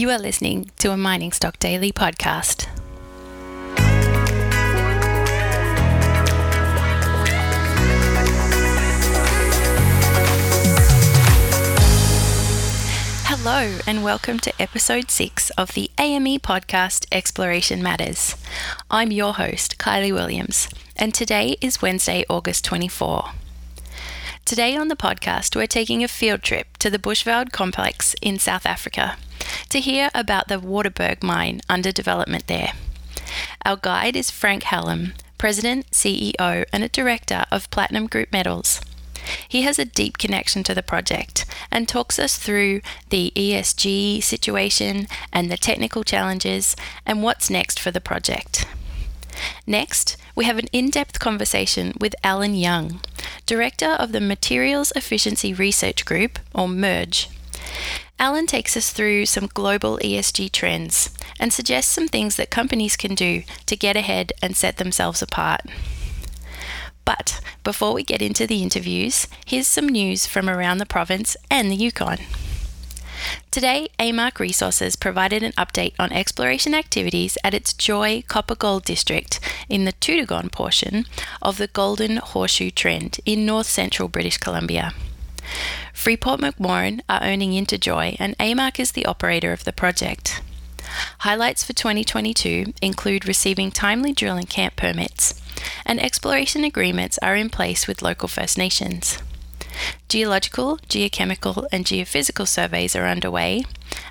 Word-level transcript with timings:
You 0.00 0.08
are 0.08 0.18
listening 0.18 0.70
to 0.78 0.92
a 0.92 0.96
Mining 0.96 1.30
Stock 1.30 1.58
Daily 1.58 1.92
podcast. 1.92 2.64
Hello, 13.26 13.78
and 13.86 14.02
welcome 14.02 14.38
to 14.38 14.54
episode 14.58 15.10
6 15.10 15.50
of 15.50 15.74
the 15.74 15.90
AME 15.98 16.38
podcast 16.38 17.04
Exploration 17.12 17.82
Matters. 17.82 18.36
I'm 18.90 19.12
your 19.12 19.34
host, 19.34 19.76
Kylie 19.76 20.14
Williams, 20.14 20.70
and 20.96 21.12
today 21.12 21.56
is 21.60 21.82
Wednesday, 21.82 22.24
August 22.30 22.64
24. 22.64 23.32
Today 24.44 24.76
on 24.76 24.88
the 24.88 24.96
podcast, 24.96 25.54
we're 25.54 25.66
taking 25.66 26.02
a 26.02 26.08
field 26.08 26.42
trip 26.42 26.76
to 26.78 26.90
the 26.90 26.98
Bushveld 26.98 27.52
complex 27.52 28.16
in 28.20 28.38
South 28.38 28.66
Africa 28.66 29.16
to 29.68 29.78
hear 29.78 30.10
about 30.12 30.48
the 30.48 30.58
Waterberg 30.60 31.22
mine 31.22 31.60
under 31.68 31.92
development 31.92 32.48
there. 32.48 32.72
Our 33.64 33.76
guide 33.76 34.16
is 34.16 34.30
Frank 34.30 34.64
Hallam, 34.64 35.12
President, 35.38 35.90
CEO, 35.92 36.64
and 36.72 36.82
a 36.82 36.88
Director 36.88 37.44
of 37.52 37.70
Platinum 37.70 38.06
Group 38.08 38.32
Metals. 38.32 38.80
He 39.48 39.62
has 39.62 39.78
a 39.78 39.84
deep 39.84 40.18
connection 40.18 40.64
to 40.64 40.74
the 40.74 40.82
project 40.82 41.46
and 41.70 41.88
talks 41.88 42.18
us 42.18 42.36
through 42.36 42.80
the 43.10 43.32
ESG 43.36 44.22
situation 44.22 45.06
and 45.32 45.50
the 45.50 45.56
technical 45.56 46.02
challenges 46.02 46.74
and 47.06 47.22
what's 47.22 47.50
next 47.50 47.78
for 47.78 47.90
the 47.90 48.00
project. 48.00 48.66
Next, 49.66 50.16
we 50.40 50.46
have 50.46 50.56
an 50.56 50.68
in 50.72 50.88
depth 50.88 51.18
conversation 51.18 51.92
with 52.00 52.14
Alan 52.24 52.54
Young, 52.54 53.02
Director 53.44 53.90
of 53.90 54.12
the 54.12 54.22
Materials 54.22 54.90
Efficiency 54.96 55.52
Research 55.52 56.06
Group, 56.06 56.38
or 56.54 56.66
MERGE. 56.66 57.28
Alan 58.18 58.46
takes 58.46 58.74
us 58.74 58.90
through 58.90 59.26
some 59.26 59.50
global 59.52 59.98
ESG 59.98 60.50
trends 60.50 61.10
and 61.38 61.52
suggests 61.52 61.92
some 61.92 62.08
things 62.08 62.36
that 62.36 62.48
companies 62.48 62.96
can 62.96 63.14
do 63.14 63.42
to 63.66 63.76
get 63.76 63.96
ahead 63.96 64.32
and 64.42 64.56
set 64.56 64.78
themselves 64.78 65.20
apart. 65.20 65.60
But 67.04 67.42
before 67.62 67.92
we 67.92 68.02
get 68.02 68.22
into 68.22 68.46
the 68.46 68.62
interviews, 68.62 69.26
here's 69.44 69.68
some 69.68 69.90
news 69.90 70.26
from 70.26 70.48
around 70.48 70.78
the 70.78 70.86
province 70.86 71.36
and 71.50 71.70
the 71.70 71.76
Yukon. 71.76 72.16
Today, 73.50 73.88
AMARC 73.98 74.38
Resources 74.38 74.96
provided 74.96 75.42
an 75.42 75.52
update 75.52 75.94
on 75.98 76.12
exploration 76.12 76.74
activities 76.74 77.36
at 77.42 77.54
its 77.54 77.72
Joy 77.72 78.22
Copper 78.28 78.54
Gold 78.54 78.84
District 78.84 79.40
in 79.68 79.84
the 79.84 79.92
Toodoggone 79.94 80.52
portion 80.52 81.04
of 81.42 81.58
the 81.58 81.66
Golden 81.66 82.18
Horseshoe 82.18 82.70
Trend 82.70 83.18
in 83.26 83.44
north 83.44 83.66
central 83.66 84.08
British 84.08 84.38
Columbia. 84.38 84.94
Freeport 85.92 86.40
McMoran 86.40 87.00
are 87.08 87.24
owning 87.24 87.52
into 87.52 87.76
Joy, 87.76 88.16
and 88.18 88.38
AMARC 88.38 88.78
is 88.78 88.92
the 88.92 89.06
operator 89.06 89.52
of 89.52 89.64
the 89.64 89.72
project. 89.72 90.40
Highlights 91.18 91.62
for 91.64 91.72
2022 91.72 92.72
include 92.80 93.26
receiving 93.26 93.70
timely 93.70 94.12
drilling 94.12 94.46
camp 94.46 94.76
permits, 94.76 95.40
and 95.84 96.00
exploration 96.00 96.64
agreements 96.64 97.18
are 97.22 97.36
in 97.36 97.50
place 97.50 97.86
with 97.86 98.02
local 98.02 98.28
First 98.28 98.56
Nations. 98.56 99.18
Geological, 100.08 100.78
geochemical, 100.88 101.66
and 101.70 101.84
geophysical 101.84 102.46
surveys 102.46 102.96
are 102.96 103.06
underway, 103.06 103.64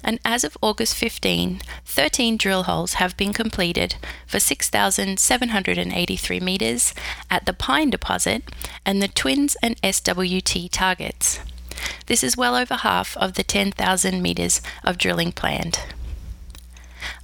and 0.03 0.19
as 0.23 0.43
of 0.43 0.57
August 0.61 0.95
15, 0.95 1.61
13 1.85 2.37
drill 2.37 2.63
holes 2.63 2.93
have 2.93 3.17
been 3.17 3.33
completed 3.33 3.95
for 4.25 4.39
6,783 4.39 6.39
metres 6.39 6.93
at 7.29 7.45
the 7.45 7.53
Pine 7.53 7.89
deposit 7.89 8.43
and 8.85 9.01
the 9.01 9.07
Twins 9.07 9.57
and 9.61 9.79
SWT 9.81 10.69
targets. 10.71 11.39
This 12.07 12.23
is 12.23 12.37
well 12.37 12.55
over 12.55 12.75
half 12.75 13.15
of 13.17 13.33
the 13.33 13.43
10,000 13.43 14.21
metres 14.21 14.61
of 14.83 14.97
drilling 14.97 15.31
planned. 15.31 15.79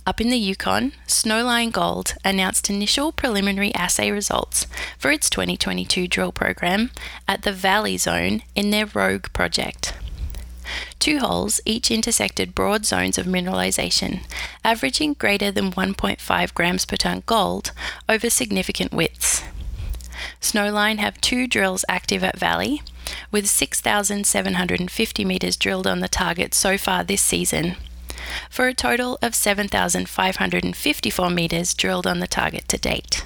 Up 0.08 0.22
in 0.22 0.30
the 0.30 0.38
Yukon, 0.38 0.92
Snowline 1.08 1.72
Gold 1.72 2.14
announced 2.23 2.70
initial 2.70 3.11
preliminary 3.11 3.73
assay 3.73 4.12
results 4.12 4.67
for 5.00 5.09
its 5.09 5.31
2022 5.31 6.08
drill 6.08 6.31
program 6.31 6.91
at 7.28 7.41
the 7.41 7.52
Valley 7.52 7.97
Zone 7.97 8.44
in 8.53 8.69
their 8.69 8.85
Rogue 8.85 9.25
project. 9.34 9.96
Two 11.00 11.18
holes 11.18 11.59
each 11.66 11.90
intersected 11.90 12.53
broad 12.53 12.85
zones 12.85 13.18
of 13.18 13.25
mineralization, 13.25 14.24
averaging 14.63 15.13
greater 15.13 15.50
than 15.50 15.72
1.5 15.72 16.53
grams 16.53 16.85
per 16.85 16.97
tonne 16.97 17.24
gold 17.25 17.72
over 18.08 18.29
significant 18.29 18.94
widths. 18.94 19.44
Snowline 20.40 21.00
have 21.00 21.19
two 21.19 21.47
drills 21.47 21.84
active 21.90 22.24
at 22.24 22.38
Valley, 22.38 22.84
with 23.31 23.47
6,750 23.47 25.25
metres 25.25 25.58
drilled 25.58 25.88
on 25.88 26.00
the 26.00 26.08
target 26.08 26.53
so 26.53 26.78
far 26.78 27.03
this 27.03 27.24
season 27.24 27.75
for 28.50 28.67
a 28.67 28.73
total 28.73 29.17
of 29.22 29.35
7,554 29.35 31.29
metres 31.29 31.73
drilled 31.73 32.07
on 32.07 32.19
the 32.19 32.28
target 32.28 32.67
to 32.67 32.78
date. 32.78 33.25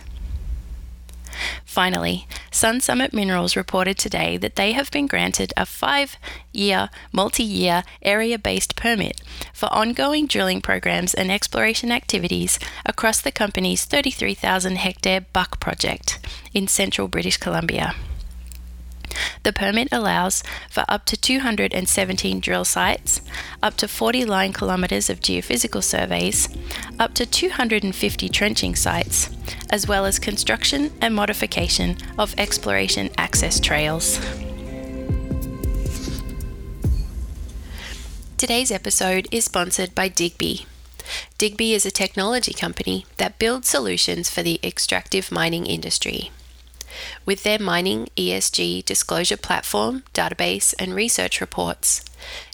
Finally, 1.66 2.28
Sun 2.52 2.81
Summit 2.81 3.13
Minerals 3.13 3.56
reported 3.56 3.97
today 3.97 4.38
that 4.38 4.56
they 4.56 4.74
have 4.74 4.91
been 4.91 5.08
granted 5.08 5.53
a 5.56 5.66
five 5.66 6.18
year, 6.52 6.90
multi 7.12 7.44
year, 7.44 7.84
area 8.02 8.38
based 8.38 8.75
permit 8.75 9.22
for 9.53 9.68
ongoing 9.68 10.28
drilling 10.28 10.62
programs 10.62 11.13
and 11.13 11.31
exploration 11.31 11.91
activities 11.91 12.59
across 12.85 13.22
the 13.22 13.31
company's 13.31 13.85
33,000 13.85 14.75
hectare 14.78 15.22
Buck 15.22 15.59
project 15.59 16.19
in 16.53 16.68
central 16.68 17.08
British 17.08 17.38
Columbia. 17.38 17.96
The 19.44 19.53
permit 19.53 19.88
allows 19.91 20.44
for 20.69 20.85
up 20.88 21.06
to 21.06 21.18
217 21.18 22.40
drill 22.40 22.66
sites, 22.66 23.22
up 23.62 23.75
to 23.78 23.88
40 23.88 24.25
line 24.25 24.53
kilometres 24.53 25.09
of 25.09 25.19
geophysical 25.19 25.84
surveys, 25.84 26.50
up 27.00 27.13
to 27.16 27.25
250 27.25 28.29
trenching 28.29 28.75
sites, 28.75 29.29
as 29.69 29.88
well 29.88 30.06
as 30.06 30.19
construction 30.19 30.91
and 31.02 31.16
modification 31.16 31.97
of 32.18 32.35
exploration 32.38 33.09
access 33.18 33.59
trails. 33.59 34.19
Today's 38.38 38.72
episode 38.72 39.28
is 39.31 39.46
sponsored 39.46 39.94
by 39.94 40.08
Digbee. 40.08 40.66
Digbee 41.38 41.74
is 41.74 41.85
a 41.85 41.91
technology 41.91 42.53
company 42.53 43.06
that 43.18 43.38
builds 43.38 43.68
solutions 43.68 44.29
for 44.29 44.44
the 44.44 44.59
extractive 44.63 45.31
mining 45.31 45.66
industry. 45.66 46.31
With 47.26 47.44
their 47.44 47.60
mining 47.60 48.10
ESG 48.16 48.86
disclosure 48.86 49.38
platform, 49.38 50.04
database, 50.14 50.74
and 50.80 50.94
research 50.94 51.42
reports, 51.42 52.04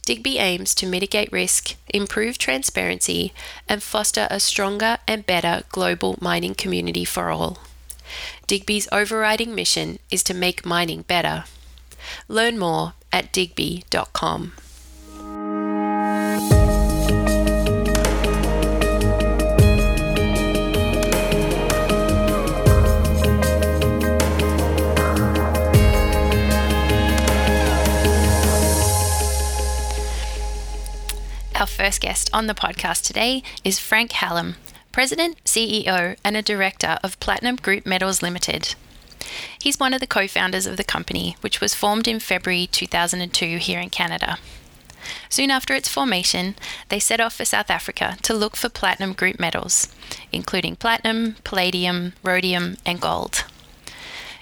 Digbee 0.05 0.39
aims 0.39 0.75
to 0.75 0.85
mitigate 0.85 1.31
risk, 1.31 1.75
improve 1.89 2.37
transparency, 2.37 3.33
and 3.67 3.81
foster 3.81 4.27
a 4.29 4.39
stronger 4.39 4.97
and 5.07 5.25
better 5.25 5.63
global 5.69 6.17
mining 6.21 6.53
community 6.53 7.05
for 7.05 7.29
all. 7.31 7.59
Digbee's 8.47 8.87
overriding 8.91 9.55
mission 9.55 9.99
is 10.11 10.21
to 10.23 10.33
make 10.33 10.65
mining 10.65 11.01
better. 11.01 11.45
Learn 12.27 12.59
more 12.59 12.93
at 13.11 13.33
digbee.com. 13.33 14.53
first 31.85 32.01
guest 32.01 32.31
on 32.33 32.47
the 32.47 32.55
podcast 32.55 33.03
today 33.03 33.43
is 33.63 33.77
Frank 33.77 34.13
Hallam, 34.13 34.55
President, 34.91 35.37
CEO, 35.43 36.17
and 36.23 36.35
a 36.35 36.41
Director 36.41 36.97
of 37.03 37.19
Platinum 37.19 37.57
Group 37.57 37.85
Metals 37.85 38.23
Limited. 38.23 38.73
He's 39.59 39.79
one 39.79 39.93
of 39.93 39.99
the 39.99 40.07
co 40.07 40.27
founders 40.27 40.65
of 40.65 40.77
the 40.77 40.83
company, 40.83 41.37
which 41.41 41.61
was 41.61 41.75
formed 41.75 42.07
in 42.07 42.19
February 42.19 42.65
2002 42.65 43.57
here 43.57 43.79
in 43.79 43.91
Canada. 43.91 44.39
Soon 45.29 45.51
after 45.51 45.75
its 45.75 45.87
formation, 45.87 46.55
they 46.89 46.99
set 46.99 47.21
off 47.21 47.35
for 47.35 47.45
South 47.45 47.69
Africa 47.69 48.17
to 48.23 48.33
look 48.33 48.55
for 48.55 48.67
platinum 48.67 49.13
group 49.13 49.39
metals, 49.39 49.93
including 50.31 50.77
platinum, 50.77 51.35
palladium, 51.43 52.13
rhodium, 52.23 52.77
and 52.83 52.99
gold. 52.99 53.45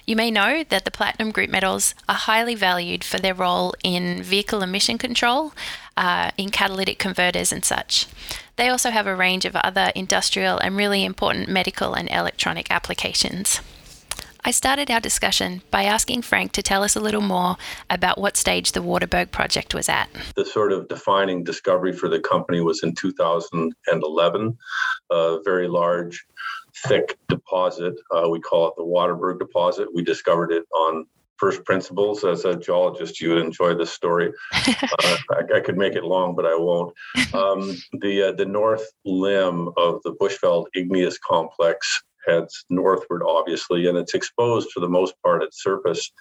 You 0.05 0.17
may 0.17 0.31
know 0.31 0.65
that 0.67 0.83
the 0.83 0.91
platinum 0.91 1.31
group 1.31 1.50
metals 1.50 1.95
are 2.09 2.15
highly 2.15 2.55
valued 2.55 3.05
for 3.05 3.19
their 3.19 3.33
role 3.33 3.73
in 3.83 4.21
vehicle 4.21 4.61
emission 4.61 4.97
control, 4.97 5.53
uh, 5.95 6.31
in 6.38 6.50
catalytic 6.50 7.00
converters, 7.00 7.53
and 7.53 7.63
such. 7.63 8.07
They 8.57 8.67
also 8.67 8.89
have 8.89 9.07
a 9.07 9.15
range 9.15 9.45
of 9.45 9.55
other 9.55 9.94
industrial 9.95 10.57
and 10.57 10.75
really 10.75 11.05
important 11.05 11.47
medical 11.47 11.94
and 11.94 12.09
electronic 12.09 12.69
applications. 12.69 13.61
I 14.45 14.51
started 14.51 14.91
our 14.91 15.00
discussion 15.00 15.61
by 15.71 15.83
asking 15.83 16.23
Frank 16.23 16.51
to 16.51 16.61
tell 16.61 16.83
us 16.83 16.97
a 16.97 17.00
little 17.00 17.21
more 17.21 17.55
about 17.89 18.17
what 18.17 18.35
stage 18.35 18.73
the 18.73 18.81
Waterberg 18.81 19.31
project 19.31 19.73
was 19.73 19.88
at. 19.88 20.09
The 20.35 20.44
sort 20.44 20.73
of 20.73 20.89
defining 20.89 21.45
discovery 21.45 21.94
for 21.94 22.09
the 22.09 22.19
company 22.19 22.59
was 22.59 22.83
in 22.83 22.94
2011. 22.94 24.57
A 25.11 25.38
very 25.45 25.69
large 25.69 26.25
thick 26.88 27.18
deposit. 27.30 27.94
Uh, 28.12 28.30
we 28.30 28.39
call 28.39 28.68
it 28.68 28.74
the 28.77 28.83
Waterberg 28.83 29.39
deposit. 29.39 29.88
We 29.94 30.03
discovered 30.03 30.51
it 30.51 30.65
on 30.74 31.06
first 31.38 31.63
principles. 31.65 32.24
As 32.24 32.45
a 32.45 32.56
geologist, 32.56 33.19
you 33.19 33.30
would 33.30 33.39
enjoy 33.39 33.75
this 33.75 33.91
story. 33.91 34.31
uh, 34.53 35.18
I, 35.31 35.56
I, 35.56 35.59
could 35.59 35.77
make 35.77 35.95
it 35.95 36.03
long, 36.03 36.35
but 36.35 36.45
I 36.45 36.56
won't. 36.56 36.94
Um, 37.33 37.75
the 38.01 38.30
uh, 38.30 38.31
the 38.33 38.45
north 38.45 38.85
limb 39.06 39.69
of 39.77 40.01
the 40.03 40.13
Bushveld 40.13 40.68
igneous 40.74 41.18
complex 41.18 42.03
heads 42.28 42.66
northward, 42.70 43.22
obviously, 43.25 43.88
and 43.88 43.98
it's 43.98 44.14
exposed 44.14 44.72
for 44.72 44.80
the 44.80 44.90
most 44.90 45.14
part 45.24 45.44
at 45.44 45.54
surface. 45.54 46.12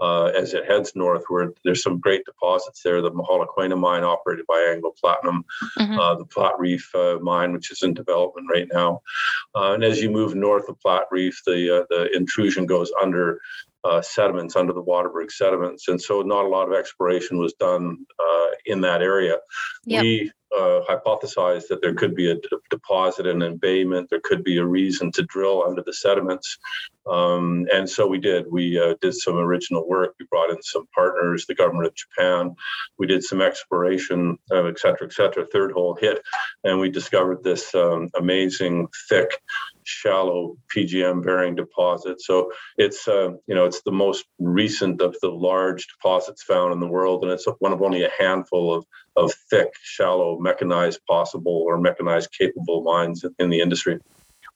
Uh, 0.00 0.26
as 0.26 0.54
it 0.54 0.64
heads 0.64 0.92
northward, 0.94 1.52
there's 1.64 1.82
some 1.82 1.98
great 1.98 2.24
deposits 2.24 2.82
there. 2.82 3.02
The 3.02 3.10
Mogalakwena 3.10 3.78
mine, 3.78 4.04
operated 4.04 4.46
by 4.46 4.60
Anglo 4.60 4.92
Platinum, 5.00 5.44
mm-hmm. 5.78 5.98
uh, 5.98 6.14
the 6.14 6.24
Platreef 6.24 6.82
uh, 6.94 7.20
mine, 7.20 7.52
which 7.52 7.70
is 7.70 7.82
in 7.82 7.94
development 7.94 8.48
right 8.50 8.68
now. 8.72 9.02
Uh, 9.54 9.72
and 9.72 9.84
as 9.84 10.00
you 10.00 10.10
move 10.10 10.34
north 10.34 10.68
of 10.68 10.78
Platreef, 10.84 11.36
the 11.44 11.80
uh, 11.80 11.84
the 11.90 12.08
intrusion 12.16 12.66
goes 12.66 12.90
under 13.02 13.40
uh, 13.84 14.02
sediments 14.02 14.56
under 14.56 14.72
the 14.72 14.82
Waterberg 14.82 15.30
sediments, 15.30 15.88
and 15.88 16.00
so 16.00 16.22
not 16.22 16.44
a 16.44 16.48
lot 16.48 16.68
of 16.68 16.74
exploration 16.74 17.38
was 17.38 17.54
done 17.54 18.04
uh, 18.18 18.46
in 18.66 18.80
that 18.82 19.02
area. 19.02 19.36
Yep. 19.86 20.02
We 20.02 20.32
uh, 20.56 20.80
hypothesized 20.88 21.68
that 21.68 21.80
there 21.82 21.94
could 21.94 22.14
be 22.14 22.30
a 22.30 22.34
d- 22.36 22.48
deposit 22.70 23.26
and 23.26 23.42
embayment. 23.42 24.10
There 24.10 24.20
could 24.22 24.44
be 24.44 24.58
a 24.58 24.64
reason 24.66 25.12
to 25.12 25.22
drill 25.22 25.64
under 25.66 25.82
the 25.82 25.92
sediments. 25.92 26.58
Um, 27.10 27.66
and 27.72 27.88
so 27.88 28.06
we 28.06 28.18
did. 28.18 28.46
We 28.50 28.78
uh, 28.78 28.94
did 29.00 29.14
some 29.14 29.36
original 29.36 29.88
work. 29.88 30.14
We 30.20 30.26
brought 30.30 30.50
in 30.50 30.62
some 30.62 30.86
partners, 30.94 31.46
the 31.46 31.54
government 31.54 31.86
of 31.88 31.94
Japan. 31.94 32.54
We 32.98 33.06
did 33.06 33.24
some 33.24 33.40
exploration, 33.42 34.38
uh, 34.52 34.64
et 34.66 34.78
cetera, 34.78 35.06
et 35.06 35.12
cetera. 35.12 35.46
Third 35.46 35.72
hole 35.72 35.96
hit, 36.00 36.22
and 36.64 36.80
we 36.80 36.90
discovered 36.90 37.42
this 37.42 37.74
um, 37.74 38.10
amazing, 38.16 38.88
thick, 39.08 39.40
shallow 39.84 40.56
PGM 40.76 41.24
bearing 41.24 41.56
deposit. 41.56 42.20
So 42.20 42.52
it's, 42.76 43.08
uh, 43.08 43.30
you 43.46 43.54
know, 43.54 43.64
it's 43.66 43.82
the 43.82 43.92
most 43.92 44.26
recent 44.38 45.00
of 45.00 45.16
the 45.22 45.30
large 45.30 45.86
deposits 45.88 46.42
found 46.42 46.72
in 46.72 46.80
the 46.80 46.86
world, 46.86 47.24
and 47.24 47.32
it's 47.32 47.46
one 47.58 47.72
of 47.72 47.82
only 47.82 48.04
a 48.04 48.10
handful 48.18 48.74
of 48.74 48.84
of 49.16 49.32
thick, 49.50 49.68
shallow, 49.82 50.38
mechanized 50.38 51.00
possible 51.06 51.64
or 51.66 51.78
mechanized 51.78 52.30
capable 52.32 52.82
mines 52.82 53.24
in 53.38 53.50
the 53.50 53.60
industry. 53.60 53.98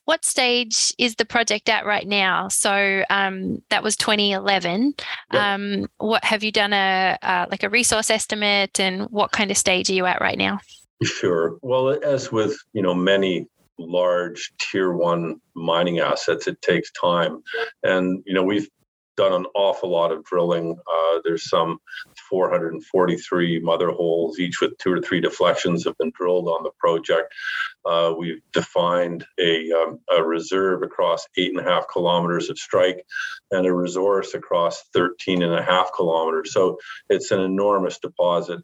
What 0.06 0.24
stage 0.24 0.92
is 0.98 1.14
the 1.14 1.24
project 1.24 1.68
at 1.70 1.86
right 1.86 2.06
now? 2.06 2.48
So 2.48 3.04
um, 3.08 3.62
that 3.70 3.82
was 3.82 3.96
2011. 3.96 4.94
Yep. 5.32 5.42
Um, 5.42 5.88
what 5.96 6.24
have 6.24 6.44
you 6.44 6.52
done 6.52 6.74
a 6.74 7.18
uh, 7.22 7.46
like 7.50 7.62
a 7.62 7.70
resource 7.70 8.10
estimate, 8.10 8.78
and 8.78 9.04
what 9.04 9.32
kind 9.32 9.50
of 9.50 9.56
stage 9.56 9.88
are 9.88 9.94
you 9.94 10.04
at 10.04 10.20
right 10.20 10.36
now? 10.36 10.60
Sure. 11.02 11.56
Well, 11.62 11.88
as 12.04 12.30
with 12.30 12.54
you 12.74 12.82
know 12.82 12.94
many 12.94 13.46
large 13.78 14.52
tier 14.60 14.92
one 14.92 15.40
mining 15.54 16.00
assets, 16.00 16.46
it 16.46 16.60
takes 16.60 16.90
time, 16.92 17.42
and 17.82 18.22
you 18.26 18.34
know 18.34 18.42
we've 18.42 18.68
done 19.16 19.32
an 19.32 19.46
awful 19.54 19.90
lot 19.90 20.12
of 20.12 20.24
drilling. 20.24 20.76
Uh, 20.86 21.18
there's 21.24 21.48
some 21.48 21.78
443 22.28 23.60
mother 23.60 23.90
holes, 23.90 24.38
each 24.38 24.60
with 24.60 24.76
two 24.78 24.92
or 24.92 25.00
three 25.00 25.20
deflections, 25.20 25.84
have 25.84 25.96
been 25.98 26.12
drilled 26.14 26.48
on 26.48 26.62
the 26.62 26.70
project. 26.78 27.32
Uh, 27.84 28.14
we've 28.16 28.40
defined 28.52 29.26
a, 29.38 29.70
um, 29.72 30.00
a, 30.10 30.22
reserve 30.22 30.82
across 30.82 31.26
eight 31.36 31.50
and 31.54 31.60
a 31.60 31.70
half 31.70 31.86
kilometers 31.88 32.48
of 32.48 32.58
strike 32.58 33.04
and 33.50 33.66
a 33.66 33.72
resource 33.72 34.34
across 34.34 34.82
13 34.94 35.42
and 35.42 35.54
a 35.54 35.62
half 35.62 35.90
kilometers. 35.94 36.52
So 36.52 36.78
it's 37.10 37.30
an 37.30 37.40
enormous 37.40 37.98
deposit. 37.98 38.60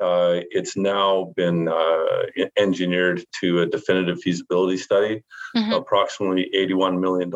Uh, 0.00 0.40
it's 0.50 0.76
now 0.76 1.32
been 1.36 1.68
uh, 1.68 2.22
engineered 2.56 3.24
to 3.40 3.60
a 3.60 3.66
definitive 3.66 4.20
feasibility 4.20 4.76
study. 4.76 5.22
Mm-hmm. 5.56 5.72
Approximately 5.72 6.50
$81 6.54 7.00
million 7.00 7.32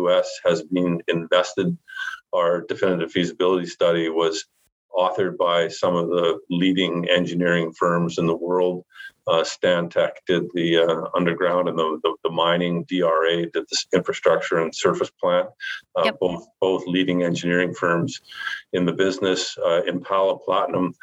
US 0.00 0.40
has 0.44 0.62
been 0.62 1.00
invested. 1.08 1.76
Our 2.34 2.62
definitive 2.62 3.12
feasibility 3.12 3.66
study 3.66 4.08
was 4.08 4.44
authored 4.94 5.36
by 5.36 5.68
some 5.68 5.94
of 5.94 6.08
the 6.08 6.38
leading 6.50 7.08
engineering 7.08 7.72
firms 7.72 8.18
in 8.18 8.26
the 8.26 8.36
world. 8.36 8.84
Uh, 9.28 9.44
Stantec 9.44 10.12
did 10.26 10.44
the 10.54 10.78
uh, 10.78 11.08
underground 11.14 11.68
and 11.68 11.78
the, 11.78 12.00
the, 12.02 12.16
the, 12.24 12.30
mining. 12.30 12.84
DRA 12.84 13.42
did 13.42 13.52
the 13.52 13.76
infrastructure 13.92 14.58
and 14.58 14.74
surface 14.74 15.10
plant. 15.10 15.48
Uh, 15.96 16.04
yep. 16.06 16.18
Both 16.18 16.46
both 16.60 16.86
leading 16.86 17.22
engineering 17.22 17.74
firms 17.74 18.22
in 18.72 18.86
the 18.86 18.92
business. 18.92 19.56
Uh, 19.62 19.82
Impala 19.82 20.38
Platinum 20.38 20.94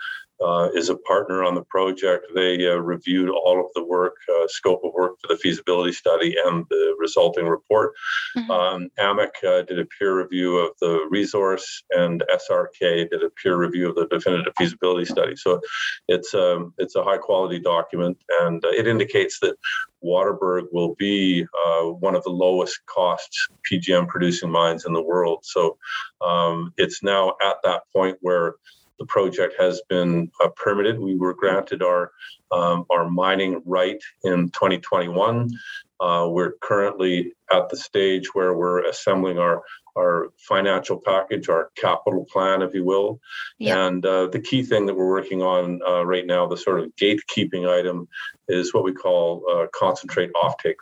uh, 0.43 0.69
is 0.75 0.89
a 0.89 0.97
partner 0.97 1.43
on 1.43 1.55
the 1.55 1.63
project. 1.63 2.27
They 2.35 2.67
uh, 2.67 2.75
reviewed 2.75 3.29
all 3.29 3.59
of 3.59 3.67
the 3.73 3.83
work, 3.83 4.15
uh, 4.29 4.47
scope 4.47 4.81
of 4.83 4.93
work 4.93 5.13
for 5.21 5.27
the 5.27 5.37
feasibility 5.37 5.93
study 5.93 6.35
and 6.45 6.65
the 6.69 6.95
resulting 6.99 7.47
report. 7.47 7.93
Mm-hmm. 8.37 8.51
Um, 8.51 8.89
AMEC 8.99 9.43
uh, 9.43 9.61
did 9.63 9.79
a 9.79 9.85
peer 9.85 10.17
review 10.17 10.57
of 10.57 10.71
the 10.81 11.07
resource, 11.09 11.83
and 11.91 12.23
SRK 12.33 13.09
did 13.09 13.23
a 13.23 13.29
peer 13.41 13.57
review 13.57 13.89
of 13.89 13.95
the 13.95 14.07
definitive 14.07 14.53
feasibility 14.57 15.05
study. 15.05 15.35
So 15.35 15.61
it's 16.07 16.33
um, 16.33 16.73
it's 16.77 16.95
a 16.95 17.03
high 17.03 17.17
quality 17.17 17.59
document, 17.59 18.17
and 18.41 18.63
uh, 18.63 18.69
it 18.69 18.87
indicates 18.87 19.39
that 19.39 19.55
Waterberg 20.03 20.65
will 20.71 20.95
be 20.95 21.45
uh, 21.65 21.83
one 21.83 22.15
of 22.15 22.23
the 22.23 22.29
lowest 22.29 22.85
cost 22.85 23.35
PGM 23.71 24.07
producing 24.07 24.51
mines 24.51 24.85
in 24.85 24.93
the 24.93 25.01
world. 25.01 25.39
So 25.43 25.77
um, 26.21 26.73
it's 26.77 27.01
now 27.01 27.35
at 27.43 27.57
that 27.63 27.83
point 27.93 28.17
where 28.21 28.55
the 28.99 29.05
project 29.05 29.55
has 29.59 29.81
been 29.89 30.31
uh, 30.43 30.49
permitted. 30.55 30.99
We 30.99 31.15
were 31.15 31.33
granted 31.33 31.83
our 31.83 32.11
um, 32.51 32.85
our 32.89 33.09
mining 33.09 33.61
right 33.65 34.01
in 34.23 34.49
2021. 34.49 35.49
Uh, 35.99 36.27
we're 36.29 36.53
currently 36.61 37.33
at 37.51 37.69
the 37.69 37.77
stage 37.77 38.33
where 38.33 38.53
we're 38.53 38.85
assembling 38.85 39.39
our 39.39 39.63
our 39.97 40.31
financial 40.37 40.99
package, 40.99 41.47
our 41.47 41.69
capital 41.77 42.25
plan, 42.25 42.61
if 42.61 42.73
you 42.73 42.83
will. 42.83 43.19
Yep. 43.59 43.77
And 43.77 44.05
uh, 44.05 44.27
the 44.27 44.41
key 44.41 44.63
thing 44.63 44.85
that 44.87 44.95
we're 44.95 45.07
working 45.07 45.41
on 45.41 45.79
uh, 45.87 46.05
right 46.05 46.25
now, 46.25 46.47
the 46.47 46.57
sort 46.57 46.81
of 46.81 46.93
gatekeeping 47.01 47.67
item, 47.67 48.07
is 48.49 48.73
what 48.73 48.83
we 48.83 48.93
call 48.93 49.43
uh, 49.49 49.67
concentrate 49.73 50.31
offtake. 50.33 50.75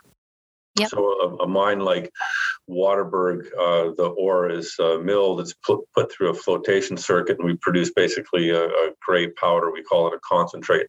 Yep. 0.78 0.88
So 0.88 0.98
a, 0.98 1.44
a, 1.44 1.46
mine 1.46 1.78
like 1.78 2.12
Waterberg, 2.68 3.46
uh, 3.58 3.92
the 3.96 4.14
ore 4.16 4.50
is 4.50 4.74
uh, 4.78 4.98
milled. 4.98 5.40
It's 5.40 5.52
put, 5.52 5.80
put 5.94 6.10
through 6.10 6.30
a 6.30 6.34
flotation 6.34 6.96
circuit, 6.96 7.38
and 7.38 7.46
we 7.46 7.56
produce 7.56 7.90
basically 7.90 8.50
a, 8.50 8.64
a 8.64 8.90
gray 9.04 9.28
powder. 9.28 9.70
We 9.70 9.82
call 9.82 10.06
it 10.08 10.14
a 10.14 10.20
concentrate. 10.20 10.86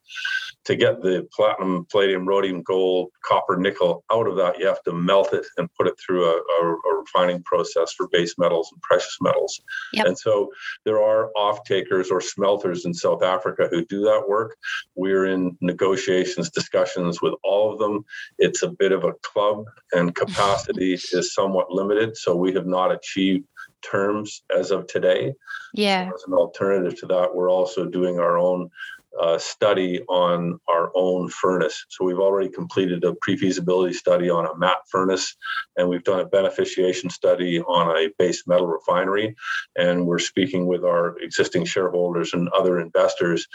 To 0.65 0.75
get 0.75 1.01
the 1.01 1.27
platinum, 1.31 1.85
palladium, 1.91 2.27
rhodium, 2.27 2.63
gold, 2.63 3.11
copper, 3.23 3.57
nickel 3.57 4.03
out 4.11 4.27
of 4.27 4.37
that, 4.37 4.57
you 4.57 4.65
have 4.67 4.81
to 4.83 4.93
melt 4.93 5.33
it 5.33 5.45
and 5.57 5.69
put 5.77 5.87
it 5.87 5.95
through 5.99 6.25
a, 6.25 6.37
a, 6.37 6.65
a 6.65 6.99
refining 6.99 7.43
process 7.43 7.93
for 7.93 8.07
base 8.07 8.35
metals 8.37 8.69
and 8.71 8.81
precious 8.81 9.17
metals. 9.21 9.61
Yep. 9.93 10.05
And 10.07 10.17
so 10.17 10.49
there 10.85 11.01
are 11.01 11.29
off 11.35 11.63
takers 11.65 12.09
or 12.09 12.21
smelters 12.21 12.85
in 12.85 12.93
South 12.93 13.21
Africa 13.21 13.67
who 13.69 13.85
do 13.85 14.01
that 14.01 14.27
work. 14.27 14.57
We're 14.95 15.25
in 15.25 15.57
negotiations, 15.61 16.49
discussions 16.49 17.21
with 17.21 17.33
all 17.43 17.73
of 17.73 17.79
them. 17.79 18.05
It's 18.39 18.63
a 18.63 18.69
bit 18.69 18.91
of 18.91 19.03
a 19.03 19.13
club 19.21 19.65
and 19.91 20.15
capacity 20.15 20.93
is 20.93 21.33
somewhat 21.33 21.64
limited. 21.71 22.17
So 22.17 22.35
we 22.35 22.53
have 22.53 22.65
not 22.65 22.91
achieved 22.91 23.45
terms 23.81 24.43
as 24.55 24.71
of 24.71 24.87
today. 24.87 25.33
Yeah. 25.73 26.09
So 26.09 26.15
as 26.15 26.23
an 26.27 26.33
alternative 26.33 26.99
to 26.99 27.05
that, 27.07 27.35
we're 27.35 27.51
also 27.51 27.85
doing 27.85 28.19
our 28.19 28.37
own 28.37 28.69
uh, 29.21 29.37
study 29.37 30.01
on 30.09 30.59
our 30.67 30.91
own 30.93 31.29
furnace. 31.29 31.85
So 31.89 32.03
we've 32.03 32.19
already 32.19 32.49
completed 32.49 33.03
a 33.03 33.13
pre-feasibility 33.21 33.93
study 33.93 34.29
on 34.29 34.45
a 34.45 34.57
matte 34.57 34.81
furnace, 34.89 35.35
and 35.77 35.87
we've 35.87 36.03
done 36.03 36.19
a 36.19 36.25
beneficiation 36.25 37.09
study 37.11 37.61
on 37.61 37.95
a 37.95 38.09
base 38.19 38.45
metal 38.45 38.67
refinery. 38.67 39.35
And 39.77 40.05
we're 40.05 40.19
speaking 40.19 40.67
with 40.67 40.83
our 40.83 41.17
existing 41.19 41.65
shareholders 41.65 42.33
and 42.33 42.49
other 42.49 42.79
investors 42.79 43.47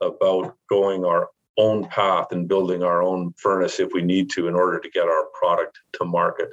about 0.00 0.54
going 0.68 1.04
our 1.04 1.30
own 1.58 1.84
path 1.88 2.28
and 2.30 2.48
building 2.48 2.82
our 2.82 3.02
own 3.02 3.34
furnace 3.36 3.80
if 3.80 3.92
we 3.92 4.00
need 4.00 4.30
to 4.30 4.48
in 4.48 4.54
order 4.54 4.78
to 4.78 4.88
get 4.90 5.08
our 5.08 5.26
product 5.38 5.78
to 5.92 6.04
market. 6.04 6.48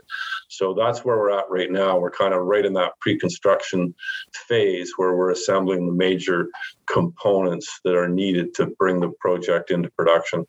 So 0.49 0.73
that's 0.73 1.05
where 1.05 1.17
we're 1.17 1.31
at 1.31 1.49
right 1.49 1.71
now. 1.71 1.97
We're 1.97 2.11
kind 2.11 2.33
of 2.33 2.41
right 2.41 2.65
in 2.65 2.73
that 2.73 2.93
pre 2.99 3.17
construction 3.17 3.93
phase 4.33 4.93
where 4.97 5.15
we're 5.15 5.31
assembling 5.31 5.85
the 5.85 5.93
major 5.93 6.47
components 6.87 7.79
that 7.83 7.95
are 7.95 8.09
needed 8.09 8.53
to 8.55 8.67
bring 8.79 8.99
the 8.99 9.11
project 9.19 9.71
into 9.71 9.89
production. 9.91 10.45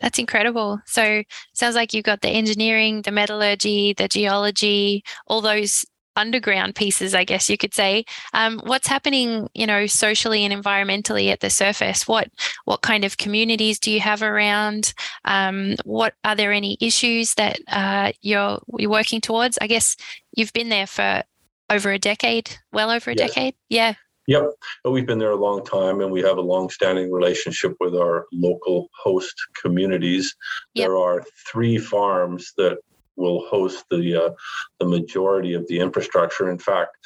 That's 0.00 0.18
incredible. 0.18 0.80
So 0.86 1.22
sounds 1.54 1.76
like 1.76 1.94
you've 1.94 2.04
got 2.04 2.20
the 2.20 2.28
engineering, 2.28 3.02
the 3.02 3.10
metallurgy, 3.10 3.94
the 3.94 4.08
geology, 4.08 5.02
all 5.26 5.40
those 5.40 5.86
underground 6.16 6.74
pieces, 6.74 7.14
I 7.14 7.24
guess 7.24 7.48
you 7.48 7.56
could 7.56 7.74
say. 7.74 8.04
Um, 8.32 8.60
what's 8.64 8.86
happening, 8.86 9.48
you 9.54 9.66
know, 9.66 9.86
socially 9.86 10.44
and 10.44 10.52
environmentally 10.52 11.30
at 11.30 11.40
the 11.40 11.50
surface? 11.50 12.06
What 12.06 12.30
what 12.64 12.82
kind 12.82 13.04
of 13.04 13.16
communities 13.16 13.78
do 13.78 13.90
you 13.90 14.00
have 14.00 14.22
around? 14.22 14.94
Um, 15.24 15.76
what 15.84 16.14
are 16.24 16.36
there 16.36 16.52
any 16.52 16.76
issues 16.80 17.34
that 17.34 17.58
uh, 17.68 18.12
you're 18.22 18.60
you're 18.78 18.90
working 18.90 19.20
towards? 19.20 19.58
I 19.60 19.66
guess 19.66 19.96
you've 20.36 20.52
been 20.52 20.68
there 20.68 20.86
for 20.86 21.22
over 21.70 21.92
a 21.92 21.98
decade, 21.98 22.56
well 22.72 22.90
over 22.90 23.10
a 23.10 23.14
yes. 23.16 23.34
decade. 23.34 23.54
Yeah. 23.68 23.94
Yep. 24.26 24.44
We've 24.86 25.06
been 25.06 25.18
there 25.18 25.32
a 25.32 25.36
long 25.36 25.64
time 25.64 26.00
and 26.00 26.10
we 26.10 26.22
have 26.22 26.38
a 26.38 26.42
long 26.42 26.70
standing 26.70 27.12
relationship 27.12 27.74
with 27.78 27.94
our 27.94 28.24
local 28.32 28.88
host 29.02 29.34
communities. 29.60 30.34
Yep. 30.74 30.86
There 30.86 30.96
are 30.96 31.24
three 31.52 31.76
farms 31.76 32.52
that 32.56 32.78
will 33.16 33.46
host 33.46 33.84
the 33.90 34.24
uh, 34.24 34.30
the 34.80 34.86
majority 34.86 35.54
of 35.54 35.66
the 35.68 35.80
infrastructure. 35.80 36.50
In 36.50 36.58
fact, 36.58 36.96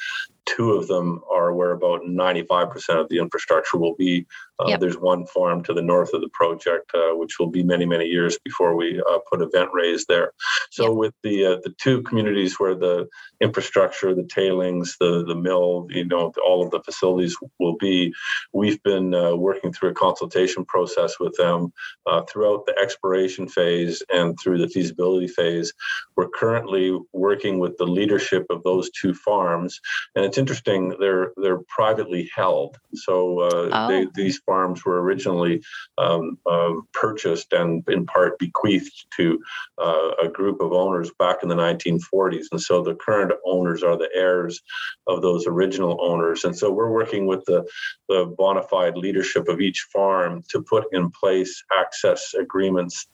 two 0.45 0.71
of 0.73 0.87
them 0.87 1.21
are 1.31 1.53
where 1.53 1.71
about 1.71 2.01
95% 2.01 3.01
of 3.01 3.09
the 3.09 3.19
infrastructure 3.19 3.77
will 3.77 3.95
be. 3.95 4.25
Uh, 4.59 4.67
yep. 4.67 4.79
There's 4.79 4.97
one 4.97 5.25
farm 5.25 5.63
to 5.63 5.73
the 5.73 5.81
north 5.81 6.13
of 6.13 6.21
the 6.21 6.29
project, 6.33 6.91
uh, 6.93 7.15
which 7.15 7.39
will 7.39 7.49
be 7.49 7.63
many, 7.63 7.85
many 7.85 8.05
years 8.05 8.37
before 8.43 8.75
we 8.75 9.01
uh, 9.09 9.19
put 9.29 9.41
a 9.41 9.47
vent 9.47 9.69
raise 9.73 10.05
there. 10.05 10.33
So 10.71 10.89
yep. 10.89 10.93
with 10.93 11.13
the 11.23 11.45
uh, 11.45 11.57
the 11.63 11.73
two 11.77 12.01
communities 12.03 12.59
where 12.59 12.75
the 12.75 13.07
infrastructure, 13.39 14.13
the 14.13 14.23
tailings, 14.23 14.97
the 14.99 15.23
the 15.25 15.35
mill, 15.35 15.87
you 15.89 16.03
know, 16.03 16.33
all 16.45 16.63
of 16.63 16.71
the 16.71 16.81
facilities 16.81 17.37
will 17.59 17.77
be, 17.77 18.13
we've 18.51 18.81
been 18.83 19.13
uh, 19.13 19.35
working 19.35 19.71
through 19.71 19.89
a 19.89 19.93
consultation 19.93 20.65
process 20.65 21.19
with 21.19 21.35
them 21.37 21.71
uh, 22.05 22.23
throughout 22.23 22.65
the 22.65 22.77
exploration 22.77 23.47
phase 23.47 24.03
and 24.11 24.37
through 24.39 24.57
the 24.57 24.67
feasibility 24.67 25.27
phase. 25.27 25.73
We're 26.17 26.29
currently 26.29 26.97
working 27.13 27.59
with 27.59 27.77
the 27.77 27.87
leadership 27.87 28.45
of 28.49 28.63
those 28.63 28.89
two 28.89 29.13
farms, 29.13 29.79
and 30.15 30.25
it's 30.25 30.37
interesting. 30.37 30.95
They're 30.99 31.31
they're 31.37 31.61
privately 31.69 32.29
held, 32.35 32.77
so 32.93 33.49
oh. 33.71 33.87
they, 33.87 34.07
these 34.15 34.41
farms 34.49 34.83
were 34.83 34.99
originally 35.03 35.61
um, 35.99 36.39
uh, 36.49 36.73
purchased 36.91 37.53
and 37.53 37.83
in 37.87 38.03
part 38.07 38.39
bequeathed 38.39 39.05
to 39.15 39.39
uh, 39.77 40.09
a 40.23 40.27
group 40.27 40.59
of 40.59 40.73
owners 40.73 41.11
back 41.19 41.43
in 41.43 41.49
the 41.49 41.55
1940s. 41.55 42.45
And 42.51 42.59
so 42.59 42.81
the 42.81 42.95
current 42.95 43.31
owners 43.45 43.83
are 43.83 43.95
the 43.95 44.09
heirs 44.15 44.59
of 45.05 45.21
those 45.21 45.45
original 45.45 45.99
owners. 46.01 46.45
And 46.45 46.57
so 46.57 46.71
we're 46.71 46.91
working 46.91 47.27
with 47.27 47.45
the, 47.45 47.63
the 48.07 48.33
bona 48.39 48.63
fide 48.63 48.97
leadership 48.97 49.47
of 49.47 49.61
each 49.61 49.87
farm 49.93 50.41
to 50.49 50.63
put 50.63 50.85
in 50.91 51.11
place 51.11 51.63
access 51.79 52.33
agreements 52.33 53.05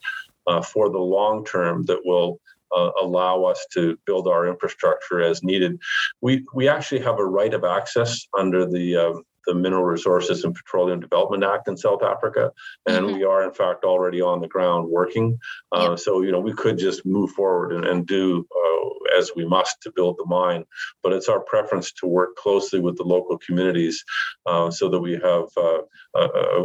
uh, 0.46 0.62
for 0.62 0.88
the 0.88 1.06
long 1.16 1.44
term 1.44 1.84
that 1.84 2.00
will 2.04 2.40
uh, 2.74 2.90
allow 3.02 3.44
us 3.44 3.66
to 3.72 3.98
build 4.06 4.26
our 4.26 4.48
infrastructure 4.48 5.20
as 5.20 5.42
needed. 5.42 5.78
We 6.20 6.44
we 6.54 6.68
actually 6.68 7.02
have 7.02 7.18
a 7.18 7.24
right 7.24 7.54
of 7.54 7.64
access 7.64 8.26
under 8.36 8.66
the 8.66 8.96
um, 8.96 9.22
the 9.46 9.54
Mineral 9.54 9.84
Resources 9.84 10.44
and 10.44 10.54
Petroleum 10.54 11.00
Development 11.00 11.44
Act 11.44 11.68
in 11.68 11.76
South 11.76 12.02
Africa, 12.02 12.52
and 12.86 13.06
mm-hmm. 13.06 13.16
we 13.16 13.24
are 13.24 13.44
in 13.44 13.52
fact 13.52 13.84
already 13.84 14.20
on 14.20 14.40
the 14.40 14.48
ground 14.48 14.88
working. 14.88 15.38
Uh, 15.74 15.90
yep. 15.90 15.98
So 15.98 16.22
you 16.22 16.32
know 16.32 16.40
we 16.40 16.52
could 16.52 16.78
just 16.78 17.06
move 17.06 17.30
forward 17.30 17.72
and, 17.72 17.84
and 17.84 18.06
do 18.06 18.46
uh, 18.50 19.16
as 19.18 19.30
we 19.34 19.44
must 19.44 19.82
to 19.82 19.92
build 19.94 20.16
the 20.18 20.26
mine, 20.26 20.64
but 21.02 21.12
it's 21.12 21.28
our 21.28 21.40
preference 21.40 21.92
to 21.92 22.06
work 22.06 22.36
closely 22.36 22.80
with 22.80 22.96
the 22.96 23.04
local 23.04 23.38
communities 23.38 24.04
uh, 24.46 24.70
so 24.70 24.88
that 24.88 25.00
we 25.00 25.12
have 25.12 25.46
uh, 25.56 25.80
a, 26.14 26.20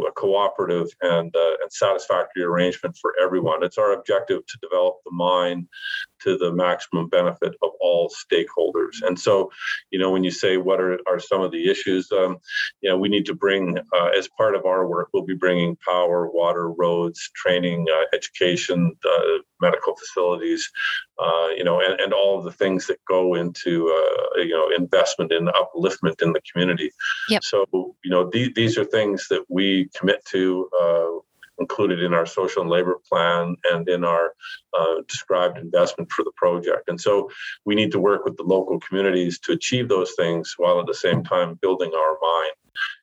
a, 0.08 0.12
cooperative 0.12 0.88
and, 1.00 1.34
uh, 1.34 1.54
and 1.62 1.72
satisfactory 1.72 2.42
arrangement 2.42 2.96
for 2.96 3.14
everyone. 3.22 3.62
It's 3.62 3.78
our 3.78 3.92
objective 3.92 4.44
to 4.46 4.58
develop 4.60 4.96
the 5.04 5.12
mine 5.12 5.68
to 6.24 6.36
the 6.38 6.52
maximum 6.52 7.08
benefit 7.08 7.54
of 7.62 7.70
all 7.80 8.10
stakeholders. 8.10 9.02
And 9.02 9.18
so, 9.18 9.50
you 9.90 9.98
know, 9.98 10.10
when 10.10 10.24
you 10.24 10.30
say 10.30 10.56
what 10.56 10.80
are, 10.80 10.98
are 11.08 11.20
some 11.20 11.40
of 11.40 11.52
the 11.52 11.70
issues, 11.70 12.10
um, 12.12 12.38
you 12.80 12.90
know, 12.90 12.98
we 12.98 13.08
need 13.08 13.26
to 13.26 13.34
bring, 13.34 13.78
uh, 13.78 14.10
as 14.16 14.28
part 14.36 14.54
of 14.54 14.64
our 14.64 14.86
work, 14.86 15.08
we'll 15.12 15.24
be 15.24 15.34
bringing 15.34 15.76
power, 15.76 16.30
water, 16.30 16.70
roads, 16.70 17.30
training, 17.34 17.86
uh, 17.92 18.04
education, 18.14 18.92
uh, 19.04 19.38
medical 19.60 19.96
facilities, 19.96 20.70
uh, 21.18 21.48
you 21.56 21.64
know, 21.64 21.80
and, 21.80 22.00
and 22.00 22.12
all 22.12 22.38
of 22.38 22.44
the 22.44 22.52
things 22.52 22.86
that 22.86 22.98
go 23.08 23.34
into, 23.34 23.88
uh, 23.88 24.40
you 24.40 24.50
know, 24.50 24.68
investment 24.76 25.32
in 25.32 25.46
upliftment 25.46 26.20
in 26.22 26.32
the 26.32 26.40
community. 26.50 26.90
Yep. 27.28 27.44
So, 27.44 27.66
you 28.04 28.10
know, 28.10 28.28
these, 28.30 28.50
these 28.54 28.78
are 28.78 28.84
things 28.84 29.28
that 29.28 29.44
we 29.48 29.88
commit 29.96 30.24
to 30.26 30.68
uh, 30.80 31.20
included 31.62 31.98
in 32.02 32.12
our 32.12 32.26
social 32.26 32.62
and 32.62 32.70
labor 32.70 32.96
plan 33.08 33.56
and 33.72 33.88
in 33.88 34.04
our 34.04 34.34
uh, 34.78 34.96
described 35.08 35.58
investment 35.58 36.10
for 36.12 36.24
the 36.24 36.36
project. 36.36 36.88
And 36.88 37.00
so 37.06 37.30
we 37.64 37.74
need 37.74 37.92
to 37.92 38.00
work 38.00 38.24
with 38.24 38.36
the 38.36 38.48
local 38.54 38.78
communities 38.80 39.38
to 39.40 39.52
achieve 39.52 39.88
those 39.88 40.12
things 40.20 40.54
while 40.56 40.78
at 40.80 40.86
the 40.86 41.02
same 41.06 41.22
time 41.24 41.58
building 41.62 41.92
our 41.94 42.14
mine. 42.28 42.54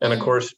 And 0.02 0.14
of 0.14 0.20
mm. 0.20 0.24
course, 0.24 0.54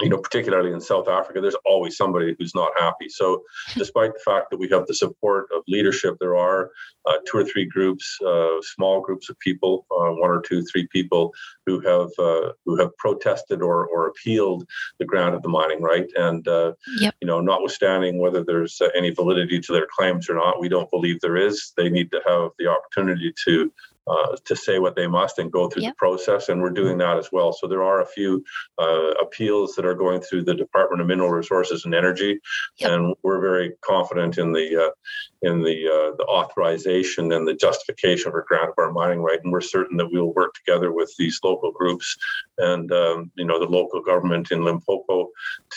you 0.00 0.08
know, 0.08 0.18
particularly 0.18 0.72
in 0.72 0.80
South 0.80 1.08
Africa, 1.08 1.40
there's 1.40 1.56
always 1.64 1.96
somebody 1.96 2.34
who's 2.38 2.54
not 2.54 2.72
happy. 2.78 3.08
So, 3.08 3.42
despite 3.76 4.12
the 4.12 4.20
fact 4.24 4.50
that 4.50 4.58
we 4.58 4.68
have 4.68 4.86
the 4.86 4.94
support 4.94 5.48
of 5.54 5.62
leadership, 5.66 6.16
there 6.20 6.36
are 6.36 6.70
uh, 7.06 7.16
two 7.26 7.38
or 7.38 7.44
three 7.44 7.64
groups, 7.64 8.18
uh, 8.26 8.60
small 8.62 9.00
groups 9.00 9.28
of 9.28 9.38
people, 9.38 9.86
uh, 9.90 10.12
one 10.12 10.30
or 10.30 10.40
two, 10.40 10.64
three 10.64 10.86
people 10.88 11.32
who 11.66 11.80
have 11.80 12.10
uh, 12.18 12.52
who 12.64 12.76
have 12.76 12.96
protested 12.98 13.62
or 13.62 13.86
or 13.86 14.08
appealed 14.08 14.66
the 14.98 15.04
grant 15.04 15.34
of 15.34 15.42
the 15.42 15.48
mining 15.48 15.82
right. 15.82 16.10
And 16.16 16.46
uh, 16.46 16.72
yep. 16.98 17.14
you 17.20 17.26
know, 17.26 17.40
notwithstanding 17.40 18.18
whether 18.18 18.44
there's 18.44 18.80
uh, 18.80 18.88
any 18.96 19.10
validity 19.10 19.60
to 19.60 19.72
their 19.72 19.88
claims 19.90 20.28
or 20.28 20.34
not, 20.34 20.60
we 20.60 20.68
don't 20.68 20.90
believe 20.90 21.20
there 21.20 21.36
is. 21.36 21.72
They 21.76 21.88
need 21.88 22.10
to 22.10 22.20
have 22.26 22.50
the 22.58 22.68
opportunity 22.68 23.32
to 23.46 23.72
uh, 24.06 24.36
to 24.44 24.56
say 24.56 24.78
what 24.78 24.96
they 24.96 25.06
must 25.06 25.38
and 25.38 25.52
go 25.52 25.68
through 25.68 25.82
yep. 25.82 25.92
the 25.92 25.96
process, 25.96 26.48
and 26.48 26.60
we're 26.60 26.70
doing 26.70 26.98
that 26.98 27.18
as 27.18 27.30
well. 27.30 27.52
So 27.52 27.66
there 27.66 27.82
are 27.82 28.00
a 28.00 28.06
few 28.06 28.44
uh, 28.78 29.12
appeals 29.20 29.74
that 29.74 29.84
are 29.84 29.94
going 29.94 30.20
through 30.20 30.44
the 30.44 30.54
Department 30.54 31.00
of 31.00 31.06
Mineral 31.06 31.30
Resources 31.30 31.84
and 31.84 31.94
Energy, 31.94 32.40
yep. 32.78 32.90
and 32.90 33.14
we're 33.22 33.40
very 33.40 33.72
confident 33.84 34.38
in 34.38 34.52
the 34.52 34.86
uh, 34.86 34.90
in 35.42 35.62
the 35.62 35.86
uh, 35.86 36.16
the 36.16 36.26
authorization 36.28 37.32
and 37.32 37.46
the 37.46 37.54
justification 37.54 38.32
for 38.32 38.44
grant 38.48 38.70
of 38.70 38.74
our 38.78 38.92
mining 38.92 39.20
right, 39.20 39.40
and 39.42 39.52
we're 39.52 39.60
certain 39.60 39.96
that 39.98 40.10
we'll 40.10 40.34
work 40.34 40.54
together 40.54 40.92
with 40.92 41.12
these 41.18 41.38
local 41.44 41.72
groups 41.72 42.16
and 42.58 42.92
um, 42.92 43.30
you 43.36 43.44
know 43.44 43.58
the 43.58 43.66
local 43.66 44.02
government 44.02 44.50
in 44.50 44.64
Limpopo 44.64 45.28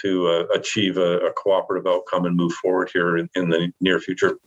to 0.01 0.27
uh, 0.27 0.43
achieve 0.53 0.97
a, 0.97 1.17
a, 1.19 1.33
cooperative 1.33 1.87
outcome 1.87 2.25
and 2.25 2.35
move 2.35 2.53
forward 2.53 2.89
here 2.93 3.17
in, 3.17 3.29
in 3.35 3.49
the 3.49 3.71
near 3.81 3.99
future. 3.99 4.37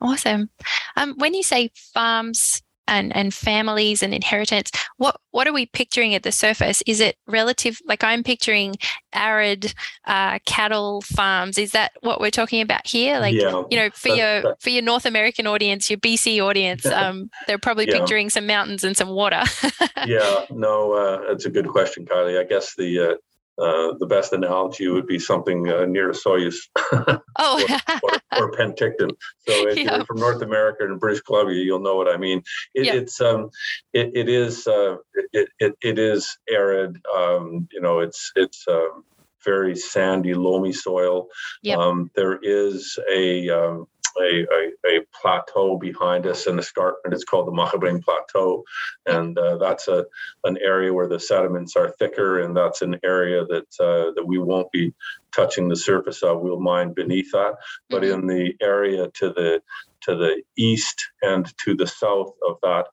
Awesome. 0.00 0.48
Um, 0.96 1.14
when 1.18 1.34
you 1.34 1.42
say 1.42 1.70
farms 1.74 2.62
and, 2.90 3.16
and 3.16 3.32
families 3.32 4.02
and 4.02 4.12
inheritance, 4.12 4.70
what, 4.98 5.18
what 5.30 5.46
are 5.46 5.52
we 5.52 5.64
picturing 5.66 6.14
at 6.14 6.24
the 6.24 6.32
surface? 6.32 6.82
Is 6.86 7.00
it 7.00 7.16
relative? 7.26 7.80
Like 7.86 8.04
I'm 8.04 8.22
picturing 8.22 8.74
arid 9.12 9.72
uh, 10.06 10.40
cattle 10.44 11.00
farms. 11.02 11.56
Is 11.56 11.72
that 11.72 11.92
what 12.02 12.20
we're 12.20 12.30
talking 12.30 12.60
about 12.60 12.86
here? 12.86 13.18
Like, 13.20 13.34
yeah, 13.34 13.62
you 13.70 13.76
know, 13.76 13.90
for 13.94 14.08
your 14.08 14.56
for 14.60 14.70
your 14.70 14.82
North 14.82 15.06
American 15.06 15.46
audience, 15.46 15.88
your 15.88 15.98
BC 15.98 16.40
audience, 16.42 16.84
um, 17.00 17.30
they're 17.46 17.58
probably 17.58 17.86
yeah. 17.86 17.98
picturing 17.98 18.28
some 18.28 18.46
mountains 18.46 18.84
and 18.84 18.96
some 18.96 19.10
water. 19.10 19.42
yeah, 20.06 20.44
no, 20.50 20.92
uh, 20.92 21.28
that's 21.28 21.46
a 21.46 21.50
good 21.50 21.68
question, 21.68 22.04
Kylie. 22.04 22.38
I 22.38 22.44
guess 22.44 22.74
the 22.74 23.12
uh, 23.12 23.14
uh, 23.60 23.94
the 23.98 24.06
best 24.06 24.32
analogy 24.32 24.88
would 24.88 25.06
be 25.06 25.18
something 25.18 25.68
uh, 25.68 25.84
near 25.84 26.10
Osoyoos 26.10 26.56
oh. 27.38 27.78
or, 28.02 28.10
or, 28.10 28.42
or, 28.44 28.52
Penticton. 28.52 29.10
So 29.46 29.68
if 29.68 29.78
yeah. 29.78 29.96
you're 29.96 30.04
from 30.06 30.18
North 30.18 30.42
America 30.42 30.84
and 30.84 30.98
British 30.98 31.22
Columbia, 31.22 31.62
you'll 31.62 31.80
know 31.80 31.96
what 31.96 32.12
I 32.12 32.16
mean. 32.16 32.42
It, 32.74 32.86
yeah. 32.86 32.94
It's 32.94 33.20
um, 33.20 33.50
it, 33.92 34.10
it 34.14 34.28
is 34.28 34.66
uh, 34.66 34.96
it, 35.32 35.48
it, 35.58 35.74
it 35.82 35.98
is 35.98 36.38
arid. 36.50 36.96
Um, 37.14 37.68
you 37.70 37.80
know, 37.80 38.00
it's 38.00 38.32
it's 38.34 38.64
um, 38.68 39.04
very 39.44 39.76
sandy, 39.76 40.34
loamy 40.34 40.72
soil. 40.72 41.26
Yep. 41.62 41.78
Um, 41.78 42.10
there 42.14 42.38
is 42.42 42.98
a 43.10 43.48
um, 43.50 43.86
a, 44.18 44.46
a, 44.52 44.70
a, 44.86 45.00
plateau 45.20 45.76
behind 45.76 46.26
us, 46.26 46.46
an 46.46 46.58
escarpment. 46.58 47.14
It's 47.14 47.24
called 47.24 47.46
the 47.46 47.52
Magibeng 47.52 48.02
Plateau, 48.02 48.64
and 49.06 49.38
uh, 49.38 49.58
that's 49.58 49.88
a 49.88 50.06
an 50.44 50.58
area 50.62 50.92
where 50.92 51.08
the 51.08 51.20
sediments 51.20 51.76
are 51.76 51.94
thicker, 51.98 52.40
and 52.40 52.56
that's 52.56 52.82
an 52.82 52.98
area 53.04 53.44
that 53.46 53.66
uh, 53.80 54.12
that 54.14 54.24
we 54.26 54.38
won't 54.38 54.70
be 54.72 54.92
touching 55.34 55.68
the 55.68 55.76
surface 55.76 56.22
of. 56.22 56.40
We'll 56.40 56.60
mine 56.60 56.92
beneath 56.92 57.30
that, 57.32 57.54
but 57.88 58.02
mm-hmm. 58.02 58.20
in 58.20 58.26
the 58.26 58.54
area 58.60 59.08
to 59.14 59.28
the 59.28 59.62
to 60.02 60.16
the 60.16 60.42
east 60.56 61.10
and 61.22 61.52
to 61.64 61.74
the 61.74 61.86
south 61.86 62.32
of 62.48 62.56
that 62.62 62.86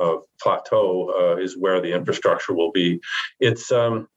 uh, 0.00 0.16
plateau 0.40 1.12
uh, 1.18 1.40
is 1.40 1.56
where 1.56 1.80
the 1.80 1.92
infrastructure 1.92 2.54
will 2.54 2.72
be. 2.72 3.00
It's 3.40 3.70
um, 3.72 4.08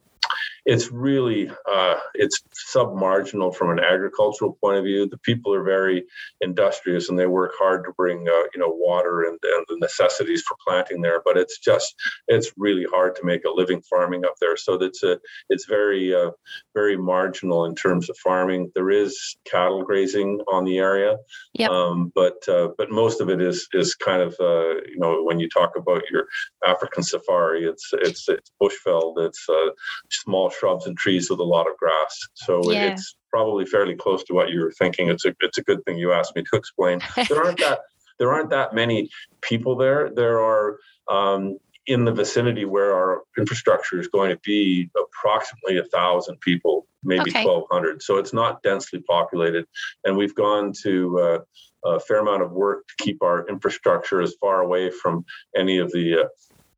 it's 0.65 0.91
really 0.91 1.49
uh, 1.71 1.95
it's 2.15 2.41
submarginal 2.73 3.55
from 3.55 3.69
an 3.69 3.79
agricultural 3.79 4.57
point 4.59 4.77
of 4.77 4.83
view. 4.83 5.07
The 5.07 5.19
people 5.19 5.53
are 5.53 5.63
very 5.63 6.05
industrious 6.41 7.09
and 7.09 7.19
they 7.19 7.27
work 7.27 7.53
hard 7.57 7.83
to 7.85 7.93
bring 7.93 8.27
uh, 8.27 8.47
you 8.53 8.59
know 8.59 8.73
water 8.73 9.23
and, 9.23 9.37
and 9.43 9.65
the 9.69 9.77
necessities 9.79 10.41
for 10.41 10.57
planting 10.65 11.01
there. 11.01 11.21
But 11.23 11.37
it's 11.37 11.59
just 11.59 11.95
it's 12.27 12.51
really 12.57 12.85
hard 12.91 13.15
to 13.15 13.25
make 13.25 13.45
a 13.45 13.51
living 13.51 13.81
farming 13.83 14.25
up 14.25 14.33
there. 14.41 14.57
So 14.57 14.77
that's 14.77 15.03
a 15.03 15.19
it's 15.49 15.65
very 15.65 16.15
uh, 16.15 16.31
very 16.73 16.97
marginal 16.97 17.65
in 17.65 17.75
terms 17.75 18.09
of 18.09 18.17
farming. 18.17 18.71
There 18.73 18.89
is 18.89 19.37
cattle 19.45 19.83
grazing 19.83 20.41
on 20.51 20.65
the 20.65 20.79
area, 20.79 21.17
yep. 21.53 21.69
Um, 21.69 22.11
but 22.15 22.37
uh, 22.47 22.69
but 22.75 22.89
most 22.89 23.21
of 23.21 23.29
it 23.29 23.39
is 23.39 23.67
is 23.73 23.93
kind 23.93 24.23
of 24.23 24.35
uh, 24.39 24.81
you 24.87 24.97
know 24.97 25.23
when 25.23 25.39
you 25.39 25.47
talk 25.47 25.73
about 25.75 26.01
your 26.09 26.25
African 26.65 27.03
safari, 27.03 27.65
it's 27.65 27.91
it's 27.93 28.27
it's 28.27 28.51
bushveld, 28.59 29.19
it's 29.19 29.47
uh, 29.47 29.69
small 30.09 30.49
shrubs 30.59 30.87
and 30.87 30.97
trees 30.97 31.29
with 31.29 31.39
a 31.39 31.43
lot 31.43 31.67
of 31.67 31.77
grass. 31.77 32.19
So 32.33 32.71
yeah. 32.71 32.91
it's 32.91 33.15
probably 33.31 33.65
fairly 33.65 33.95
close 33.95 34.23
to 34.25 34.33
what 34.33 34.49
you 34.49 34.61
were 34.61 34.71
thinking. 34.71 35.09
It's 35.09 35.25
a 35.25 35.35
it's 35.41 35.57
a 35.57 35.63
good 35.63 35.83
thing 35.85 35.97
you 35.97 36.11
asked 36.11 36.35
me 36.35 36.43
to 36.43 36.57
explain. 36.57 37.01
There 37.29 37.43
aren't 37.43 37.59
that 37.59 37.79
there 38.19 38.33
aren't 38.33 38.49
that 38.51 38.73
many 38.73 39.09
people 39.41 39.75
there. 39.75 40.09
There 40.09 40.39
are 40.41 40.79
um, 41.09 41.57
in 41.87 42.05
the 42.05 42.11
vicinity 42.11 42.65
where 42.65 42.93
our 42.95 43.23
infrastructure 43.37 43.99
is 43.99 44.07
going 44.07 44.31
to 44.31 44.39
be 44.43 44.89
approximately 44.97 45.77
a 45.77 45.83
thousand 45.83 46.39
people, 46.41 46.87
maybe 47.03 47.29
okay. 47.29 47.45
1,200. 47.45 48.01
So 48.01 48.17
it's 48.17 48.33
not 48.33 48.63
densely 48.63 49.01
populated. 49.01 49.67
And 50.03 50.17
we've 50.17 50.33
gone 50.33 50.73
to 50.81 51.19
uh, 51.19 51.39
a 51.85 51.99
fair 51.99 52.19
amount 52.19 52.41
of 52.41 52.51
work 52.51 52.87
to 52.87 53.03
keep 53.03 53.21
our 53.21 53.47
infrastructure 53.47 54.21
as 54.21 54.33
far 54.41 54.61
away 54.61 54.89
from 54.89 55.25
any 55.55 55.77
of 55.77 55.91
the 55.91 56.21
uh, 56.21 56.27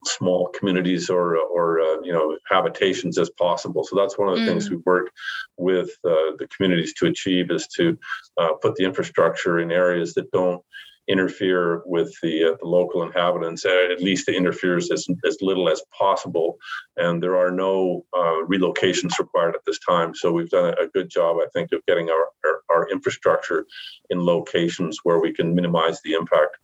small 0.07 0.49
communities 0.49 1.09
or 1.09 1.37
or 1.37 1.79
uh, 1.79 2.01
you 2.01 2.13
know 2.13 2.37
habitations 2.49 3.17
as 3.17 3.29
possible. 3.29 3.83
So 3.83 3.95
that's 3.95 4.17
one 4.17 4.29
of 4.29 4.35
the 4.35 4.41
mm. 4.41 4.47
things 4.47 4.69
we 4.69 4.77
work 4.77 5.11
with 5.57 5.89
uh, 6.05 6.35
the 6.39 6.47
communities 6.55 6.93
to 6.95 7.07
achieve 7.07 7.51
is 7.51 7.67
to 7.77 7.97
uh, 8.37 8.53
put 8.61 8.75
the 8.75 8.85
infrastructure 8.85 9.59
in 9.59 9.71
areas 9.71 10.13
that 10.15 10.31
don't 10.31 10.61
interfere 11.07 11.81
with 11.85 12.13
the, 12.21 12.43
uh, 12.43 12.57
the 12.59 12.67
local 12.67 13.01
inhabitants. 13.03 13.65
Uh, 13.65 13.87
at 13.91 14.01
least 14.01 14.27
it 14.27 14.35
interferes 14.35 14.91
as, 14.91 15.07
as 15.25 15.37
little 15.41 15.69
as 15.69 15.81
possible. 15.97 16.57
And 16.97 17.23
there 17.23 17.37
are 17.37 17.51
no 17.51 18.05
uh, 18.13 18.43
relocations 18.45 19.17
required 19.17 19.55
at 19.55 19.61
this 19.65 19.79
time. 19.79 20.13
So 20.13 20.31
we've 20.31 20.49
done 20.49 20.73
a, 20.77 20.83
a 20.83 20.87
good 20.87 21.09
job, 21.09 21.37
I 21.37 21.47
think, 21.53 21.71
of 21.71 21.85
getting 21.85 22.09
our, 22.09 22.27
our, 22.45 22.61
our 22.69 22.89
infrastructure 22.89 23.65
in 24.09 24.23
locations 24.25 24.99
where 25.03 25.19
we 25.19 25.31
can 25.31 25.55
minimize 25.55 26.01
the 26.01 26.13
impact. 26.13 26.57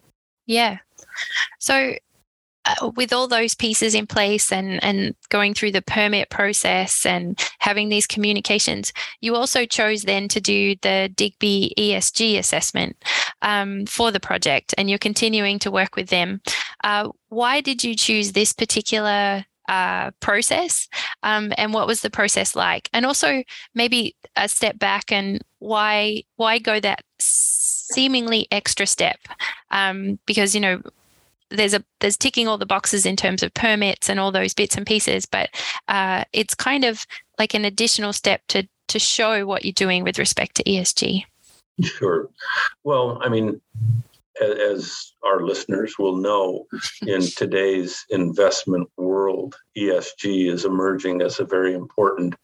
Yeah. 0.46 0.80
So 1.60 1.96
uh, 2.66 2.92
with 2.96 3.12
all 3.12 3.28
those 3.28 3.56
pieces 3.56 3.94
in 3.94 4.08
place 4.08 4.52
and 4.52 4.84
and 4.84 5.16
going 5.30 5.54
through 5.54 5.72
the 5.72 5.82
permit 5.82 6.30
process 6.30 7.06
and 7.06 7.40
having 7.60 7.90
these 7.90 8.08
communications, 8.08 8.94
you 9.22 9.36
also 9.36 9.66
chose 9.66 10.04
then 10.04 10.28
to 10.30 10.40
do 10.40 10.76
the 10.82 11.12
Digbee 11.16 11.74
ESG 11.78 12.38
assessment 12.38 12.96
um, 13.42 13.86
for 13.86 14.12
the 14.12 14.20
project, 14.20 14.74
and 14.78 14.90
you're 14.90 15.00
continuing 15.00 15.60
to 15.60 15.72
work 15.72 15.96
with 15.96 16.10
them. 16.10 16.42
Uh, 16.84 17.10
why 17.30 17.62
did 17.62 17.84
you 17.84 17.96
choose 17.96 18.32
this 18.32 18.54
particular 18.54 19.46
uh, 19.68 20.12
process? 20.20 20.88
Um, 21.24 21.54
and 21.58 21.74
what 21.74 21.88
was 21.88 22.02
the 22.02 22.10
process 22.10 22.56
like? 22.56 22.90
And 22.94 23.06
also 23.06 23.44
maybe 23.74 24.16
a 24.36 24.48
step 24.48 24.80
back 24.80 25.12
and 25.12 25.42
why 25.60 26.24
why 26.36 26.60
go 26.60 26.80
that 26.80 27.04
seemingly 27.20 28.48
extra 28.52 28.86
step? 28.86 29.20
Um, 29.72 30.20
because 30.26 30.54
you 30.56 30.62
know 30.62 30.82
there's 31.54 31.74
a 31.74 31.84
there's 32.00 32.18
ticking 32.18 32.48
all 32.48 32.58
the 32.58 32.66
boxes 32.66 33.06
in 33.06 33.16
terms 33.16 33.44
of 33.44 33.54
permits 33.54 34.10
and 34.10 34.20
all 34.20 34.32
those 34.32 34.54
bits 34.54 34.76
and 34.76 34.86
pieces, 34.86 35.26
but 35.26 35.50
uh, 35.88 36.24
it's 36.34 36.56
kind 36.56 36.84
of 36.84 37.06
like 37.40 37.54
an 37.54 37.66
additional 37.66 38.14
step 38.14 38.42
to 38.50 38.68
to 38.90 39.00
show 39.00 39.46
what 39.46 39.64
you're 39.64 39.74
doing 39.74 40.04
with 40.04 40.20
respect 40.20 40.56
to 40.56 40.64
ESG. 40.64 41.24
Sure. 41.82 42.30
Well, 42.84 43.20
I 43.24 43.30
mean, 43.30 43.60
as 44.42 45.14
our 45.24 45.42
listeners 45.42 45.98
will 45.98 46.18
know, 46.18 46.66
in 47.06 47.22
today's 47.38 48.06
investment 48.10 48.90
world, 48.98 49.56
ESG 49.78 50.52
is 50.52 50.66
emerging 50.66 51.22
as 51.22 51.40
a 51.40 51.46
very 51.46 51.74
important 51.74 52.36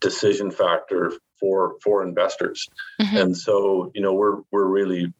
decision 0.00 0.50
factor 0.50 1.12
for 1.38 1.76
for 1.82 2.02
investors. 2.02 2.66
Mm-hmm. 3.00 3.16
And 3.16 3.36
so, 3.36 3.90
you 3.94 4.00
know, 4.00 4.14
we're 4.14 4.42
we're 4.50 4.66
really 4.66 5.12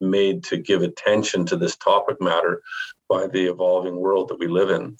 made 0.00 0.44
to 0.44 0.56
give 0.56 0.82
attention 0.82 1.46
to 1.46 1.56
this 1.56 1.76
topic 1.76 2.16
matter 2.20 2.62
by 3.08 3.26
the 3.26 3.46
evolving 3.46 3.96
world 3.96 4.28
that 4.28 4.38
we 4.38 4.48
live 4.48 4.70
in. 4.70 4.96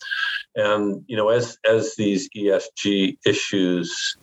And 0.54 1.04
you 1.06 1.16
know, 1.16 1.28
as 1.28 1.58
as 1.68 1.94
these 1.96 2.28
ESG 2.36 3.18
issues 3.26 4.16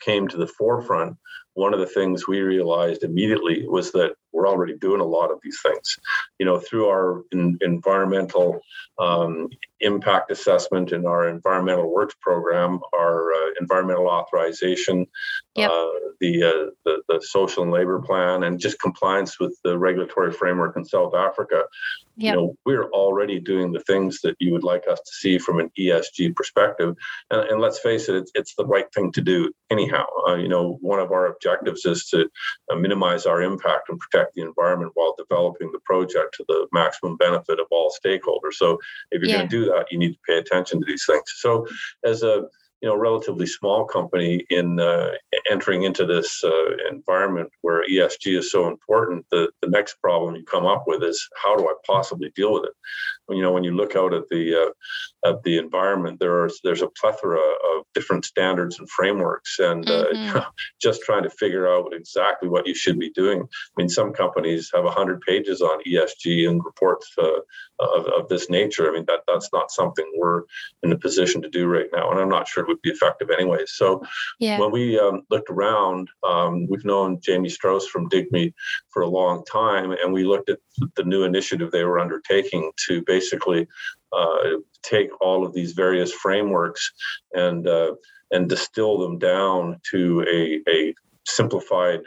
came 0.00 0.28
to 0.28 0.36
the 0.36 0.46
forefront, 0.46 1.16
one 1.54 1.74
of 1.74 1.80
the 1.80 1.86
things 1.86 2.26
we 2.26 2.40
realized 2.40 3.02
immediately 3.02 3.66
was 3.66 3.92
that 3.92 4.14
we're 4.32 4.48
already 4.48 4.76
doing 4.76 5.00
a 5.00 5.06
lot 5.06 5.30
of 5.30 5.38
these 5.42 5.58
things. 5.62 5.98
You 6.38 6.46
know, 6.46 6.58
through 6.58 6.88
our 6.88 7.22
in, 7.32 7.58
environmental 7.60 8.60
um, 8.98 9.48
impact 9.80 10.30
assessment 10.30 10.92
in 10.92 11.06
our 11.06 11.28
environmental 11.28 11.92
works 11.92 12.14
program, 12.20 12.80
our 12.94 13.32
uh, 13.32 13.50
environmental 13.60 14.08
authorization, 14.08 15.06
yep. 15.54 15.70
uh, 15.70 15.88
the, 16.20 16.42
uh, 16.42 16.70
the 16.84 17.02
the 17.08 17.20
social 17.20 17.62
and 17.62 17.72
labor 17.72 18.00
plan, 18.00 18.44
and 18.44 18.60
just 18.60 18.80
compliance 18.80 19.40
with 19.40 19.56
the 19.64 19.78
regulatory 19.78 20.32
framework 20.32 20.76
in 20.76 20.84
South 20.84 21.14
Africa. 21.14 21.64
Yep. 22.16 22.34
You 22.34 22.40
know, 22.40 22.56
we're 22.66 22.90
already 22.90 23.40
doing 23.40 23.72
the 23.72 23.80
things 23.80 24.20
that 24.22 24.36
you 24.40 24.52
would 24.52 24.62
like 24.62 24.86
us 24.86 25.00
to 25.00 25.12
see 25.12 25.38
from 25.38 25.58
an 25.58 25.70
ESG 25.78 26.36
perspective. 26.36 26.94
And, 27.30 27.48
and 27.48 27.60
let's 27.62 27.78
face 27.78 28.10
it, 28.10 28.16
it's, 28.16 28.30
it's, 28.34 28.54
the 28.56 28.66
right 28.66 28.92
thing 28.92 29.10
to 29.12 29.22
do 29.22 29.50
anyhow. 29.70 30.04
Uh, 30.28 30.34
you 30.34 30.48
know, 30.48 30.76
one 30.82 30.98
of 30.98 31.12
our 31.12 31.26
objectives 31.26 31.86
is 31.86 32.04
to 32.10 32.28
uh, 32.70 32.76
minimize 32.76 33.24
our 33.24 33.40
impact 33.40 33.88
and 33.88 33.98
protect 33.98 34.34
the 34.34 34.42
environment 34.42 34.92
while 34.94 35.14
developing 35.16 35.70
the 35.72 35.78
project 35.86 36.34
to 36.34 36.44
the 36.46 36.66
maximum 36.72 37.16
benefit 37.16 37.58
of 37.58 37.66
all 37.70 37.90
stakeholders. 38.04 38.54
So 38.54 38.78
if 39.10 39.22
you're 39.22 39.30
yeah. 39.30 39.38
going 39.38 39.48
to 39.48 39.64
do 39.64 39.69
that, 39.70 39.86
you 39.90 39.98
need 39.98 40.12
to 40.12 40.20
pay 40.26 40.38
attention 40.38 40.80
to 40.80 40.86
these 40.86 41.04
things. 41.06 41.24
So 41.36 41.66
as 42.04 42.22
a 42.22 42.44
you 42.80 42.88
know 42.88 42.96
relatively 42.96 43.46
small 43.46 43.84
company 43.84 44.44
in 44.50 44.80
uh, 44.80 45.10
entering 45.50 45.82
into 45.82 46.06
this 46.06 46.42
uh, 46.42 46.76
environment 46.90 47.50
where 47.60 47.84
ESG 47.86 48.38
is 48.38 48.50
so 48.50 48.68
important, 48.68 49.26
the 49.30 49.50
the 49.60 49.68
next 49.68 50.00
problem 50.00 50.34
you 50.34 50.44
come 50.44 50.66
up 50.66 50.84
with 50.86 51.02
is 51.02 51.28
how 51.42 51.56
do 51.56 51.64
I 51.64 51.74
possibly 51.86 52.32
deal 52.34 52.52
with 52.52 52.64
it? 52.64 52.72
When 53.26 53.36
you 53.36 53.44
know 53.44 53.52
when 53.52 53.64
you 53.64 53.76
look 53.76 53.96
out 53.96 54.14
at 54.14 54.28
the 54.30 54.54
uh, 54.54 55.28
at 55.28 55.42
the 55.42 55.58
environment, 55.58 56.20
there's 56.20 56.58
there's 56.64 56.82
a 56.82 56.90
plethora 57.00 57.38
of 57.38 57.84
different 57.94 58.24
standards 58.24 58.78
and 58.78 58.88
frameworks, 58.88 59.58
and 59.58 59.88
uh, 59.88 60.06
mm-hmm. 60.12 60.38
just 60.80 61.02
trying 61.02 61.24
to 61.24 61.30
figure 61.30 61.68
out 61.68 61.92
exactly 61.92 62.48
what 62.48 62.66
you 62.66 62.74
should 62.74 62.98
be 62.98 63.10
doing. 63.10 63.42
I 63.42 63.72
mean, 63.76 63.88
some 63.88 64.12
companies 64.12 64.70
have 64.74 64.84
hundred 64.86 65.20
pages 65.20 65.60
on 65.60 65.82
ESG 65.84 66.48
and 66.48 66.64
reports 66.64 67.12
uh, 67.18 67.40
of, 67.80 68.06
of 68.06 68.28
this 68.28 68.50
nature. 68.50 68.88
I 68.88 68.92
mean, 68.92 69.04
that 69.06 69.20
that's 69.26 69.50
not 69.52 69.70
something 69.70 70.04
we're 70.16 70.42
in 70.82 70.92
a 70.92 70.98
position 70.98 71.42
to 71.42 71.48
do 71.48 71.66
right 71.66 71.88
now, 71.92 72.10
and 72.10 72.20
I'm 72.20 72.28
not 72.28 72.48
sure 72.48 72.64
it 72.64 72.68
would 72.68 72.82
be 72.82 72.90
effective 72.90 73.30
anyway. 73.30 73.64
So 73.66 74.02
yeah. 74.38 74.58
when 74.58 74.70
we 74.70 74.98
um, 74.98 75.22
looked 75.30 75.50
around, 75.50 76.08
um, 76.26 76.66
we've 76.68 76.84
known 76.84 77.20
Jamie 77.20 77.48
Strauss 77.48 77.86
from 77.86 78.08
Digbee 78.08 78.52
for 78.90 79.02
a 79.02 79.08
long 79.08 79.44
time, 79.44 79.92
and 79.92 80.12
we 80.12 80.24
looked 80.24 80.50
at 80.50 80.58
the 80.96 81.04
new 81.04 81.24
initiative 81.24 81.70
they 81.70 81.84
were 81.84 81.98
undertaking 81.98 82.70
to 82.88 83.02
basically 83.06 83.66
uh, 84.12 84.58
take 84.82 85.10
all 85.20 85.44
of 85.44 85.54
these 85.54 85.72
various 85.72 86.12
frameworks 86.12 86.92
and 87.32 87.66
uh, 87.68 87.94
and 88.30 88.48
distill 88.48 88.98
them 88.98 89.18
down 89.18 89.80
to 89.90 90.24
a, 90.28 90.70
a 90.70 90.94
simplified 91.26 92.00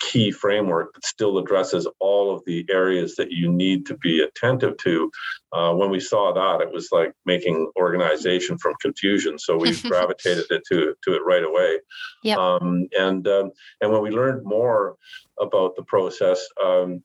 key 0.00 0.30
framework 0.30 0.94
that 0.94 1.04
still 1.04 1.38
addresses 1.38 1.86
all 2.00 2.34
of 2.34 2.42
the 2.46 2.66
areas 2.70 3.16
that 3.16 3.30
you 3.30 3.50
need 3.50 3.86
to 3.86 3.96
be 3.98 4.20
attentive 4.20 4.76
to. 4.78 5.10
Uh, 5.52 5.72
when 5.74 5.90
we 5.90 6.00
saw 6.00 6.32
that, 6.32 6.64
it 6.64 6.72
was 6.72 6.88
like 6.90 7.12
making 7.26 7.70
organization 7.76 8.58
from 8.58 8.74
confusion. 8.80 9.38
So 9.38 9.56
we 9.56 9.76
gravitated 9.82 10.46
it 10.50 10.62
to 10.70 10.94
to 11.04 11.14
it 11.14 11.22
right 11.24 11.44
away. 11.44 11.78
Yep. 12.24 12.38
Um, 12.38 12.88
and 12.98 13.26
um, 13.28 13.52
and 13.80 13.92
when 13.92 14.02
we 14.02 14.10
learned 14.10 14.44
more 14.44 14.96
about 15.38 15.76
the 15.76 15.82
process. 15.82 16.44
Um, 16.62 17.02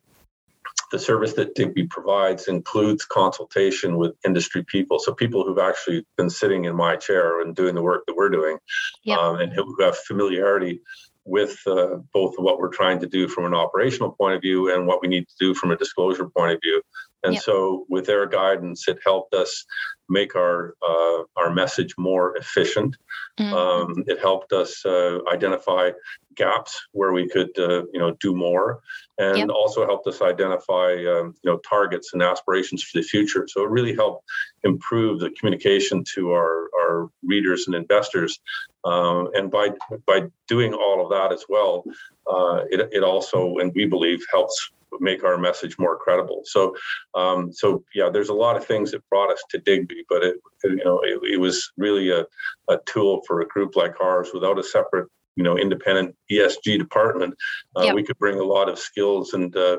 the 0.91 0.99
service 0.99 1.33
that 1.33 1.55
Digbee 1.55 1.89
provides 1.89 2.47
includes 2.47 3.05
consultation 3.05 3.97
with 3.97 4.13
industry 4.23 4.63
people. 4.63 4.99
So 4.99 5.13
people 5.13 5.43
who've 5.43 5.57
actually 5.57 6.05
been 6.15 6.29
sitting 6.29 6.65
in 6.65 6.75
my 6.75 6.95
chair 6.95 7.41
and 7.41 7.55
doing 7.55 7.75
the 7.75 7.81
work 7.81 8.03
that 8.05 8.15
we're 8.15 8.29
doing, 8.29 8.59
yep. 9.03 9.17
um, 9.17 9.39
and 9.39 9.51
who 9.51 9.75
have 9.81 9.97
familiarity 9.97 10.81
with 11.25 11.59
uh, 11.67 11.97
both 12.13 12.35
what 12.37 12.59
we're 12.59 12.69
trying 12.69 12.99
to 12.99 13.07
do 13.07 13.27
from 13.27 13.45
an 13.45 13.53
operational 13.53 14.11
point 14.11 14.35
of 14.35 14.41
view 14.41 14.73
and 14.73 14.85
what 14.85 15.01
we 15.01 15.07
need 15.07 15.27
to 15.27 15.35
do 15.39 15.53
from 15.53 15.71
a 15.71 15.77
disclosure 15.77 16.29
point 16.29 16.53
of 16.53 16.59
view. 16.61 16.81
And 17.25 17.33
yep. 17.33 17.43
so, 17.43 17.85
with 17.89 18.05
their 18.05 18.27
guidance, 18.27 18.87
it 18.87 18.99
helped 19.03 19.33
us 19.33 19.65
make 20.09 20.35
our 20.35 20.75
uh, 20.87 21.23
our 21.35 21.51
message 21.51 21.95
more 21.97 22.37
efficient. 22.37 22.95
Mm-hmm. 23.39 23.53
Um, 23.53 24.03
it 24.07 24.19
helped 24.19 24.53
us 24.53 24.85
uh, 24.85 25.19
identify 25.31 25.91
gaps 26.35 26.79
where 26.91 27.13
we 27.13 27.27
could, 27.27 27.49
uh, 27.57 27.83
you 27.93 27.99
know, 27.99 28.15
do 28.19 28.35
more, 28.35 28.81
and 29.17 29.37
yep. 29.37 29.49
also 29.49 29.85
helped 29.85 30.07
us 30.07 30.21
identify, 30.21 30.91
um, 30.93 31.33
you 31.41 31.51
know, 31.51 31.57
targets 31.67 32.11
and 32.13 32.21
aspirations 32.21 32.83
for 32.83 32.99
the 32.99 33.03
future. 33.03 33.47
So 33.49 33.63
it 33.63 33.69
really 33.69 33.95
helped 33.95 34.23
improve 34.63 35.19
the 35.19 35.31
communication 35.31 36.03
to 36.15 36.31
our 36.31 36.69
our 36.79 37.09
readers 37.23 37.65
and 37.67 37.75
investors. 37.75 38.39
Um, 38.83 39.29
and 39.33 39.49
by 39.49 39.69
by 40.05 40.23
doing 40.47 40.73
all 40.73 41.03
of 41.03 41.09
that 41.09 41.33
as 41.33 41.45
well, 41.49 41.83
uh, 42.31 42.61
it 42.69 42.89
it 42.91 43.03
also, 43.03 43.57
and 43.57 43.71
we 43.73 43.85
believe, 43.85 44.23
helps 44.31 44.71
make 44.99 45.23
our 45.23 45.37
message 45.37 45.77
more 45.77 45.97
credible. 45.97 46.41
So, 46.45 46.75
um, 47.15 47.51
so 47.51 47.83
yeah, 47.93 48.09
there's 48.09 48.29
a 48.29 48.33
lot 48.33 48.57
of 48.57 48.65
things 48.65 48.91
that 48.91 49.07
brought 49.09 49.31
us 49.31 49.43
to 49.49 49.59
Digbee, 49.59 50.05
but 50.09 50.23
it, 50.23 50.35
you 50.63 50.83
know, 50.83 50.99
it, 51.03 51.19
it 51.33 51.37
was 51.37 51.71
really 51.77 52.11
a, 52.11 52.25
a 52.69 52.79
tool 52.85 53.21
for 53.27 53.41
a 53.41 53.47
group 53.47 53.75
like 53.75 53.99
ours 54.01 54.29
without 54.33 54.59
a 54.59 54.63
separate 54.63 55.07
you 55.35 55.43
know 55.43 55.57
independent 55.57 56.15
ESG 56.31 56.77
department, 56.77 57.35
uh, 57.77 57.83
yep. 57.83 57.95
we 57.95 58.03
could 58.03 58.17
bring 58.17 58.39
a 58.39 58.43
lot 58.43 58.69
of 58.69 58.79
skills 58.79 59.33
and 59.33 59.55
uh, 59.55 59.77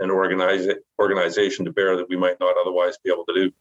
and 0.00 0.10
organize 0.10 0.66
organization 0.98 1.64
to 1.64 1.72
bear 1.72 1.96
that 1.96 2.08
we 2.08 2.16
might 2.16 2.38
not 2.40 2.56
otherwise 2.60 2.98
be 3.02 3.10
able 3.10 3.24
to 3.26 3.34
do. 3.34 3.52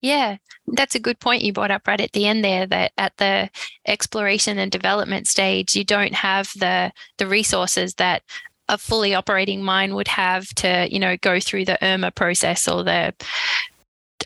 Yeah, 0.00 0.36
that's 0.66 0.94
a 0.94 1.00
good 1.00 1.18
point 1.18 1.42
you 1.42 1.54
brought 1.54 1.70
up 1.70 1.88
right 1.88 2.00
at 2.00 2.12
the 2.12 2.26
end 2.26 2.44
there 2.44 2.66
that 2.66 2.92
at 2.98 3.16
the 3.16 3.48
exploration 3.86 4.58
and 4.58 4.70
development 4.70 5.26
stage 5.26 5.74
you 5.74 5.84
don't 5.84 6.14
have 6.14 6.50
the 6.56 6.92
the 7.16 7.26
resources 7.26 7.94
that 7.94 8.22
a 8.68 8.78
fully 8.78 9.14
operating 9.14 9.62
mine 9.62 9.94
would 9.94 10.08
have 10.08 10.48
to, 10.54 10.88
you 10.90 10.98
know, 10.98 11.16
go 11.18 11.40
through 11.40 11.64
the 11.66 11.78
IRMA 11.82 12.14
process 12.14 12.66
or 12.68 12.82
the 12.82 13.14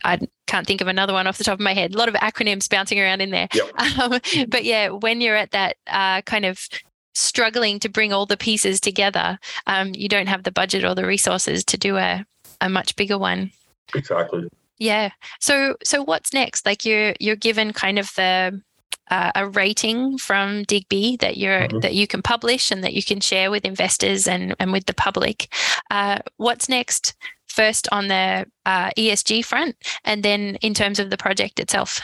I 0.04 0.20
can't 0.46 0.66
think 0.66 0.80
of 0.80 0.86
another 0.86 1.12
one 1.12 1.26
off 1.26 1.38
the 1.38 1.44
top 1.44 1.54
of 1.54 1.60
my 1.60 1.74
head. 1.74 1.94
A 1.94 1.98
lot 1.98 2.08
of 2.08 2.14
acronyms 2.14 2.68
bouncing 2.68 3.00
around 3.00 3.20
in 3.20 3.30
there. 3.30 3.48
Yep. 3.52 3.70
Um, 3.98 4.20
but 4.48 4.64
yeah, 4.64 4.90
when 4.90 5.20
you're 5.20 5.36
at 5.36 5.50
that 5.52 5.76
uh, 5.86 6.22
kind 6.22 6.44
of 6.44 6.68
struggling 7.14 7.80
to 7.80 7.88
bring 7.88 8.12
all 8.12 8.26
the 8.26 8.36
pieces 8.36 8.80
together, 8.80 9.38
um, 9.66 9.92
you 9.94 10.08
don't 10.08 10.28
have 10.28 10.44
the 10.44 10.52
budget 10.52 10.84
or 10.84 10.94
the 10.94 11.06
resources 11.06 11.64
to 11.64 11.76
do 11.76 11.96
a, 11.96 12.24
a 12.60 12.68
much 12.68 12.94
bigger 12.96 13.18
one. 13.18 13.50
Exactly. 13.94 14.48
Yeah. 14.78 15.10
So 15.40 15.76
so 15.82 16.02
what's 16.02 16.32
next? 16.32 16.64
Like 16.64 16.84
you're 16.84 17.14
you're 17.18 17.36
given 17.36 17.72
kind 17.72 17.98
of 17.98 18.14
the 18.14 18.62
uh, 19.10 19.32
a 19.34 19.48
rating 19.48 20.18
from 20.18 20.64
Digbee 20.64 21.18
that 21.20 21.36
you're 21.36 21.62
mm-hmm. 21.62 21.80
that 21.80 21.94
you 21.94 22.06
can 22.06 22.22
publish 22.22 22.70
and 22.70 22.82
that 22.84 22.94
you 22.94 23.02
can 23.02 23.20
share 23.20 23.50
with 23.50 23.64
investors 23.64 24.26
and 24.26 24.54
and 24.58 24.72
with 24.72 24.86
the 24.86 24.94
public. 24.94 25.52
Uh, 25.90 26.18
what's 26.36 26.68
next? 26.68 27.14
First 27.46 27.88
on 27.90 28.08
the 28.08 28.46
uh, 28.66 28.90
ESG 28.96 29.44
front, 29.44 29.76
and 30.04 30.22
then 30.22 30.56
in 30.56 30.74
terms 30.74 30.98
of 30.98 31.10
the 31.10 31.16
project 31.16 31.58
itself. 31.58 32.00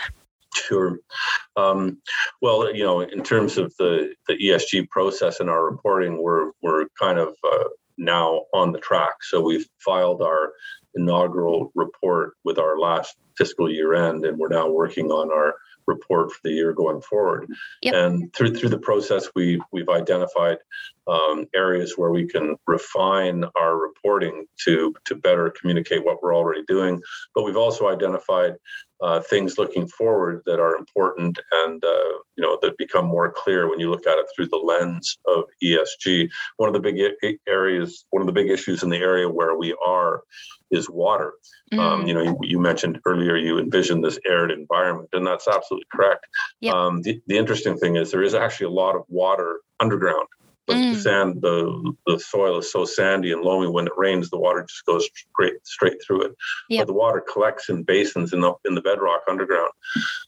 Sure. 0.55 0.99
Um, 1.57 1.99
well, 2.41 2.75
you 2.75 2.85
know, 2.85 3.01
in 3.01 3.23
terms 3.23 3.59
of 3.59 3.75
the, 3.79 4.15
the 4.29 4.35
ESG 4.35 4.89
process 4.89 5.41
and 5.41 5.51
our 5.51 5.65
reporting, 5.65 6.23
we're 6.23 6.53
we're 6.63 6.87
kind 6.99 7.19
of 7.19 7.35
uh, 7.45 7.65
now 7.99 8.43
on 8.55 8.73
the 8.73 8.79
track. 8.79 9.23
So 9.23 9.41
we've 9.41 9.67
filed 9.85 10.23
our 10.23 10.53
inaugural 10.95 11.73
report 11.75 12.35
with 12.45 12.59
our 12.59 12.79
last 12.79 13.17
fiscal 13.37 13.71
year 13.71 13.95
end, 13.95 14.25
and 14.25 14.39
we're 14.39 14.49
now 14.49 14.69
working 14.69 15.11
on 15.11 15.33
our 15.33 15.55
report 15.87 16.33
for 16.33 16.39
the 16.45 16.53
year 16.53 16.73
going 16.73 17.01
forward. 17.01 17.47
Yep. 17.83 17.95
And 17.95 18.33
through 18.35 18.55
through 18.55 18.71
the 18.71 18.79
process, 18.79 19.29
we 19.35 19.61
we've 19.73 19.89
identified 19.89 20.59
um, 21.07 21.47
areas 21.55 21.95
where 21.97 22.11
we 22.11 22.27
can 22.27 22.57
refine 22.67 23.45
our 23.57 23.77
reporting 23.77 24.47
to 24.65 24.95
to 25.07 25.15
better 25.15 25.53
communicate 25.61 26.05
what 26.05 26.23
we're 26.23 26.35
already 26.35 26.65
doing. 26.67 27.01
But 27.35 27.45
we've 27.45 27.57
also 27.57 27.89
identified 27.89 28.55
uh, 29.03 29.21
things 29.21 29.59
looking 29.59 29.87
forward 29.87 30.43
that 30.47 30.61
are 30.61 30.77
important 30.77 31.39
and 31.53 31.85
uh, 31.85 32.13
you 32.37 32.43
know 32.43 32.59
that 32.63 32.79
become 32.79 33.05
more 33.05 33.31
clear 33.31 33.69
when 33.69 33.81
you 33.81 33.91
look 33.91 34.07
at 34.07 34.19
it 34.19 34.27
through 34.35 34.47
the 34.47 34.57
lens 34.57 35.19
of 35.27 35.45
ESG. 35.63 36.31
One 36.57 36.69
of 36.69 36.73
the 36.73 36.81
big 36.81 37.39
areas, 37.47 38.07
one 38.11 38.23
of 38.23 38.27
the 38.27 38.33
big 38.33 38.51
issues 38.51 38.83
in 38.83 38.91
the 38.91 38.97
area 38.97 39.29
where 39.29 39.57
we 39.57 39.77
are 39.85 40.23
is 40.75 40.91
water. 40.91 41.33
Um, 41.73 41.79
mm. 41.79 41.83
Um, 41.83 42.07
you 42.07 42.15
know, 42.15 42.23
you, 42.23 42.39
you, 42.43 42.59
mentioned 42.59 43.01
earlier 43.07 43.37
you 43.37 43.59
envision 43.59 44.01
this 44.01 44.19
arid 44.27 44.51
environment, 44.51 45.09
and 45.13 45.27
that's 45.27 45.49
absolutely 45.49 45.87
correct. 45.93 46.27
Yep. 46.61 46.75
Um, 46.75 47.03
the, 47.03 47.21
the 47.27 47.39
interesting 47.39 47.77
thing 47.77 47.97
is 47.97 48.11
there 48.11 48.23
is 48.23 48.35
actually 48.35 48.67
a 48.67 48.71
lot 48.71 48.97
of 48.97 49.05
water 49.09 49.61
underground 49.81 50.29
but 50.67 50.77
mm. 50.77 50.95
the 50.95 51.01
sand 51.01 51.43
the 51.43 51.95
the 52.07 52.19
soil 52.19 52.59
is 52.59 52.71
so 52.71 52.85
sandy 52.85 53.33
and 53.33 53.43
loamy 53.43 53.69
when 53.69 53.87
it 53.87 53.93
rains 53.97 54.31
the 54.31 54.39
water 54.39 54.63
just 54.63 54.85
goes 54.87 55.09
straight 55.33 55.55
straight 55.65 56.03
through 56.05 56.23
it 56.23 56.33
yep. 56.69 56.81
but 56.81 56.87
the 56.87 56.99
water 56.99 57.23
collects 57.33 57.69
in 57.69 57.83
basins 57.83 58.33
in 58.33 58.41
the 58.41 58.53
in 58.65 58.75
the 58.75 58.83
bedrock 58.83 59.23
underground 59.29 59.71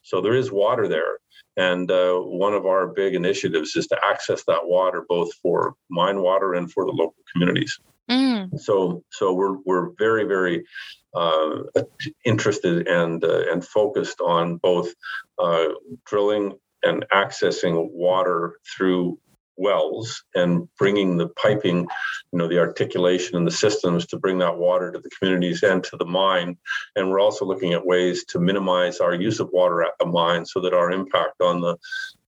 so 0.02 0.20
there 0.20 0.34
is 0.34 0.50
water 0.52 0.88
there 0.88 1.18
and 1.58 1.90
uh, 1.90 2.18
one 2.18 2.52
of 2.52 2.66
our 2.66 2.88
big 2.88 3.14
initiatives 3.14 3.74
is 3.76 3.86
to 3.86 3.98
access 4.04 4.44
that 4.44 4.66
water 4.66 5.04
both 5.08 5.32
for 5.42 5.74
mine 5.88 6.20
water 6.20 6.54
and 6.54 6.70
for 6.70 6.84
the 6.84 6.92
local 6.92 7.22
communities 7.32 7.78
mm. 8.10 8.58
so 8.58 9.02
so 9.10 9.32
we're 9.32 9.56
we're 9.64 9.90
very 9.98 10.24
very 10.24 10.64
uh, 11.14 11.62
interested 12.24 12.86
and 12.86 13.24
uh, 13.24 13.50
and 13.50 13.64
focused 13.64 14.20
on 14.20 14.56
both 14.56 14.92
uh, 15.38 15.68
drilling 16.04 16.58
and 16.82 17.06
accessing 17.12 17.90
water 17.90 18.58
through 18.76 19.18
wells 19.56 20.22
and 20.34 20.68
bringing 20.78 21.16
the 21.16 21.28
piping, 21.28 21.78
you 22.32 22.38
know, 22.38 22.48
the 22.48 22.58
articulation 22.58 23.36
and 23.36 23.46
the 23.46 23.50
systems 23.50 24.06
to 24.06 24.18
bring 24.18 24.38
that 24.38 24.58
water 24.58 24.92
to 24.92 24.98
the 24.98 25.10
communities 25.10 25.62
and 25.62 25.82
to 25.84 25.96
the 25.96 26.04
mine. 26.04 26.56
And 26.94 27.10
we're 27.10 27.20
also 27.20 27.44
looking 27.44 27.72
at 27.72 27.86
ways 27.86 28.24
to 28.26 28.38
minimize 28.38 29.00
our 29.00 29.14
use 29.14 29.40
of 29.40 29.50
water 29.52 29.82
at 29.82 29.94
the 29.98 30.06
mine 30.06 30.44
so 30.44 30.60
that 30.60 30.74
our 30.74 30.90
impact 30.90 31.40
on 31.40 31.60
the 31.60 31.76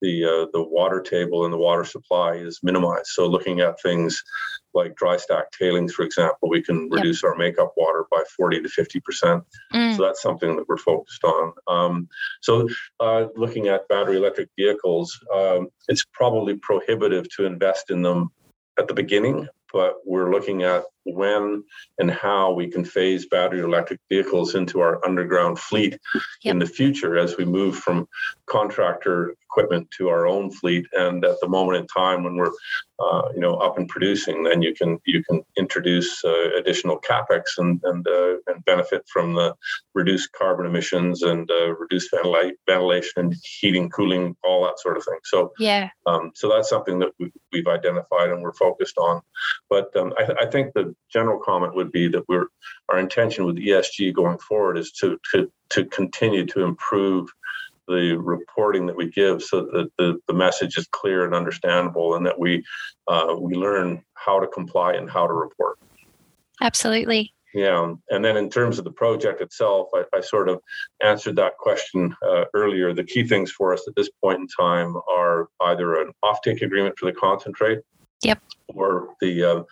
the 0.01 0.25
uh, 0.25 0.47
the 0.53 0.63
water 0.63 1.01
table 1.01 1.45
and 1.45 1.53
the 1.53 1.59
water 1.59 1.85
supply 1.85 2.35
is 2.35 2.61
minimized. 2.63 3.09
So 3.09 3.27
looking 3.27 3.61
at 3.61 3.81
things 3.81 4.23
like 4.75 4.97
dry 4.97 5.17
stack 5.17 5.51
tailings, 5.51 5.95
for 5.95 6.05
example, 6.05 6.49
we 6.49 6.63
can 6.63 6.89
reduce 6.91 7.23
yep. 7.23 7.31
our 7.31 7.37
makeup 7.37 7.73
water 7.77 8.05
by 8.11 8.23
40 8.37 8.63
to 8.63 8.69
50 8.69 9.01
percent. 9.01 9.45
Mm. 9.73 9.97
So 9.97 10.05
that's 10.05 10.23
something 10.23 10.57
that 10.57 10.69
we're 10.69 10.77
focused 10.77 11.25
on. 11.25 11.53
Um, 11.67 12.09
so 12.43 12.69
uh, 13.01 13.27
looking 13.37 13.69
at 13.69 13.89
battery 13.89 14.17
electric 14.17 14.51
vehicles, 14.57 15.19
um, 15.35 15.69
it's 15.89 16.05
probably 16.13 16.55
prohibitive 16.57 17.29
to 17.37 17.45
invest 17.45 17.91
in 17.91 18.03
them 18.03 18.31
at 18.79 18.87
the 18.89 18.95
beginning, 18.95 19.49
but 19.73 19.97
we're 20.05 20.33
looking 20.33 20.63
at 20.63 20.85
when 21.05 21.65
and 21.99 22.11
how 22.11 22.53
we 22.53 22.69
can 22.69 22.85
phase 22.85 23.27
battery 23.27 23.61
electric 23.61 24.01
vehicles 24.09 24.55
into 24.55 24.81
our 24.81 25.05
underground 25.07 25.59
fleet 25.59 25.99
yep. 26.43 26.53
in 26.53 26.59
the 26.59 26.67
future 26.67 27.17
as 27.17 27.37
we 27.37 27.45
move 27.45 27.77
from 27.77 28.07
contractor 28.47 29.35
equipment 29.51 29.91
to 29.97 30.09
our 30.09 30.27
own 30.27 30.51
fleet. 30.51 30.87
And 30.93 31.25
at 31.25 31.41
the 31.41 31.49
moment 31.49 31.79
in 31.79 31.87
time 31.87 32.25
when 32.25 32.37
we're, 32.37 32.53
uh, 33.01 33.29
you 33.35 33.41
know, 33.41 33.55
up 33.55 33.79
and 33.79 33.89
producing, 33.89 34.45
then 34.45 34.63
you 34.63 34.75
can 34.75 34.99
you 35.05 35.23
can 35.25 35.43
introduce 35.57 36.25
uh, 36.25 36.51
additional 36.59 37.01
capex 37.01 37.43
and 37.59 37.81
and 37.85 38.07
uh, 38.07 38.37
and 38.47 38.65
benefit 38.65 39.05
from 39.13 39.35
the 39.35 39.55
reduced 39.95 40.33
carbon 40.33 40.67
emissions 40.67 41.23
and 41.23 41.51
uh, 41.51 41.75
reduced 41.77 42.11
ventilation, 42.13 43.13
and 43.17 43.35
heating, 43.43 43.89
cooling, 43.91 44.37
all 44.45 44.65
that 44.65 44.79
sort 44.79 44.97
of 44.97 45.05
thing. 45.05 45.19
So 45.25 45.53
yeah, 45.59 45.89
um, 46.07 46.33
so 46.35 46.49
that's 46.49 46.69
something 46.69 46.99
that 46.99 47.13
we, 47.19 47.31
have 47.55 47.67
identified 47.67 48.31
and 48.31 48.43
we're 48.43 48.53
focused 48.53 48.99
on. 48.99 49.23
But 49.71 49.95
um, 49.97 50.13
I, 50.19 50.45
I 50.45 50.47
think 50.47 50.73
the 50.75 50.95
general 51.13 51.41
comment 51.41 51.75
would 51.75 51.93
be 51.93 52.09
that 52.09 52.29
we're 52.29 52.47
our 52.89 52.99
intention 52.99 53.45
with 53.45 53.57
ESG 53.57 54.15
going 54.15 54.39
forward 54.39 54.79
is 54.79 54.93
to 55.01 55.19
to 55.33 55.51
to 55.71 55.85
continue 55.87 56.47
to 56.47 56.63
improve 56.63 57.29
the 57.87 58.17
reporting 58.19 58.87
that 58.87 58.97
we 58.97 59.11
give 59.11 59.43
so 59.43 59.63
that 59.63 59.91
the, 59.99 60.21
the 60.29 60.35
message 60.35 60.77
is 60.77 60.87
clear 60.93 61.25
and 61.25 61.35
understandable 61.35 62.15
and 62.15 62.27
that 62.27 62.39
we 62.39 62.63
uh, 63.09 63.35
we 63.39 63.55
learn 63.55 64.03
how 64.15 64.39
to 64.39 64.47
comply 64.47 64.93
and 64.93 65.11
how 65.11 65.27
to 65.27 65.33
report. 65.33 65.79
Absolutely. 66.61 67.33
Yeah 67.55 67.95
and 68.11 68.25
then 68.25 68.37
in 68.37 68.51
terms 68.51 68.79
of 68.79 68.85
the 68.85 68.91
project 68.91 69.41
itself 69.41 69.89
i, 69.95 70.05
I 70.15 70.21
sort 70.21 70.51
of 70.51 70.61
answered 71.03 71.37
that 71.37 71.57
question 71.57 72.15
uh, 72.23 72.45
earlier. 72.53 72.93
The 72.93 73.05
key 73.05 73.27
things 73.27 73.51
for 73.51 73.73
us 73.73 73.89
at 73.89 73.97
this 73.97 74.11
point 74.23 74.41
in 74.41 74.47
time 74.49 74.95
are 75.11 75.49
either 75.63 76.03
an 76.03 76.13
offtake 76.23 76.61
agreement 76.61 76.99
for 76.99 77.07
the 77.07 77.19
concentrate 77.19 77.81
Yep. 78.23 78.41
Or 78.69 79.15
the 79.21 79.45
uh, 79.45 79.63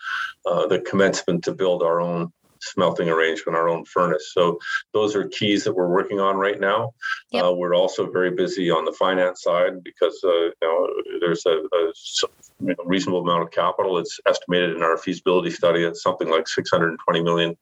uh, 0.48 0.66
the 0.66 0.80
commencement 0.80 1.44
to 1.44 1.52
build 1.52 1.82
our 1.82 2.00
own 2.00 2.32
smelting 2.60 3.08
arrangement, 3.08 3.56
our 3.56 3.68
own 3.68 3.84
furnace. 3.84 4.32
So 4.32 4.58
those 4.92 5.14
are 5.14 5.28
keys 5.28 5.64
that 5.64 5.74
we're 5.74 5.88
working 5.88 6.20
on 6.20 6.36
right 6.36 6.58
now. 6.58 6.92
Yep. 7.32 7.44
Uh, 7.44 7.52
we're 7.52 7.74
also 7.74 8.10
very 8.10 8.30
busy 8.30 8.70
on 8.70 8.84
the 8.84 8.92
finance 8.92 9.42
side 9.42 9.82
because 9.84 10.18
uh, 10.24 10.28
you 10.30 10.54
know 10.62 10.88
there's 11.20 11.44
a, 11.46 11.60
a 11.72 12.74
reasonable 12.84 13.20
amount 13.20 13.42
of 13.42 13.50
capital. 13.50 13.98
It's 13.98 14.18
estimated 14.26 14.76
in 14.76 14.82
our 14.82 14.96
feasibility 14.96 15.50
study 15.50 15.84
at 15.84 15.96
something 15.96 16.30
like 16.30 16.48
620 16.48 17.22
million 17.22 17.56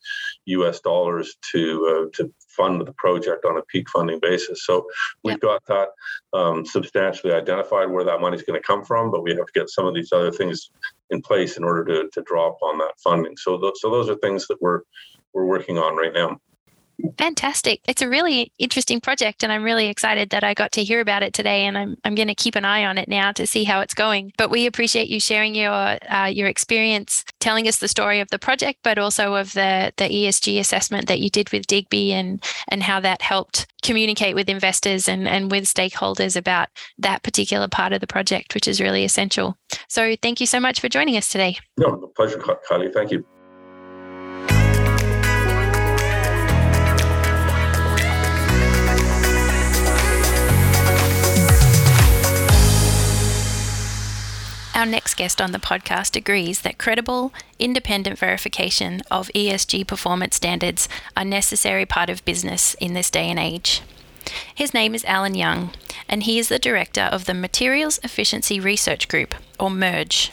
U.S. 0.47 0.81
dollars 0.81 1.35
to 1.53 2.07
uh, 2.13 2.17
to 2.17 2.33
fund 2.57 2.87
the 2.87 2.93
project 2.95 3.45
on 3.45 3.59
a 3.59 3.63
peak 3.63 3.89
funding 3.91 4.21
basis. 4.21 4.65
So 4.65 4.87
we've 5.23 5.33
yep. 5.35 5.41
got 5.41 5.63
that 5.67 5.89
um, 6.39 6.65
substantially 6.65 7.33
identified 7.33 7.91
where 7.91 8.05
that 8.05 8.21
money 8.21 8.37
is 8.37 8.43
going 8.43 8.61
to 8.61 8.67
come 8.67 8.85
from, 8.85 9.11
but 9.11 9.23
we 9.23 9.31
have 9.33 9.47
to 9.47 9.53
get 9.55 9.71
some 9.71 9.87
of 9.87 9.95
these 9.95 10.13
other 10.13 10.33
things 10.33 10.71
in 11.11 11.21
place 11.23 11.57
in 11.57 11.65
order 11.65 11.85
to, 11.85 12.09
to 12.13 12.23
draw 12.23 12.51
upon 12.51 12.79
that 12.79 12.95
funding. 13.03 13.37
So, 13.37 13.59
th- 13.59 13.75
so 13.77 13.91
those 13.91 14.09
are 14.09 14.17
things 14.17 14.47
that 14.49 14.61
we're 14.61 14.81
we're 15.33 15.47
working 15.47 15.79
on 15.79 15.97
right 15.97 16.13
now. 16.13 16.39
Fantastic. 17.19 17.81
It's 17.87 18.03
a 18.03 18.09
really 18.09 18.53
interesting 18.59 19.01
project, 19.01 19.43
and 19.43 19.53
I'm 19.53 19.63
really 19.63 19.87
excited 19.87 20.31
that 20.31 20.45
I 20.45 20.55
got 20.55 20.73
to 20.73 20.85
hear 20.85 21.01
about 21.01 21.23
it 21.23 21.33
today. 21.33 21.67
And 21.67 21.77
I'm, 21.77 21.97
I'm 22.05 22.15
going 22.15 22.29
to 22.29 22.35
keep 22.35 22.57
an 22.57 22.65
eye 22.65 22.85
on 22.85 22.99
it 22.99 23.09
now 23.09 23.33
to 23.33 23.47
see 23.47 23.65
how 23.65 23.81
it's 23.81 23.95
going. 23.95 24.33
But 24.37 24.51
we 24.51 24.67
appreciate 24.67 25.09
you 25.09 25.21
sharing 25.21 25.55
your 25.55 25.99
uh, 26.09 26.27
your 26.27 26.49
experience, 26.49 27.25
telling 27.41 27.69
us 27.69 27.79
the 27.79 27.89
story 27.89 28.21
of 28.21 28.29
the 28.31 28.39
project, 28.39 28.81
but 28.83 28.99
also 28.99 29.35
of 29.35 29.53
the, 29.53 29.93
the 29.97 30.05
ESG 30.05 30.59
assessment 30.59 31.09
that 31.09 31.21
you 31.21 31.31
did 31.31 31.51
with 31.51 31.67
Digbee 31.67 32.11
and, 32.11 32.43
and 32.69 32.83
how 32.83 33.01
that 33.01 33.23
helped 33.23 33.67
communicate 33.83 34.35
with 34.35 34.49
investors 34.49 35.09
and, 35.09 35.29
and 35.29 35.51
with 35.51 35.65
stakeholders 35.65 36.37
about 36.37 36.69
that 36.99 37.23
particular 37.23 37.69
part 37.69 37.93
of 37.93 38.01
the 38.01 38.07
project, 38.07 38.55
which 38.55 38.67
is 38.67 38.81
really 38.81 39.05
essential. 39.05 39.57
So 39.89 40.17
thank 40.23 40.41
you 40.41 40.47
so 40.47 40.59
much 40.59 40.81
for 40.81 40.89
joining 40.89 41.17
us 41.17 41.29
today. 41.29 41.59
No, 41.77 42.11
pleasure, 42.17 42.39
Kylie. 42.39 42.93
Thank 42.93 43.13
you. 43.13 43.27
Our 54.75 54.87
next 54.87 55.15
guest 55.15 55.41
on 55.41 55.53
the 55.53 55.61
podcast 55.61 56.17
agrees 56.17 56.63
that 56.63 56.79
credible, 56.79 57.33
independent 57.61 58.19
verification 58.19 59.03
of 59.09 59.29
ESG 59.29 59.87
performance 59.87 60.35
standards 60.35 60.89
are 61.17 61.25
necessary 61.25 61.87
part 61.87 62.11
of 62.11 62.25
business 62.25 62.75
in 62.81 62.93
this 62.93 63.09
day 63.09 63.31
and 63.31 63.39
age. 63.39 63.83
His 64.53 64.75
name 64.75 64.93
is 64.93 65.05
Alan 65.05 65.37
Young, 65.37 65.71
and 66.09 66.25
he 66.25 66.41
is 66.41 66.49
the 66.49 66.59
director 66.59 67.03
of 67.03 67.27
the 67.27 67.35
Materials 67.35 68.01
Efficiency 68.03 68.59
Research 68.59 69.07
Group, 69.07 69.37
or 69.61 69.71
MERGE, 69.71 70.33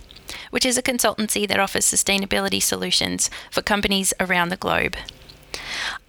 which 0.49 0.65
is 0.65 0.75
a 0.75 0.81
consultancy 0.81 1.47
that 1.47 1.59
offers 1.59 1.85
sustainability 1.85 2.63
solutions 2.63 3.29
for 3.51 3.61
companies 3.61 4.11
around 4.19 4.49
the 4.49 4.57
globe. 4.57 4.95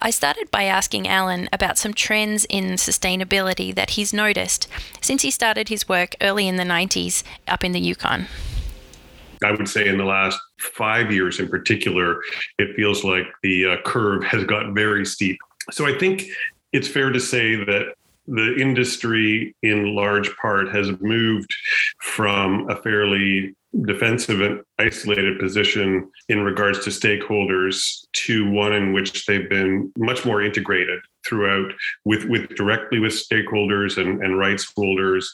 I 0.01 0.09
started 0.09 0.51
by 0.51 0.63
asking 0.63 1.07
Alan 1.07 1.49
about 1.51 1.77
some 1.77 1.93
trends 1.93 2.45
in 2.49 2.73
sustainability 2.73 3.73
that 3.73 3.91
he's 3.91 4.13
noticed 4.13 4.67
since 5.01 5.21
he 5.21 5.31
started 5.31 5.69
his 5.69 5.87
work 5.87 6.15
early 6.21 6.47
in 6.47 6.57
the 6.57 6.63
90s 6.63 7.23
up 7.47 7.63
in 7.63 7.71
the 7.71 7.79
Yukon. 7.79 8.27
I 9.43 9.51
would 9.51 9.67
say 9.67 9.87
in 9.87 9.97
the 9.97 10.05
last 10.05 10.39
five 10.59 11.11
years 11.11 11.39
in 11.39 11.49
particular, 11.49 12.21
it 12.57 12.75
feels 12.75 13.03
like 13.03 13.25
the 13.41 13.65
uh, 13.65 13.77
curve 13.85 14.23
has 14.23 14.43
gotten 14.45 14.73
very 14.73 15.05
steep. 15.05 15.37
so 15.71 15.85
I 15.85 15.97
think 15.97 16.23
it's 16.71 16.87
fair 16.87 17.11
to 17.11 17.19
say 17.19 17.55
that 17.55 17.93
the 18.27 18.55
industry 18.55 19.53
in 19.63 19.95
large 19.95 20.35
part 20.37 20.69
has 20.73 20.89
moved 21.01 21.53
from 21.99 22.69
a 22.69 22.75
fairly 22.81 23.53
defensive 23.81 24.41
and 24.41 24.61
isolated 24.79 25.39
position 25.39 26.09
in 26.29 26.41
regards 26.41 26.83
to 26.83 26.89
stakeholders 26.89 28.05
to 28.13 28.49
one 28.51 28.73
in 28.73 28.93
which 28.93 29.25
they've 29.25 29.49
been 29.49 29.91
much 29.97 30.25
more 30.25 30.41
integrated 30.43 30.99
throughout 31.25 31.71
with 32.05 32.25
with 32.25 32.49
directly 32.55 32.99
with 32.99 33.13
stakeholders 33.13 33.97
and, 33.97 34.21
and 34.23 34.37
rights 34.37 34.71
holders 34.75 35.33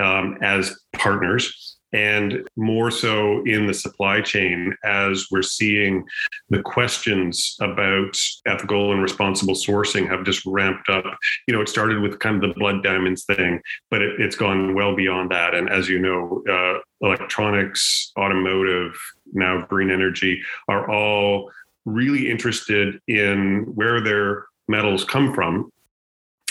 um, 0.00 0.38
as 0.40 0.78
partners 0.92 1.78
and 1.92 2.46
more 2.56 2.90
so 2.90 3.42
in 3.44 3.66
the 3.66 3.74
supply 3.74 4.20
chain 4.20 4.74
as 4.84 5.26
we're 5.30 5.42
seeing 5.42 6.04
the 6.48 6.62
questions 6.62 7.56
about 7.60 8.16
ethical 8.46 8.92
and 8.92 9.02
responsible 9.02 9.54
sourcing 9.54 10.08
have 10.08 10.24
just 10.24 10.44
ramped 10.46 10.88
up. 10.88 11.04
You 11.46 11.54
know, 11.54 11.60
it 11.60 11.68
started 11.68 12.00
with 12.00 12.18
kind 12.18 12.36
of 12.36 12.42
the 12.42 12.58
blood 12.58 12.82
diamonds 12.82 13.24
thing, 13.24 13.60
but 13.90 14.02
it, 14.02 14.20
has 14.20 14.36
gone 14.36 14.74
well 14.74 14.94
beyond 14.94 15.30
that. 15.30 15.54
And 15.54 15.68
as 15.68 15.88
you 15.88 15.98
know, 15.98 16.42
uh, 16.48 16.80
electronics, 17.04 18.12
automotive, 18.18 18.96
now 19.32 19.66
green 19.66 19.90
energy 19.90 20.42
are 20.68 20.90
all 20.90 21.50
really 21.84 22.30
interested 22.30 23.00
in 23.08 23.62
where 23.74 24.00
their 24.00 24.46
metals 24.68 25.04
come 25.04 25.34
from 25.34 25.70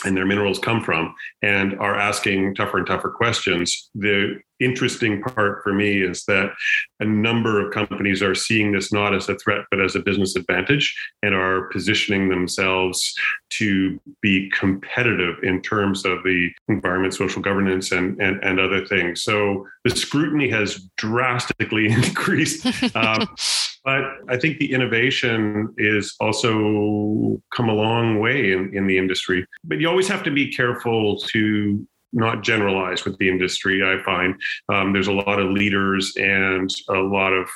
and 0.05 0.15
their 0.15 0.25
minerals 0.25 0.59
come 0.59 0.83
from 0.83 1.13
and 1.41 1.77
are 1.79 1.95
asking 1.95 2.55
tougher 2.55 2.77
and 2.77 2.87
tougher 2.87 3.09
questions. 3.09 3.89
The 3.95 4.39
interesting 4.59 5.21
part 5.21 5.63
for 5.63 5.73
me 5.73 6.01
is 6.01 6.25
that 6.25 6.51
a 6.99 7.05
number 7.05 7.65
of 7.65 7.73
companies 7.73 8.21
are 8.21 8.35
seeing 8.35 8.71
this 8.71 8.91
not 8.91 9.13
as 9.13 9.29
a 9.29 9.35
threat, 9.35 9.65
but 9.71 9.79
as 9.79 9.95
a 9.95 9.99
business 9.99 10.35
advantage 10.35 10.95
and 11.23 11.33
are 11.33 11.69
positioning 11.69 12.29
themselves 12.29 13.13
to 13.51 13.99
be 14.21 14.49
competitive 14.51 15.35
in 15.43 15.61
terms 15.61 16.05
of 16.05 16.23
the 16.23 16.49
environment, 16.67 17.13
social 17.13 17.41
governance, 17.41 17.91
and, 17.91 18.19
and, 18.21 18.41
and 18.43 18.59
other 18.59 18.85
things. 18.85 19.21
So 19.21 19.65
the 19.85 19.95
scrutiny 19.95 20.49
has 20.49 20.89
drastically 20.97 21.87
increased. 21.91 22.65
Um, 22.95 23.27
but 23.89 24.31
I 24.31 24.37
think 24.37 24.59
the 24.59 24.71
innovation 24.71 25.73
is 25.79 26.15
also 26.19 27.41
come 27.55 27.69
a 27.69 27.73
long 27.73 28.19
way 28.19 28.51
in, 28.51 28.71
in 28.77 28.85
the 28.85 28.97
industry. 28.99 29.47
But 29.63 29.79
you 29.79 29.89
always 29.89 30.07
have 30.07 30.21
to 30.25 30.31
be 30.31 30.53
careful 30.53 31.17
to 31.33 31.87
not 32.13 32.43
generalize 32.43 33.03
with 33.03 33.17
the 33.17 33.27
industry. 33.27 33.81
I 33.83 34.03
find 34.03 34.39
um, 34.71 34.93
there's 34.93 35.07
a 35.07 35.11
lot 35.11 35.39
of 35.39 35.49
leaders 35.49 36.13
and 36.17 36.69
a 36.89 36.99
lot 36.99 37.33
of 37.33 37.49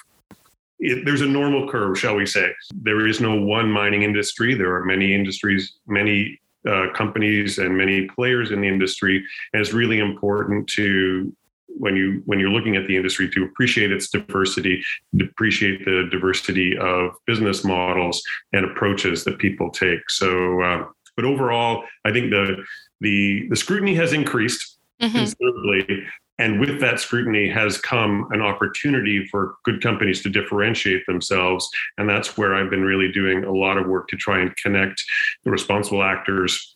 it, 0.80 1.06
there's 1.06 1.22
a 1.22 1.28
normal 1.28 1.70
curve, 1.70 2.00
shall 2.00 2.16
we 2.16 2.26
say? 2.26 2.52
There 2.74 3.06
is 3.06 3.22
no 3.22 3.36
one 3.36 3.72
mining 3.72 4.02
industry. 4.02 4.56
There 4.56 4.74
are 4.76 4.86
many 4.86 5.14
industries, 5.14 5.74
many 5.86 6.42
uh, 6.68 6.88
companies, 6.96 7.60
and 7.60 7.78
many 7.78 8.08
players 8.08 8.50
in 8.50 8.62
the 8.62 8.68
industry, 8.68 9.24
and 9.54 9.62
it's 9.62 9.74
really 9.74 10.00
important 10.00 10.68
to 10.70 11.32
when 11.78 11.96
you 11.96 12.22
when 12.26 12.40
you're 12.40 12.50
looking 12.50 12.76
at 12.76 12.88
the 12.88 12.96
industry 12.96 13.30
to 13.30 13.44
appreciate 13.44 13.92
its 13.92 14.10
diversity, 14.10 14.84
to 15.18 15.26
appreciate 15.26 15.86
the 15.86 16.08
diversity 16.12 16.78
of 16.78 17.12
business 17.26 17.64
models 17.64 18.22
and 18.54 18.66
approaches 18.66 19.24
that 19.24 19.38
people 19.38 19.70
take. 19.70 20.10
So, 20.10 20.62
uh, 20.62 20.86
but 21.16 21.26
overall, 21.26 21.84
I 22.06 22.12
think 22.12 22.32
the 22.32 22.64
the 23.02 23.48
the 23.50 23.56
scrutiny 23.56 23.96
has 23.96 24.14
increased 24.14 24.78
mm-hmm. 25.02 25.16
considerably, 25.16 26.06
and 26.40 26.60
with 26.60 26.80
that 26.80 27.00
scrutiny 27.00 27.50
has 27.50 27.78
come 27.80 28.28
an 28.32 28.42
opportunity 28.42 29.28
for 29.28 29.56
good 29.64 29.82
companies 29.82 30.22
to 30.24 30.30
differentiate 30.30 31.06
themselves, 31.06 31.70
and 31.98 32.10
that's 32.10 32.38
where 32.38 32.56
I've 32.56 32.70
been 32.70 32.84
really 32.84 33.12
doing 33.12 33.44
a 33.44 33.52
lot 33.52 33.78
of 33.78 33.88
work 33.88 34.08
to 34.10 34.18
try 34.18 34.40
and 34.40 34.56
connect 34.58 35.04
the 35.44 35.52
responsible 35.52 36.04
actors 36.04 36.73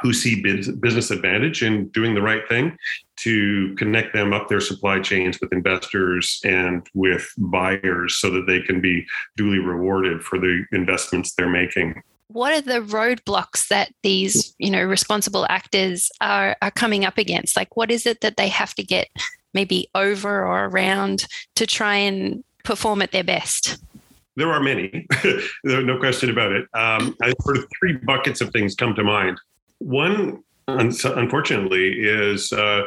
who 0.00 0.12
see 0.12 0.42
business 0.42 1.10
advantage 1.10 1.62
in 1.62 1.88
doing 1.88 2.14
the 2.14 2.22
right 2.22 2.46
thing 2.48 2.76
to 3.16 3.74
connect 3.76 4.12
them 4.12 4.32
up 4.32 4.48
their 4.48 4.60
supply 4.60 5.00
chains 5.00 5.38
with 5.40 5.52
investors 5.52 6.40
and 6.44 6.86
with 6.94 7.32
buyers 7.38 8.16
so 8.16 8.30
that 8.30 8.46
they 8.46 8.60
can 8.60 8.80
be 8.80 9.06
duly 9.36 9.58
rewarded 9.58 10.22
for 10.22 10.38
the 10.38 10.64
investments 10.72 11.34
they're 11.34 11.48
making. 11.48 12.02
What 12.28 12.52
are 12.52 12.60
the 12.60 12.80
roadblocks 12.86 13.68
that 13.68 13.92
these 14.02 14.54
you 14.58 14.70
know 14.70 14.82
responsible 14.82 15.46
actors 15.48 16.10
are, 16.20 16.56
are 16.60 16.70
coming 16.70 17.04
up 17.04 17.18
against? 17.18 17.56
Like 17.56 17.76
what 17.76 17.90
is 17.90 18.06
it 18.06 18.20
that 18.22 18.36
they 18.36 18.48
have 18.48 18.74
to 18.74 18.82
get 18.82 19.08
maybe 19.52 19.88
over 19.94 20.44
or 20.44 20.64
around 20.64 21.26
to 21.54 21.66
try 21.66 21.94
and 21.94 22.42
perform 22.64 23.02
at 23.02 23.12
their 23.12 23.24
best? 23.24 23.78
There 24.36 24.50
are 24.50 24.60
many. 24.60 25.06
No 25.64 25.98
question 25.98 26.28
about 26.28 26.52
it. 26.52 26.64
Um, 26.74 27.16
I, 27.22 27.32
sort 27.42 27.58
of 27.58 27.66
three 27.78 27.92
buckets 27.92 28.40
of 28.40 28.50
things 28.50 28.74
come 28.74 28.94
to 28.96 29.04
mind 29.04 29.38
one, 29.84 30.42
unfortunately, 30.66 32.00
is 32.00 32.52
uh, 32.52 32.82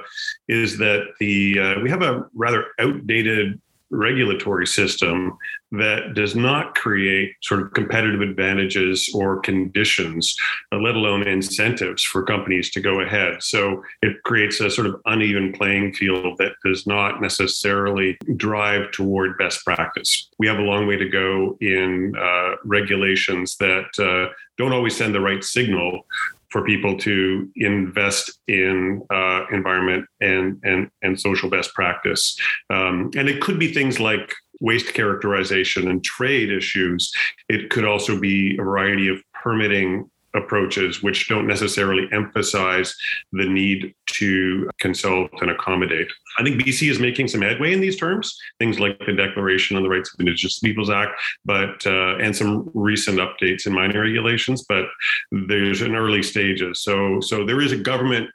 is 0.47 0.77
that 0.79 1.05
the 1.19 1.59
uh, 1.59 1.79
we 1.81 1.89
have 1.89 2.01
a 2.01 2.25
rather 2.33 2.67
outdated 2.79 3.61
regulatory 3.89 4.67
system 4.67 5.37
that 5.71 6.13
does 6.13 6.35
not 6.35 6.75
create 6.75 7.33
sort 7.41 7.61
of 7.61 7.73
competitive 7.73 8.21
advantages 8.21 9.09
or 9.13 9.39
conditions, 9.39 10.35
uh, 10.71 10.77
let 10.77 10.95
alone 10.95 11.23
incentives 11.23 12.03
for 12.03 12.23
companies 12.23 12.69
to 12.71 12.81
go 12.81 13.01
ahead. 13.01 13.41
So 13.41 13.83
it 14.01 14.21
creates 14.23 14.59
a 14.59 14.69
sort 14.69 14.87
of 14.87 15.01
uneven 15.05 15.53
playing 15.53 15.93
field 15.93 16.37
that 16.37 16.53
does 16.65 16.87
not 16.87 17.21
necessarily 17.21 18.17
drive 18.35 18.91
toward 18.91 19.37
best 19.37 19.63
practice. 19.65 20.29
We 20.39 20.47
have 20.47 20.59
a 20.59 20.63
long 20.63 20.87
way 20.87 20.97
to 20.97 21.09
go 21.09 21.57
in 21.61 22.13
uh, 22.17 22.55
regulations 22.63 23.57
that 23.57 23.87
uh, 23.99 24.33
don't 24.57 24.73
always 24.73 24.95
send 24.97 25.13
the 25.13 25.21
right 25.21 25.43
signal 25.43 26.05
for 26.49 26.63
people 26.63 26.97
to 26.97 27.49
invest 27.55 28.39
in 28.47 29.01
uh, 29.09 29.45
environment 29.51 30.05
and, 30.21 30.59
and, 30.63 30.89
and 31.01 31.19
social 31.19 31.49
best 31.49 31.73
practice. 31.73 32.37
Um, 32.69 33.11
and 33.17 33.27
it 33.27 33.41
could 33.41 33.59
be 33.59 33.73
things 33.73 33.99
like 33.99 34.33
waste 34.59 34.93
characterization 34.93 35.87
and 35.89 36.03
trade 36.03 36.51
issues. 36.51 37.11
It 37.49 37.69
could 37.69 37.85
also 37.85 38.19
be 38.19 38.57
a 38.57 38.63
variety 38.63 39.07
of 39.07 39.21
permitting 39.33 40.09
approaches 40.37 41.03
which 41.03 41.27
don't 41.27 41.47
necessarily 41.47 42.07
emphasize 42.11 42.95
the 43.33 43.47
need 43.47 43.93
to 44.07 44.69
consult 44.79 45.29
and 45.41 45.51
accommodate. 45.51 46.07
I 46.39 46.43
think 46.43 46.61
BC 46.61 46.89
is 46.89 46.99
making 46.99 47.27
some 47.27 47.41
headway 47.41 47.73
in 47.73 47.81
these 47.81 47.97
terms, 47.97 48.37
things 48.59 48.79
like 48.79 48.99
the 49.05 49.13
Declaration 49.13 49.75
on 49.75 49.83
the 49.83 49.89
Rights 49.89 50.13
of 50.13 50.19
Indigenous 50.19 50.59
Peoples 50.59 50.89
Act, 50.89 51.19
but 51.45 51.85
uh, 51.85 52.17
and 52.17 52.35
some 52.35 52.69
recent 52.73 53.19
updates 53.19 53.65
in 53.65 53.73
mining 53.73 53.97
regulations. 53.97 54.65
But 54.67 54.85
there's 55.31 55.81
an 55.81 55.95
early 55.95 56.23
stages, 56.23 56.81
so 56.81 57.19
so 57.19 57.45
there 57.45 57.61
is 57.61 57.71
a 57.71 57.77
government 57.77 58.29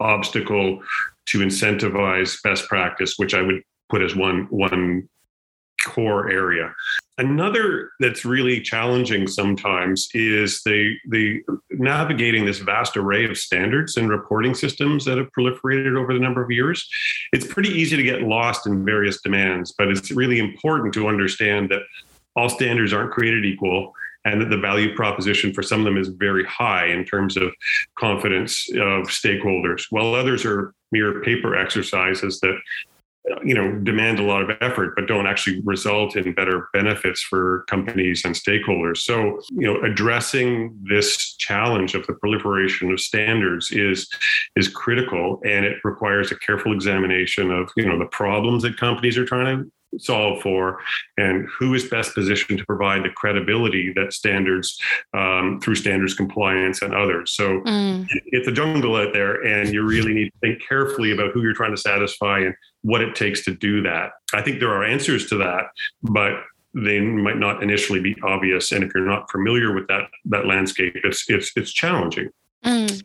obstacle 0.00 0.82
to 1.26 1.38
incentivize 1.38 2.42
best 2.42 2.68
practice, 2.68 3.14
which 3.16 3.34
I 3.34 3.42
would 3.42 3.62
put 3.88 4.02
as 4.02 4.14
one 4.16 4.46
one 4.50 5.08
core 5.84 6.30
area. 6.30 6.74
Another 7.18 7.90
that's 8.00 8.24
really 8.24 8.60
challenging 8.60 9.28
sometimes 9.28 10.08
is 10.14 10.62
the 10.64 10.96
the 11.10 11.42
navigating 11.70 12.44
this 12.44 12.58
vast 12.58 12.96
array 12.96 13.24
of 13.24 13.38
standards 13.38 13.96
and 13.96 14.08
reporting 14.08 14.54
systems 14.54 15.04
that 15.04 15.18
have 15.18 15.30
proliferated 15.38 15.96
over 15.96 16.12
the 16.12 16.18
number 16.18 16.42
of 16.42 16.50
years. 16.50 16.88
It's 17.32 17.46
pretty 17.46 17.70
easy 17.70 17.96
to 17.96 18.02
get 18.02 18.22
lost 18.22 18.66
in 18.66 18.84
various 18.84 19.20
demands, 19.22 19.72
but 19.78 19.88
it's 19.88 20.10
really 20.10 20.40
important 20.40 20.92
to 20.94 21.06
understand 21.06 21.68
that 21.70 21.82
all 22.34 22.48
standards 22.48 22.92
aren't 22.92 23.12
created 23.12 23.44
equal 23.44 23.94
and 24.24 24.40
that 24.40 24.50
the 24.50 24.56
value 24.56 24.94
proposition 24.94 25.52
for 25.52 25.62
some 25.62 25.80
of 25.80 25.84
them 25.84 25.98
is 25.98 26.08
very 26.08 26.44
high 26.46 26.86
in 26.86 27.04
terms 27.04 27.36
of 27.36 27.52
confidence 27.98 28.68
of 28.70 29.08
stakeholders, 29.08 29.84
while 29.90 30.14
others 30.14 30.44
are 30.44 30.74
mere 30.92 31.20
paper 31.20 31.54
exercises 31.54 32.40
that 32.40 32.58
you 33.42 33.54
know 33.54 33.72
demand 33.78 34.18
a 34.18 34.22
lot 34.22 34.42
of 34.42 34.56
effort 34.60 34.94
but 34.94 35.06
don't 35.06 35.26
actually 35.26 35.60
result 35.64 36.14
in 36.16 36.34
better 36.34 36.68
benefits 36.72 37.22
for 37.22 37.64
companies 37.68 38.22
and 38.24 38.34
stakeholders. 38.34 38.98
So 38.98 39.40
you 39.52 39.66
know 39.66 39.80
addressing 39.82 40.78
this 40.82 41.34
challenge 41.36 41.94
of 41.94 42.06
the 42.06 42.14
proliferation 42.14 42.92
of 42.92 43.00
standards 43.00 43.70
is 43.70 44.08
is 44.56 44.68
critical 44.68 45.40
and 45.44 45.64
it 45.64 45.78
requires 45.84 46.30
a 46.32 46.38
careful 46.38 46.72
examination 46.72 47.50
of 47.50 47.70
you 47.76 47.86
know 47.86 47.98
the 47.98 48.06
problems 48.06 48.62
that 48.62 48.76
companies 48.76 49.16
are 49.16 49.24
trying 49.24 49.58
to 49.58 49.70
solve 49.98 50.40
for 50.42 50.78
and 51.16 51.48
who 51.58 51.74
is 51.74 51.88
best 51.88 52.14
positioned 52.14 52.58
to 52.58 52.66
provide 52.66 53.04
the 53.04 53.10
credibility 53.10 53.92
that 53.94 54.12
standards 54.12 54.78
um, 55.14 55.60
through 55.60 55.74
standards 55.74 56.14
compliance 56.14 56.82
and 56.82 56.94
others 56.94 57.32
so 57.32 57.60
mm. 57.60 58.06
it's 58.26 58.48
a 58.48 58.52
jungle 58.52 58.96
out 58.96 59.12
there 59.12 59.42
and 59.44 59.72
you 59.72 59.82
really 59.82 60.14
need 60.14 60.30
to 60.30 60.38
think 60.40 60.62
carefully 60.66 61.12
about 61.12 61.32
who 61.32 61.42
you're 61.42 61.54
trying 61.54 61.74
to 61.74 61.80
satisfy 61.80 62.40
and 62.40 62.54
what 62.84 63.00
it 63.00 63.14
takes 63.14 63.44
to 63.44 63.54
do 63.54 63.82
that. 63.82 64.12
I 64.32 64.42
think 64.42 64.60
there 64.60 64.72
are 64.72 64.84
answers 64.84 65.26
to 65.30 65.36
that, 65.38 65.64
but 66.02 66.34
they 66.74 67.00
might 67.00 67.38
not 67.38 67.62
initially 67.62 68.00
be 68.00 68.14
obvious. 68.22 68.72
And 68.72 68.84
if 68.84 68.92
you're 68.94 69.06
not 69.06 69.30
familiar 69.30 69.74
with 69.74 69.86
that 69.88 70.08
that 70.26 70.46
landscape, 70.46 70.96
it's 71.02 71.24
it's 71.28 71.50
it's 71.56 71.72
challenging. 71.72 72.30
Mm. 72.64 73.02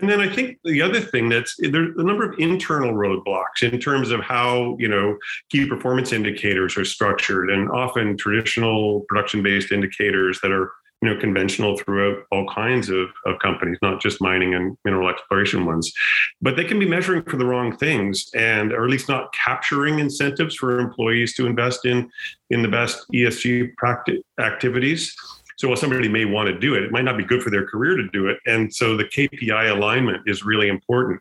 And 0.00 0.10
then 0.10 0.20
I 0.20 0.28
think 0.28 0.58
the 0.64 0.82
other 0.82 1.00
thing 1.00 1.28
that's 1.28 1.54
there's 1.58 1.96
a 1.96 2.02
number 2.02 2.30
of 2.30 2.38
internal 2.38 2.94
roadblocks 2.94 3.62
in 3.62 3.78
terms 3.78 4.10
of 4.10 4.20
how 4.20 4.76
you 4.78 4.88
know 4.88 5.16
key 5.50 5.66
performance 5.66 6.12
indicators 6.12 6.76
are 6.76 6.84
structured, 6.84 7.50
and 7.50 7.70
often 7.70 8.16
traditional 8.16 9.00
production-based 9.08 9.72
indicators 9.72 10.40
that 10.42 10.52
are 10.52 10.72
you 11.02 11.08
know 11.08 11.20
conventional 11.20 11.76
throughout 11.76 12.24
all 12.30 12.46
kinds 12.52 12.88
of, 12.88 13.08
of 13.26 13.38
companies 13.40 13.78
not 13.82 14.00
just 14.00 14.20
mining 14.20 14.54
and 14.54 14.76
mineral 14.84 15.08
exploration 15.08 15.66
ones. 15.66 15.92
But 16.40 16.56
they 16.56 16.64
can 16.64 16.78
be 16.78 16.88
measuring 16.88 17.22
for 17.24 17.36
the 17.36 17.46
wrong 17.46 17.76
things 17.76 18.30
and 18.34 18.72
or 18.72 18.84
at 18.84 18.90
least 18.90 19.08
not 19.08 19.32
capturing 19.32 19.98
incentives 19.98 20.54
for 20.54 20.78
employees 20.78 21.34
to 21.36 21.46
invest 21.46 21.84
in 21.84 22.10
in 22.50 22.62
the 22.62 22.68
best 22.68 23.04
esg 23.14 23.74
practice 23.76 24.20
activities 24.38 25.14
so 25.60 25.68
while 25.68 25.76
somebody 25.76 26.08
may 26.08 26.24
want 26.24 26.48
to 26.48 26.58
do 26.58 26.74
it 26.74 26.82
it 26.82 26.90
might 26.90 27.04
not 27.04 27.18
be 27.18 27.24
good 27.24 27.42
for 27.42 27.50
their 27.50 27.66
career 27.66 27.94
to 27.96 28.08
do 28.08 28.28
it. 28.28 28.38
And 28.46 28.72
so 28.72 28.96
the 28.96 29.04
kpi 29.04 29.70
alignment 29.70 30.22
is 30.26 30.42
really 30.42 30.68
important. 30.68 31.20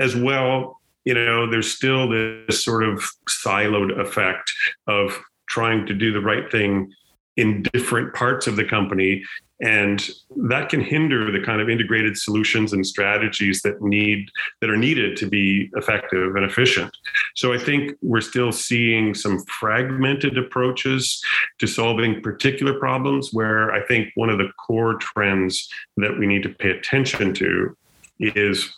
As 0.00 0.16
well 0.16 0.80
you 1.04 1.14
know 1.14 1.50
there's 1.50 1.70
still 1.70 2.08
this 2.08 2.64
sort 2.64 2.82
of 2.82 3.02
siloed 3.28 3.98
effect 3.98 4.50
of 4.86 5.18
trying 5.48 5.86
to 5.86 5.94
do 5.94 6.12
the 6.12 6.20
right 6.20 6.50
thing 6.50 6.92
in 7.38 7.62
different 7.72 8.12
parts 8.14 8.48
of 8.48 8.56
the 8.56 8.64
company 8.64 9.22
and 9.60 10.10
that 10.48 10.68
can 10.68 10.80
hinder 10.80 11.32
the 11.32 11.44
kind 11.44 11.60
of 11.60 11.68
integrated 11.68 12.16
solutions 12.16 12.72
and 12.72 12.86
strategies 12.86 13.62
that 13.62 13.80
need 13.80 14.28
that 14.60 14.70
are 14.70 14.76
needed 14.76 15.16
to 15.16 15.26
be 15.26 15.68
effective 15.74 16.36
and 16.36 16.44
efficient. 16.44 16.96
So 17.34 17.52
i 17.52 17.58
think 17.58 17.92
we're 18.02 18.20
still 18.20 18.52
seeing 18.52 19.14
some 19.14 19.44
fragmented 19.60 20.36
approaches 20.36 21.22
to 21.58 21.66
solving 21.66 22.20
particular 22.22 22.78
problems 22.78 23.32
where 23.32 23.72
i 23.72 23.80
think 23.86 24.10
one 24.16 24.30
of 24.30 24.38
the 24.38 24.50
core 24.66 24.94
trends 24.94 25.68
that 25.96 26.18
we 26.18 26.26
need 26.26 26.42
to 26.42 26.50
pay 26.50 26.70
attention 26.70 27.32
to 27.34 27.76
is 28.18 28.68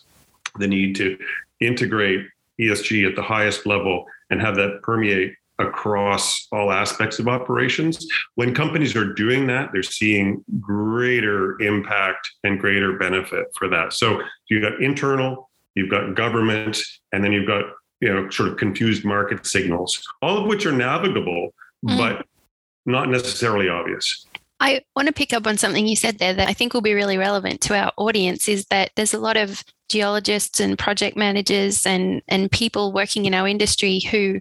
the 0.59 0.69
need 0.69 0.95
to 0.97 1.19
integrate 1.61 2.27
esg 2.61 3.09
at 3.09 3.17
the 3.17 3.23
highest 3.23 3.67
level 3.67 4.05
and 4.31 4.41
have 4.41 4.57
that 4.57 4.81
permeate 4.83 5.35
across 5.61 6.49
all 6.53 6.73
aspects 6.73 7.19
of 7.19 7.29
operations. 7.29 8.07
When 8.35 8.55
companies 8.55 8.97
are 8.97 9.13
doing 9.13 9.47
that, 9.49 9.71
they're 9.73 9.83
seeing 9.83 10.45
greater 10.61 11.61
impact 11.61 12.29
and 12.45 12.59
greater 12.59 12.99
benefit 12.99 13.47
for 13.59 13.69
that. 13.69 13.93
So 13.93 14.23
you've 14.49 14.63
got 14.63 14.83
internal, 14.83 15.51
you've 15.75 15.91
got 15.91 16.15
government, 16.15 16.81
and 17.13 17.23
then 17.23 17.33
you've 17.33 17.47
got 17.47 17.65
you 18.01 18.09
know 18.09 18.31
sort 18.31 18.49
of 18.49 18.57
confused 18.57 19.05
market 19.05 19.47
signals, 19.47 20.03
all 20.23 20.39
of 20.39 20.47
which 20.47 20.67
are 20.67 20.73
navigable, 20.73 21.51
mm. 21.87 21.97
but 21.97 22.27
not 22.87 23.09
necessarily 23.09 23.69
obvious. 23.69 24.27
I 24.63 24.83
want 24.95 25.09
to 25.09 25.15
pick 25.15 25.33
up 25.33 25.47
on 25.47 25.57
something 25.57 25.87
you 25.87 25.97
said 25.97 26.19
there 26.19 26.35
that 26.35 26.49
I 26.49 26.53
think 26.53 26.75
will 26.75 26.83
be 26.83 26.93
really 26.93 27.17
relevant 27.17 27.63
to 27.63 27.77
our 27.77 27.93
audience 27.97 28.47
is 28.47 28.67
that 28.67 28.91
there's 28.95 29.15
a 29.15 29.19
lot 29.19 29.39
of 29.39 29.65
geologists 29.89 30.61
and 30.61 30.79
project 30.79 31.17
managers 31.17 31.87
and 31.87 32.23
and 32.29 32.51
people 32.51 32.93
working 32.93 33.25
in 33.25 33.35
our 33.35 33.49
industry 33.49 34.01
who 34.01 34.41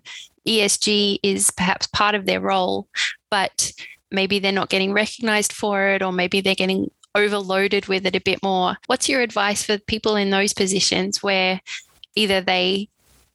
ESG 0.49 1.19
is 1.21 1.51
perhaps 1.51 1.87
part 1.87 2.15
of 2.15 2.25
their 2.25 2.41
role, 2.41 2.87
but 3.29 3.71
maybe 4.11 4.39
they're 4.39 4.51
not 4.51 4.69
getting 4.69 4.91
recognized 4.91 5.53
for 5.53 5.89
it, 5.89 6.01
or 6.01 6.11
maybe 6.11 6.41
they're 6.41 6.55
getting 6.55 6.89
overloaded 7.13 7.87
with 7.87 8.05
it 8.05 8.15
a 8.15 8.21
bit 8.21 8.41
more. 8.41 8.75
What's 8.87 9.07
your 9.07 9.21
advice 9.21 9.63
for 9.63 9.77
people 9.77 10.15
in 10.15 10.31
those 10.31 10.53
positions 10.53 11.21
where 11.21 11.61
either 12.15 12.41
they 12.41 12.89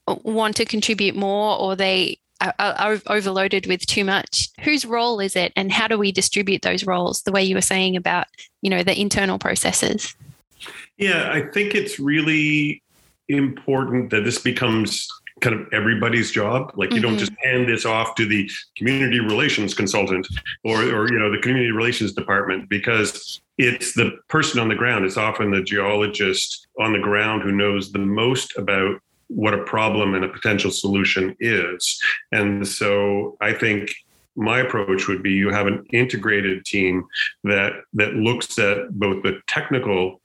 want 0.06 0.56
to 0.56 0.64
contribute 0.64 1.14
more 1.14 1.56
or 1.58 1.76
they 1.76 2.18
are, 2.58 3.00
overloaded 3.06 3.66
with 3.66 3.86
too 3.86 4.04
much? 4.04 4.48
Whose 4.60 4.84
role 4.84 5.20
is 5.20 5.36
it, 5.36 5.52
and 5.54 5.70
how 5.70 5.86
do 5.86 5.96
we 5.96 6.10
distribute 6.10 6.62
those 6.62 6.84
roles? 6.84 7.22
The 7.22 7.32
way 7.32 7.44
you 7.44 7.54
were 7.54 7.60
saying 7.60 7.96
about, 7.96 8.26
you 8.60 8.70
know, 8.70 8.82
the 8.82 9.00
internal 9.00 9.38
processes. 9.38 10.16
Yeah, 10.96 11.30
I 11.32 11.42
think 11.52 11.74
it's 11.74 12.00
really 12.00 12.82
important 13.28 14.10
that 14.10 14.24
this 14.24 14.38
becomes 14.38 15.08
kind 15.44 15.60
of 15.60 15.72
everybody's 15.72 16.30
job. 16.30 16.72
Like 16.74 16.90
you 16.90 16.96
mm-hmm. 16.96 17.10
don't 17.10 17.18
just 17.18 17.32
hand 17.44 17.68
this 17.68 17.84
off 17.84 18.14
to 18.14 18.26
the 18.26 18.50
community 18.76 19.20
relations 19.20 19.74
consultant 19.74 20.26
or, 20.64 20.82
or 20.82 21.12
you 21.12 21.18
know 21.18 21.30
the 21.30 21.38
community 21.38 21.70
relations 21.70 22.12
department 22.12 22.68
because 22.70 23.42
it's 23.58 23.92
the 23.92 24.12
person 24.28 24.58
on 24.58 24.68
the 24.68 24.74
ground. 24.74 25.04
It's 25.04 25.18
often 25.18 25.50
the 25.50 25.62
geologist 25.62 26.66
on 26.80 26.94
the 26.94 26.98
ground 26.98 27.42
who 27.42 27.52
knows 27.52 27.92
the 27.92 27.98
most 27.98 28.56
about 28.56 29.00
what 29.28 29.54
a 29.54 29.62
problem 29.64 30.14
and 30.14 30.24
a 30.24 30.28
potential 30.28 30.70
solution 30.70 31.36
is. 31.40 32.02
And 32.32 32.66
so 32.66 33.36
I 33.40 33.52
think 33.52 33.90
my 34.36 34.60
approach 34.60 35.06
would 35.08 35.22
be 35.22 35.32
you 35.32 35.50
have 35.50 35.66
an 35.66 35.84
integrated 35.92 36.64
team 36.64 37.04
that 37.44 37.72
that 37.92 38.14
looks 38.14 38.58
at 38.58 38.90
both 38.98 39.22
the 39.22 39.40
technical 39.46 40.20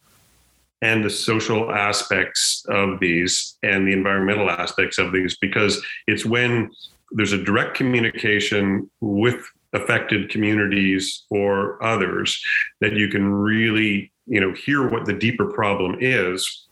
and 0.81 1.03
the 1.03 1.09
social 1.09 1.71
aspects 1.71 2.63
of 2.69 2.99
these 2.99 3.57
and 3.63 3.87
the 3.87 3.93
environmental 3.93 4.49
aspects 4.49 4.97
of 4.97 5.11
these 5.11 5.37
because 5.37 5.83
it's 6.07 6.25
when 6.25 6.71
there's 7.11 7.33
a 7.33 7.43
direct 7.43 7.75
communication 7.75 8.89
with 9.01 9.43
affected 9.73 10.29
communities 10.29 11.25
or 11.29 11.83
others 11.83 12.41
that 12.81 12.93
you 12.93 13.07
can 13.07 13.31
really 13.31 14.11
you 14.25 14.39
know 14.39 14.53
hear 14.53 14.89
what 14.89 15.05
the 15.05 15.13
deeper 15.13 15.45
problem 15.45 15.97
is 15.99 16.67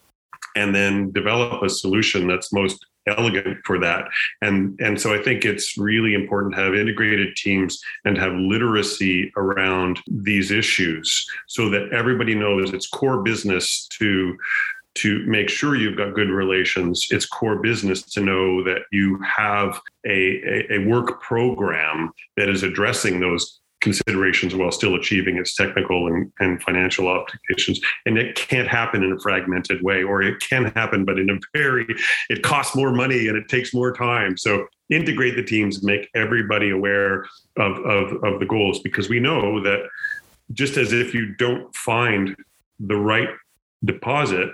and 0.56 0.74
then 0.74 1.12
develop 1.12 1.62
a 1.62 1.70
solution 1.70 2.28
that's 2.28 2.52
most 2.52 2.84
elegant 3.08 3.58
for 3.66 3.80
that. 3.80 4.08
And, 4.42 4.80
and 4.80 5.00
so 5.00 5.14
I 5.14 5.22
think 5.22 5.46
it's 5.46 5.78
really 5.78 6.14
important 6.14 6.56
to 6.56 6.62
have 6.62 6.76
integrated 6.76 7.36
teams 7.36 7.82
and 8.06 8.18
have 8.18 8.34
literacy 8.34 9.32
around 9.38 10.00
these 10.08 10.52
issues 10.52 11.26
so 11.48 11.70
that 11.70 11.92
everybody 11.94 12.36
knows 12.36 12.74
it's 12.74 12.88
core 12.88 13.22
business 13.24 13.88
to 14.00 14.38
to 14.96 15.24
make 15.28 15.48
sure 15.48 15.76
you've 15.76 15.96
got 15.96 16.16
good 16.16 16.30
relations. 16.30 17.08
It's 17.12 17.28
core 17.28 17.58
business 17.58 18.02
to 18.14 18.20
know 18.20 18.64
that 18.64 18.82
you 18.92 19.20
have 19.22 19.80
a, 20.08 20.66
a, 20.72 20.74
a 20.74 20.86
work 20.88 21.22
program 21.22 22.12
that 22.36 22.50
is 22.50 22.64
addressing 22.64 23.20
those 23.20 23.60
considerations 23.82 24.56
while 24.56 24.72
still 24.72 24.96
achieving 24.96 25.38
its 25.38 25.56
technical 25.56 26.08
and, 26.08 26.32
and 26.40 26.62
financial 26.64 27.08
obligations. 27.08 27.80
And 28.06 28.18
it 28.18 28.36
can't 28.36 28.68
happen 28.68 29.04
in 29.04 29.12
a 29.12 29.20
fragmented 29.20 29.82
way, 29.84 30.04
or 30.04 30.22
it 30.22 30.40
can 30.40 30.66
happen, 30.76 31.06
but 31.06 31.20
in 31.20 31.30
a 31.30 31.38
very, 31.56 31.86
it 32.30 32.42
costs 32.44 32.76
more 32.76 32.92
money 32.92 33.28
and 33.28 33.38
it 33.38 33.48
takes 33.48 33.74
more 33.74 33.92
time. 33.92 34.38
So 34.38 34.68
integrate 34.90 35.36
the 35.36 35.44
teams, 35.44 35.84
make 35.84 36.10
everybody 36.16 36.72
aware 36.72 37.26
of, 37.58 37.78
of, 37.86 38.24
of 38.24 38.40
the 38.40 38.46
goals, 38.48 38.80
because 38.80 39.10
we 39.10 39.20
know 39.20 39.62
that 39.62 39.88
just 40.54 40.78
as 40.78 40.94
if 40.94 41.14
you 41.14 41.36
don't 41.36 41.74
find 41.76 42.36
the 42.80 42.96
right 42.96 43.30
deposit, 43.86 44.50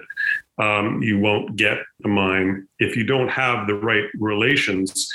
um, 0.58 1.02
you 1.02 1.20
won't 1.20 1.56
get 1.56 1.78
a 2.04 2.08
mine. 2.08 2.68
If 2.80 2.96
you 2.96 3.04
don't 3.06 3.30
have 3.30 3.68
the 3.68 3.76
right 3.76 4.06
relations, 4.20 5.12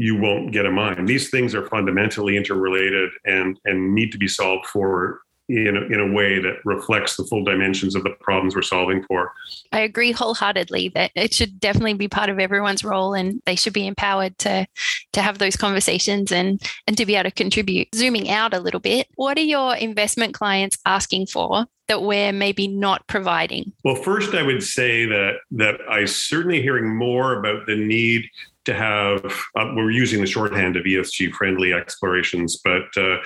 you 0.00 0.16
won't 0.16 0.50
get 0.50 0.64
a 0.64 0.70
mine. 0.70 1.04
These 1.04 1.28
things 1.28 1.54
are 1.54 1.68
fundamentally 1.68 2.36
interrelated 2.36 3.10
and 3.26 3.60
and 3.66 3.94
need 3.94 4.12
to 4.12 4.18
be 4.18 4.28
solved 4.28 4.66
for 4.66 5.20
in 5.50 5.76
a, 5.76 5.80
in 5.86 6.00
a 6.00 6.12
way 6.12 6.38
that 6.38 6.58
reflects 6.64 7.16
the 7.16 7.24
full 7.24 7.44
dimensions 7.44 7.94
of 7.94 8.04
the 8.04 8.10
problems 8.20 8.54
we're 8.54 8.62
solving 8.62 9.02
for. 9.02 9.32
I 9.72 9.80
agree 9.80 10.12
wholeheartedly 10.12 10.90
that 10.94 11.10
it 11.16 11.34
should 11.34 11.58
definitely 11.58 11.94
be 11.94 12.08
part 12.08 12.30
of 12.30 12.38
everyone's 12.38 12.84
role 12.84 13.14
and 13.14 13.42
they 13.46 13.56
should 13.56 13.72
be 13.72 13.86
empowered 13.86 14.38
to 14.38 14.66
to 15.12 15.22
have 15.22 15.38
those 15.38 15.56
conversations 15.56 16.32
and 16.32 16.62
and 16.86 16.96
to 16.96 17.04
be 17.04 17.16
able 17.16 17.28
to 17.28 17.34
contribute. 17.34 17.88
Zooming 17.94 18.30
out 18.30 18.54
a 18.54 18.60
little 18.60 18.80
bit, 18.80 19.06
what 19.16 19.36
are 19.36 19.42
your 19.42 19.76
investment 19.76 20.32
clients 20.32 20.78
asking 20.86 21.26
for 21.26 21.66
that 21.88 22.02
we're 22.02 22.32
maybe 22.32 22.68
not 22.68 23.06
providing? 23.08 23.72
Well, 23.84 23.96
first 23.96 24.32
I 24.34 24.42
would 24.42 24.62
say 24.62 25.04
that 25.06 25.34
that 25.50 25.80
I 25.90 26.06
certainly 26.06 26.62
hearing 26.62 26.96
more 26.96 27.38
about 27.38 27.66
the 27.66 27.76
need 27.76 28.24
to 28.64 28.74
have 28.74 29.24
uh, 29.56 29.72
we're 29.74 29.90
using 29.90 30.20
the 30.20 30.26
shorthand 30.26 30.76
of 30.76 30.84
ESG 30.84 31.32
friendly 31.32 31.72
explorations, 31.72 32.60
but 32.62 32.84
uh, 32.96 33.16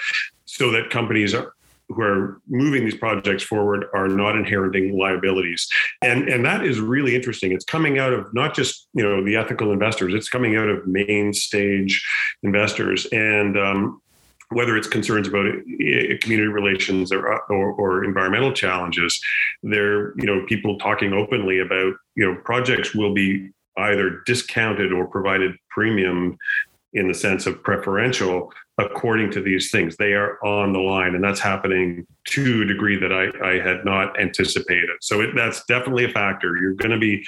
so 0.45 0.71
that 0.71 0.91
companies 0.91 1.35
are, 1.35 1.55
who 1.89 2.03
are 2.03 2.41
moving 2.49 2.85
these 2.85 2.97
projects 2.97 3.43
forward 3.43 3.87
are 3.95 4.09
not 4.09 4.37
inheriting 4.37 4.97
liabilities. 4.97 5.69
And 6.03 6.29
and 6.29 6.45
that 6.45 6.65
is 6.65 6.81
really 6.81 7.15
interesting. 7.15 7.53
It's 7.53 7.65
coming 7.65 7.99
out 7.99 8.13
of 8.13 8.33
not 8.33 8.55
just 8.55 8.89
you 8.95 9.03
know 9.03 9.25
the 9.25 9.37
ethical 9.37 9.73
investors 9.73 10.15
it's 10.15 10.29
coming 10.29 10.57
out 10.57 10.69
of 10.69 10.87
main 10.87 11.33
stage 11.33 12.05
investors. 12.43 13.07
And 13.07 13.59
um, 13.59 14.01
whether 14.51 14.77
it's 14.77 14.89
concerns 14.89 15.27
about 15.27 15.47
uh, 15.47 16.17
community 16.21 16.49
relations 16.49 17.11
or, 17.11 17.27
or, 17.51 17.73
or 17.73 18.05
environmental 18.05 18.53
challenges, 18.53 19.21
there 19.63 20.17
you 20.17 20.27
know 20.27 20.45
people 20.47 20.79
talking 20.79 21.13
openly 21.13 21.59
about 21.59 21.95
you 22.15 22.25
know 22.25 22.41
projects 22.45 22.95
will 22.95 23.13
be 23.13 23.51
either 23.77 24.23
discounted 24.27 24.93
or 24.93 25.07
provided 25.07 25.53
premium 25.71 26.37
in 26.93 27.09
the 27.09 27.15
sense 27.15 27.47
of 27.47 27.63
preferential 27.63 28.53
according 28.79 29.31
to 29.31 29.41
these 29.41 29.71
things. 29.71 29.97
They 29.97 30.13
are 30.15 30.45
on 30.45 30.73
the 30.73 30.81
line, 30.81 31.15
and 31.15 31.23
that's 31.23 31.41
happening 31.41 32.07
to 32.29 32.63
a 32.63 32.65
degree 32.65 32.99
that 32.99 33.13
I, 33.13 33.27
I 33.47 33.61
had 33.61 33.85
not 33.85 34.19
anticipated. 34.21 34.91
So 35.01 35.21
it, 35.21 35.31
that's 35.37 35.65
definitely 35.67 36.05
a 36.05 36.09
factor. 36.09 36.57
You're 36.57 36.75
going 36.75 36.91
to 36.91 36.99
be 36.99 37.25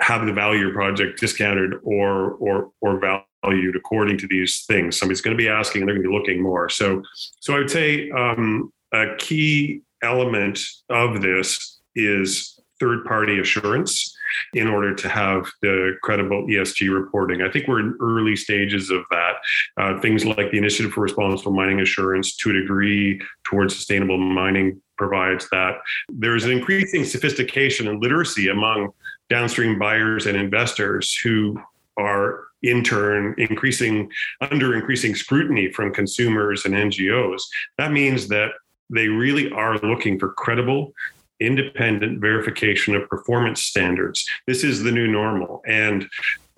having 0.00 0.26
the 0.26 0.32
value 0.32 0.60
of 0.60 0.62
your 0.62 0.72
project 0.72 1.20
discounted 1.20 1.74
or 1.82 2.32
or 2.34 2.70
or 2.80 2.98
valued 2.98 3.76
according 3.76 4.18
to 4.18 4.26
these 4.26 4.64
things. 4.66 4.98
Somebody's 4.98 5.20
going 5.20 5.36
to 5.36 5.42
be 5.42 5.48
asking, 5.48 5.82
and 5.82 5.88
they're 5.88 5.96
going 5.96 6.04
to 6.04 6.10
be 6.10 6.16
looking 6.16 6.42
more. 6.42 6.68
So 6.68 7.02
so 7.40 7.54
I 7.54 7.58
would 7.58 7.70
say 7.70 8.10
um, 8.10 8.72
a 8.92 9.16
key 9.18 9.82
element 10.02 10.60
of 10.88 11.20
this 11.20 11.80
is 11.94 12.58
third 12.78 13.04
party 13.04 13.38
assurance 13.38 14.16
in 14.54 14.66
order 14.66 14.94
to 14.94 15.08
have 15.08 15.50
the 15.62 15.96
credible 16.02 16.46
ESG 16.46 16.92
reporting. 16.92 17.42
I 17.42 17.50
think 17.50 17.68
we're 17.68 17.80
in 17.80 17.96
early 18.00 18.36
stages 18.36 18.90
of 18.90 19.02
that. 19.10 19.34
Uh, 19.76 20.00
things 20.00 20.24
like 20.24 20.50
the 20.50 20.58
Initiative 20.58 20.92
for 20.92 21.00
Responsible 21.00 21.52
Mining 21.52 21.80
Assurance, 21.80 22.36
to 22.36 22.50
a 22.50 22.52
degree, 22.52 23.20
towards 23.44 23.74
sustainable 23.74 24.18
mining 24.18 24.80
provides 24.96 25.48
that. 25.50 25.76
There's 26.08 26.44
an 26.44 26.52
increasing 26.52 27.04
sophistication 27.04 27.88
and 27.88 28.02
literacy 28.02 28.48
among 28.48 28.90
downstream 29.30 29.78
buyers 29.78 30.26
and 30.26 30.36
investors 30.36 31.16
who 31.22 31.58
are 31.96 32.44
in 32.62 32.82
turn 32.82 33.34
increasing 33.38 34.10
under 34.40 34.74
increasing 34.74 35.14
scrutiny 35.14 35.72
from 35.72 35.92
consumers 35.92 36.64
and 36.64 36.74
NGOs. 36.74 37.40
That 37.78 37.92
means 37.92 38.28
that 38.28 38.50
they 38.90 39.08
really 39.08 39.50
are 39.52 39.78
looking 39.78 40.18
for 40.18 40.32
credible 40.32 40.92
independent 41.40 42.20
verification 42.20 42.94
of 42.94 43.08
performance 43.08 43.62
standards. 43.62 44.26
This 44.46 44.64
is 44.64 44.82
the 44.82 44.92
new 44.92 45.06
normal. 45.06 45.62
And 45.66 46.08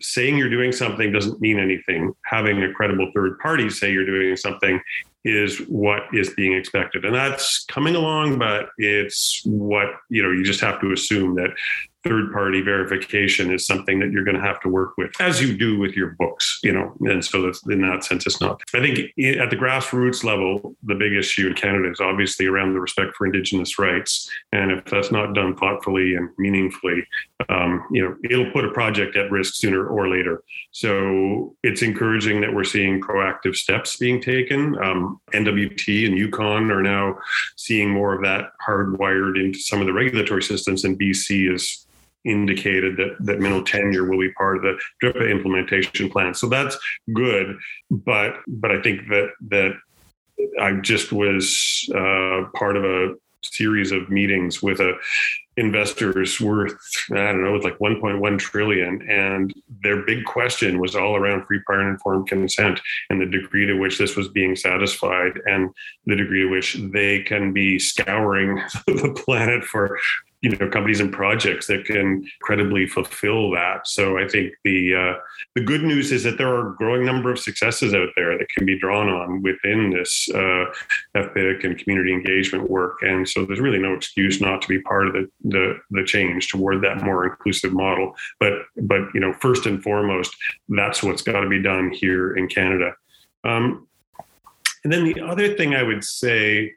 saying 0.01 0.37
you're 0.37 0.51
doing 0.51 0.73
something 0.73 1.13
doesn't 1.13 1.41
mean 1.41 1.59
anything. 1.59 2.13
Having 2.27 2.63
a 2.63 2.73
credible 2.73 3.11
third 3.15 3.39
party 3.39 3.71
say 3.71 3.93
you're 3.93 4.07
doing 4.07 4.37
something 4.37 4.81
is 5.25 5.59
what 5.69 6.03
is 6.13 6.31
being 6.35 6.53
expected. 6.53 7.05
And 7.05 7.15
that's 7.15 7.65
coming 7.67 7.95
along, 7.95 8.39
but 8.39 8.71
it's 8.79 9.43
what, 9.45 9.95
you 10.11 10.23
know, 10.23 10.33
you 10.33 10.43
just 10.43 10.61
have 10.61 10.81
to 10.81 10.93
assume 10.93 11.37
that 11.37 11.51
third 12.05 12.33
party 12.33 12.61
verification 12.61 13.53
is 13.53 13.67
something 13.67 13.99
that 13.99 14.11
you're 14.11 14.25
going 14.25 14.37
to 14.37 14.43
have 14.43 14.61
to 14.61 14.69
work 14.69 14.97
with 14.97 15.11
as 15.21 15.41
you 15.41 15.57
do 15.57 15.79
with 15.79 15.95
your 15.97 16.11
books 16.19 16.59
you 16.63 16.73
know 16.73 16.93
and 17.01 17.25
so 17.25 17.43
that's 17.43 17.65
in 17.67 17.81
that 17.83 18.05
sense 18.05 18.27
it's 18.27 18.41
not. 18.41 18.61
I 18.75 18.81
think 18.81 18.99
at 18.99 19.51
the 19.51 19.57
grassroots 19.57 20.25
level 20.25 20.77
the 20.83 20.95
big 20.95 21.13
issue 21.13 21.47
in 21.49 21.55
canada 21.55 21.91
is 21.91 22.01
obviously 22.01 22.47
around 22.47 22.73
the 22.75 22.81
respect 22.81 23.17
for 23.17 23.27
indigenous 23.27 23.79
rights 23.79 24.31
and 24.53 24.71
if 24.73 24.85
that's 24.87 25.13
not 25.13 25.35
done 25.35 25.57
thoughtfully 25.57 26.15
and 26.15 26.29
meaningfully 26.39 27.07
um, 27.49 27.85
you 27.91 28.03
know 28.03 28.17
it'll 28.29 28.51
put 28.51 28.65
a 28.65 28.71
project 28.71 29.17
at 29.17 29.31
risk 29.31 29.55
sooner 29.55 29.87
or 29.87 30.09
later. 30.09 30.43
So 30.71 31.55
it's 31.63 31.83
encouraging 31.83 32.41
that 32.41 32.55
we're 32.55 32.65
seeing 32.65 33.01
proactive 33.01 33.57
steps 33.57 33.97
being 33.97 34.21
taken. 34.21 34.77
Um, 34.83 35.21
nwt 35.33 36.07
and 36.07 36.17
yukon 36.17 36.71
are 36.71 36.83
now 36.83 37.19
seeing 37.57 37.91
more 37.91 38.15
of 38.15 38.23
that 38.23 38.53
hardwired 38.67 39.39
into 39.43 39.59
some 39.59 39.81
of 39.81 39.87
the 39.87 39.93
regulatory 39.93 40.43
systems 40.43 40.85
and 40.85 40.99
bc 40.99 41.55
is 41.55 41.87
indicated 42.25 42.97
that 42.97 43.17
that 43.21 43.41
mineral 43.41 43.65
tenure 43.65 44.09
will 44.09 44.19
be 44.19 44.33
part 44.33 44.57
of 44.57 44.63
the 44.63 44.79
DRIPA 45.03 45.31
implementation 45.31 46.09
plan. 46.11 46.35
So 46.35 46.49
that's 46.49 46.79
good, 47.13 47.59
but 47.91 48.35
but 48.47 48.71
I 48.71 48.81
think 48.83 49.09
that 49.09 49.31
that 49.49 49.73
I 50.61 50.73
just 50.75 51.13
was 51.13 51.89
uh, 51.95 52.45
part 52.55 52.77
of 52.77 52.85
a 52.85 53.15
series 53.45 53.93
of 53.93 54.09
meetings 54.09 54.63
with 54.63 54.81
a 54.81 54.95
investors 55.59 56.41
worth 56.41 56.79
i 57.11 57.15
don't 57.15 57.45
know 57.45 57.55
it's 57.55 57.65
like 57.65 57.79
1.1 57.79 58.39
trillion 58.39 59.07
and 59.11 59.53
their 59.83 60.03
big 60.07 60.25
question 60.25 60.79
was 60.79 60.97
all 60.97 61.15
around 61.15 61.45
free 61.45 61.61
prior 61.67 61.81
and 61.81 61.91
informed 61.91 62.27
consent 62.27 62.81
and 63.11 63.21
the 63.21 63.27
degree 63.27 63.67
to 63.67 63.75
which 63.75 63.99
this 63.99 64.17
was 64.17 64.29
being 64.29 64.57
satisfied 64.57 65.39
and 65.45 65.69
the 66.07 66.17
degree 66.17 66.41
to 66.41 66.49
which 66.49 66.79
they 66.93 67.21
can 67.23 67.53
be 67.53 67.79
scouring 67.79 68.57
the 68.87 69.13
planet 69.27 69.63
for 69.63 69.99
you 70.43 70.51
know 70.51 70.69
companies 70.69 71.01
and 71.01 71.13
projects 71.13 71.69
that 71.69 71.85
can 71.85 72.25
credibly 72.41 72.87
fulfill 72.87 73.51
that. 73.53 73.87
So 73.87 74.19
I 74.19 74.27
think 74.27 74.53
the 74.65 74.95
uh, 74.95 75.21
the 75.55 75.63
good 75.63 75.83
news 75.83 76.11
is 76.11 76.25
that 76.25 76.37
there 76.37 76.53
are 76.55 76.73
a 76.73 76.77
growing 76.77 77.07
number 77.07 77.31
of 77.31 77.39
successes 77.39 77.95
out 77.95 78.09
there 78.17 78.37
that 78.37 78.49
can 78.49 78.67
be 78.67 78.79
drawn 78.79 79.09
on 79.09 79.43
within 79.43 79.91
this 79.91 80.29
uh, 80.35 80.65
FPIC 81.17 81.65
and 81.65 81.79
community 81.79 82.13
engagement 82.13 82.69
work, 82.69 82.99
and 83.03 83.29
so 83.29 83.45
there's 83.45 83.61
really 83.61 83.79
no 83.79 83.95
excuse 83.95 84.41
not 84.41 84.61
to 84.63 84.69
be 84.69 84.81
part 84.81 85.07
of 85.07 85.13
the, 85.13 85.29
the 85.45 85.79
the 85.91 86.05
change 86.05 86.49
toward 86.49 86.83
that 86.83 87.03
more 87.03 87.25
inclusive 87.25 87.73
model. 87.73 88.15
But 88.41 88.55
but 88.77 89.03
you 89.15 89.21
know 89.21 89.33
first 89.35 89.67
and 89.67 89.83
foremost, 89.83 90.35
that's 90.69 91.03
what's 91.03 91.23
got 91.23 91.41
to 91.41 91.49
be 91.49 91.63
done 91.63 91.93
here 91.93 92.37
in 92.37 92.49
Canada. 92.49 92.95
Um, 93.45 93.87
and 94.85 94.93
then 94.93 95.05
the 95.05 95.21
other 95.21 95.55
thing 95.55 95.75
I 95.77 95.85
would 95.85 96.03
say 96.03 96.73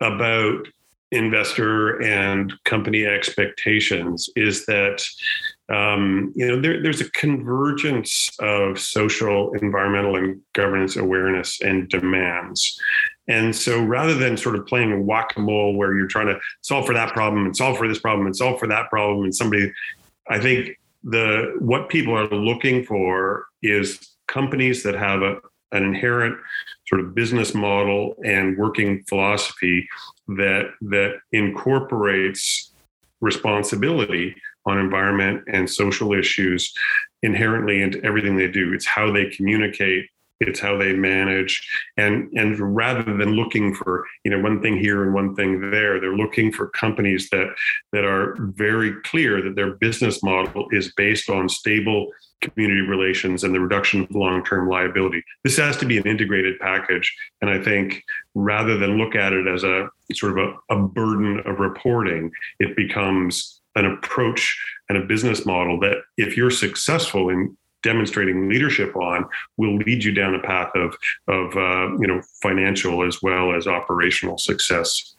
about 0.00 0.68
investor 1.12 2.00
and 2.02 2.52
company 2.64 3.04
expectations 3.04 4.28
is 4.36 4.66
that 4.66 5.04
um, 5.72 6.32
you 6.34 6.46
know 6.46 6.60
there, 6.60 6.82
there's 6.82 7.00
a 7.00 7.10
convergence 7.12 8.28
of 8.40 8.78
social 8.78 9.52
environmental 9.54 10.16
and 10.16 10.40
governance 10.52 10.96
awareness 10.96 11.60
and 11.60 11.88
demands. 11.88 12.78
And 13.28 13.54
so 13.54 13.80
rather 13.80 14.14
than 14.14 14.36
sort 14.36 14.56
of 14.56 14.66
playing 14.66 15.06
whack-a-mole 15.06 15.76
where 15.76 15.96
you're 15.96 16.08
trying 16.08 16.26
to 16.26 16.40
solve 16.62 16.86
for 16.86 16.94
that 16.94 17.12
problem 17.12 17.46
and 17.46 17.56
solve 17.56 17.78
for 17.78 17.86
this 17.86 18.00
problem 18.00 18.26
and 18.26 18.36
solve 18.36 18.58
for 18.58 18.66
that 18.66 18.90
problem 18.90 19.24
and 19.24 19.34
somebody 19.34 19.72
i 20.28 20.38
think 20.38 20.76
the 21.04 21.54
what 21.58 21.88
people 21.88 22.16
are 22.16 22.28
looking 22.28 22.84
for 22.84 23.46
is 23.62 23.98
companies 24.26 24.82
that 24.82 24.94
have 24.94 25.22
a, 25.22 25.36
an 25.72 25.84
inherent 25.84 26.36
sort 26.88 27.00
of 27.00 27.14
business 27.14 27.54
model 27.54 28.14
and 28.24 28.58
working 28.58 29.02
philosophy 29.08 29.88
that 30.36 30.70
that 30.82 31.18
incorporates 31.32 32.72
responsibility 33.20 34.34
on 34.66 34.78
environment 34.78 35.42
and 35.52 35.68
social 35.68 36.12
issues 36.12 36.72
inherently 37.22 37.82
into 37.82 38.02
everything 38.04 38.36
they 38.36 38.50
do. 38.50 38.72
It's 38.72 38.86
how 38.86 39.10
they 39.12 39.26
communicate, 39.26 40.06
it's 40.48 40.60
how 40.60 40.76
they 40.76 40.92
manage, 40.92 41.68
and 41.96 42.30
and 42.32 42.58
rather 42.74 43.02
than 43.02 43.34
looking 43.34 43.74
for 43.74 44.06
you 44.24 44.30
know 44.30 44.40
one 44.40 44.62
thing 44.62 44.78
here 44.78 45.04
and 45.04 45.14
one 45.14 45.34
thing 45.34 45.70
there, 45.70 46.00
they're 46.00 46.16
looking 46.16 46.50
for 46.50 46.68
companies 46.70 47.28
that 47.30 47.48
that 47.92 48.04
are 48.04 48.36
very 48.54 48.94
clear 49.02 49.42
that 49.42 49.54
their 49.54 49.72
business 49.72 50.22
model 50.22 50.66
is 50.70 50.92
based 50.94 51.28
on 51.28 51.48
stable 51.48 52.10
community 52.40 52.80
relations 52.80 53.44
and 53.44 53.54
the 53.54 53.60
reduction 53.60 54.02
of 54.02 54.10
long-term 54.12 54.66
liability. 54.66 55.22
This 55.44 55.58
has 55.58 55.76
to 55.76 55.84
be 55.84 55.98
an 55.98 56.06
integrated 56.06 56.58
package, 56.58 57.14
and 57.42 57.50
I 57.50 57.62
think 57.62 58.02
rather 58.34 58.78
than 58.78 58.96
look 58.96 59.14
at 59.14 59.34
it 59.34 59.46
as 59.46 59.62
a 59.62 59.90
sort 60.14 60.38
of 60.38 60.54
a, 60.70 60.74
a 60.74 60.82
burden 60.88 61.40
of 61.44 61.60
reporting, 61.60 62.30
it 62.58 62.74
becomes 62.76 63.60
an 63.76 63.86
approach 63.86 64.58
and 64.88 64.98
a 64.98 65.06
business 65.06 65.46
model 65.46 65.78
that, 65.80 65.98
if 66.16 66.36
you're 66.36 66.50
successful 66.50 67.28
in 67.28 67.56
demonstrating 67.82 68.48
leadership 68.48 68.96
on, 68.96 69.26
will 69.56 69.76
lead 69.76 70.04
you 70.04 70.12
down 70.12 70.34
a 70.34 70.40
path 70.40 70.70
of 70.74 70.96
of 71.28 71.56
uh, 71.56 71.96
you 71.98 72.06
know 72.06 72.20
financial 72.42 73.06
as 73.06 73.22
well 73.22 73.54
as 73.54 73.66
operational 73.66 74.38
success. 74.38 75.16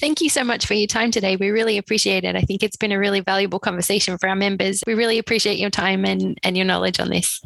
Thank 0.00 0.20
you 0.20 0.28
so 0.28 0.42
much 0.42 0.66
for 0.66 0.74
your 0.74 0.88
time 0.88 1.10
today. 1.10 1.36
We 1.36 1.50
really 1.50 1.78
appreciate 1.78 2.24
it. 2.24 2.34
I 2.34 2.40
think 2.40 2.62
it's 2.62 2.76
been 2.76 2.92
a 2.92 2.98
really 2.98 3.20
valuable 3.20 3.60
conversation 3.60 4.18
for 4.18 4.28
our 4.28 4.34
members. 4.34 4.82
We 4.86 4.94
really 4.94 5.18
appreciate 5.18 5.58
your 5.58 5.70
time 5.70 6.04
and, 6.04 6.36
and 6.42 6.56
your 6.56 6.66
knowledge 6.66 6.98
on 6.98 7.10
this. 7.10 7.40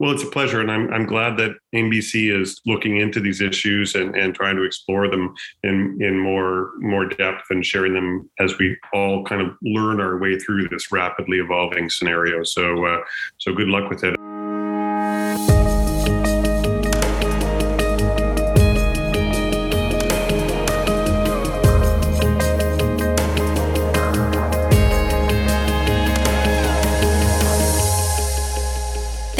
Well, 0.00 0.12
it's 0.12 0.22
a 0.22 0.28
pleasure, 0.28 0.62
and 0.62 0.72
I'm 0.72 0.90
I'm 0.94 1.04
glad 1.04 1.36
that 1.36 1.56
NBC 1.74 2.34
is 2.34 2.58
looking 2.64 2.96
into 2.96 3.20
these 3.20 3.42
issues 3.42 3.94
and, 3.94 4.16
and 4.16 4.34
trying 4.34 4.56
to 4.56 4.62
explore 4.62 5.10
them 5.10 5.34
in 5.62 5.98
in 6.00 6.18
more 6.18 6.70
more 6.78 7.04
depth 7.04 7.44
and 7.50 7.64
sharing 7.64 7.92
them 7.92 8.28
as 8.38 8.56
we 8.56 8.78
all 8.94 9.22
kind 9.24 9.42
of 9.42 9.54
learn 9.62 10.00
our 10.00 10.16
way 10.16 10.38
through 10.38 10.68
this 10.68 10.90
rapidly 10.90 11.36
evolving 11.36 11.90
scenario. 11.90 12.42
So 12.44 12.86
uh, 12.86 13.00
so 13.36 13.52
good 13.52 13.68
luck 13.68 13.90
with 13.90 14.02
it. 14.02 14.29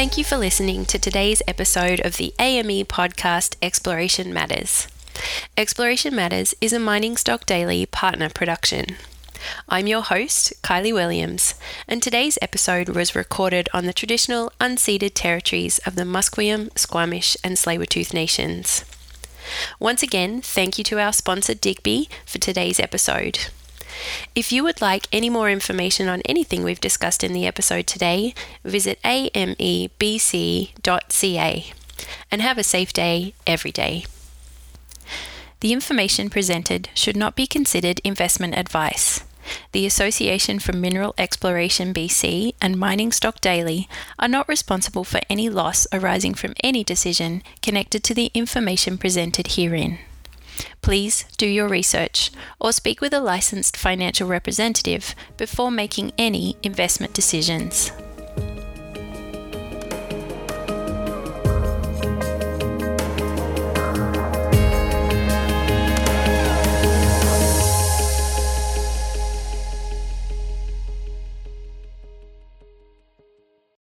Thank 0.01 0.17
you 0.17 0.25
for 0.25 0.39
listening 0.39 0.87
to 0.87 0.99
today's 0.99 1.43
episode 1.47 2.01
of 2.01 2.17
the 2.17 2.33
AME 2.39 2.87
podcast 2.87 3.57
Exploration 3.61 4.33
Matters. 4.33 4.89
Exploration 5.59 6.17
Matters 6.17 6.55
is 6.63 6.73
a 6.73 6.79
Mining 6.79 7.19
Stock 7.19 7.45
Daily 7.45 7.85
partner 7.85 8.31
production. 8.31 8.97
I'm 9.69 9.87
your 9.87 10.01
host, 10.01 10.55
Kylie 10.63 10.95
Williams, 10.95 11.53
and 11.87 12.03
today's 12.03 12.39
episode 12.41 12.89
was 12.89 13.15
recorded 13.15 13.69
on 13.75 13.85
the 13.85 13.93
traditional 13.93 14.51
unceded 14.59 15.11
territories 15.13 15.77
of 15.81 15.97
the 15.97 16.05
Musqueam, 16.05 16.71
Squamish, 16.79 17.37
and 17.45 17.59
Tsleil-Waututh 17.59 18.15
nations. 18.15 18.87
Once 19.79 20.03
again, 20.03 20.41
thank 20.41 20.79
you 20.79 20.85
to 20.85 20.99
our 20.99 21.13
sponsor 21.13 21.53
Digbee 21.53 22.09
for 22.25 22.39
today's 22.39 22.81
episode. 22.81 23.51
If 24.35 24.53
you 24.53 24.63
would 24.65 24.81
like 24.81 25.09
any 25.13 25.31
more 25.31 25.51
information 25.51 26.09
on 26.09 26.23
anything 26.25 26.63
we've 26.63 26.81
discussed 26.81 27.25
in 27.25 27.33
the 27.33 27.47
episode 27.47 27.87
today, 27.87 28.35
visit 28.65 29.01
amebc.ca 29.03 30.03
and 32.31 32.43
have 32.43 32.59
a 32.59 32.63
safe 32.63 32.93
day 32.93 33.35
every 33.47 33.73
day. 33.73 34.05
The 35.61 35.73
information 35.73 36.31
presented 36.31 36.89
should 36.95 37.17
not 37.17 37.37
be 37.37 37.47
considered 37.47 38.01
investment 38.03 38.57
advice. 38.57 39.25
The 39.73 39.87
Association 39.87 40.59
for 40.59 40.73
Mineral 40.73 41.15
Exploration 41.19 41.93
BC 41.93 42.55
and 42.61 42.79
Mining 42.79 43.13
Stock 43.13 43.41
Daily 43.41 43.89
are 44.19 44.29
not 44.29 44.49
responsible 44.49 45.05
for 45.05 45.21
any 45.29 45.49
loss 45.49 45.87
arising 45.93 46.35
from 46.35 46.55
any 46.63 46.85
decision 46.85 47.43
connected 47.63 48.03
to 48.05 48.15
the 48.15 48.31
information 48.35 48.97
presented 48.97 49.49
herein. 49.49 49.99
Please 50.83 51.25
do 51.37 51.47
your 51.47 51.69
research 51.69 52.31
or 52.59 52.73
speak 52.73 53.01
with 53.01 53.13
a 53.13 53.21
licensed 53.21 53.77
financial 53.77 54.29
representative 54.29 55.15
before 55.37 55.71
making 55.71 56.13
any 56.19 56.57
investment 56.63 57.13
decisions. 57.13 57.93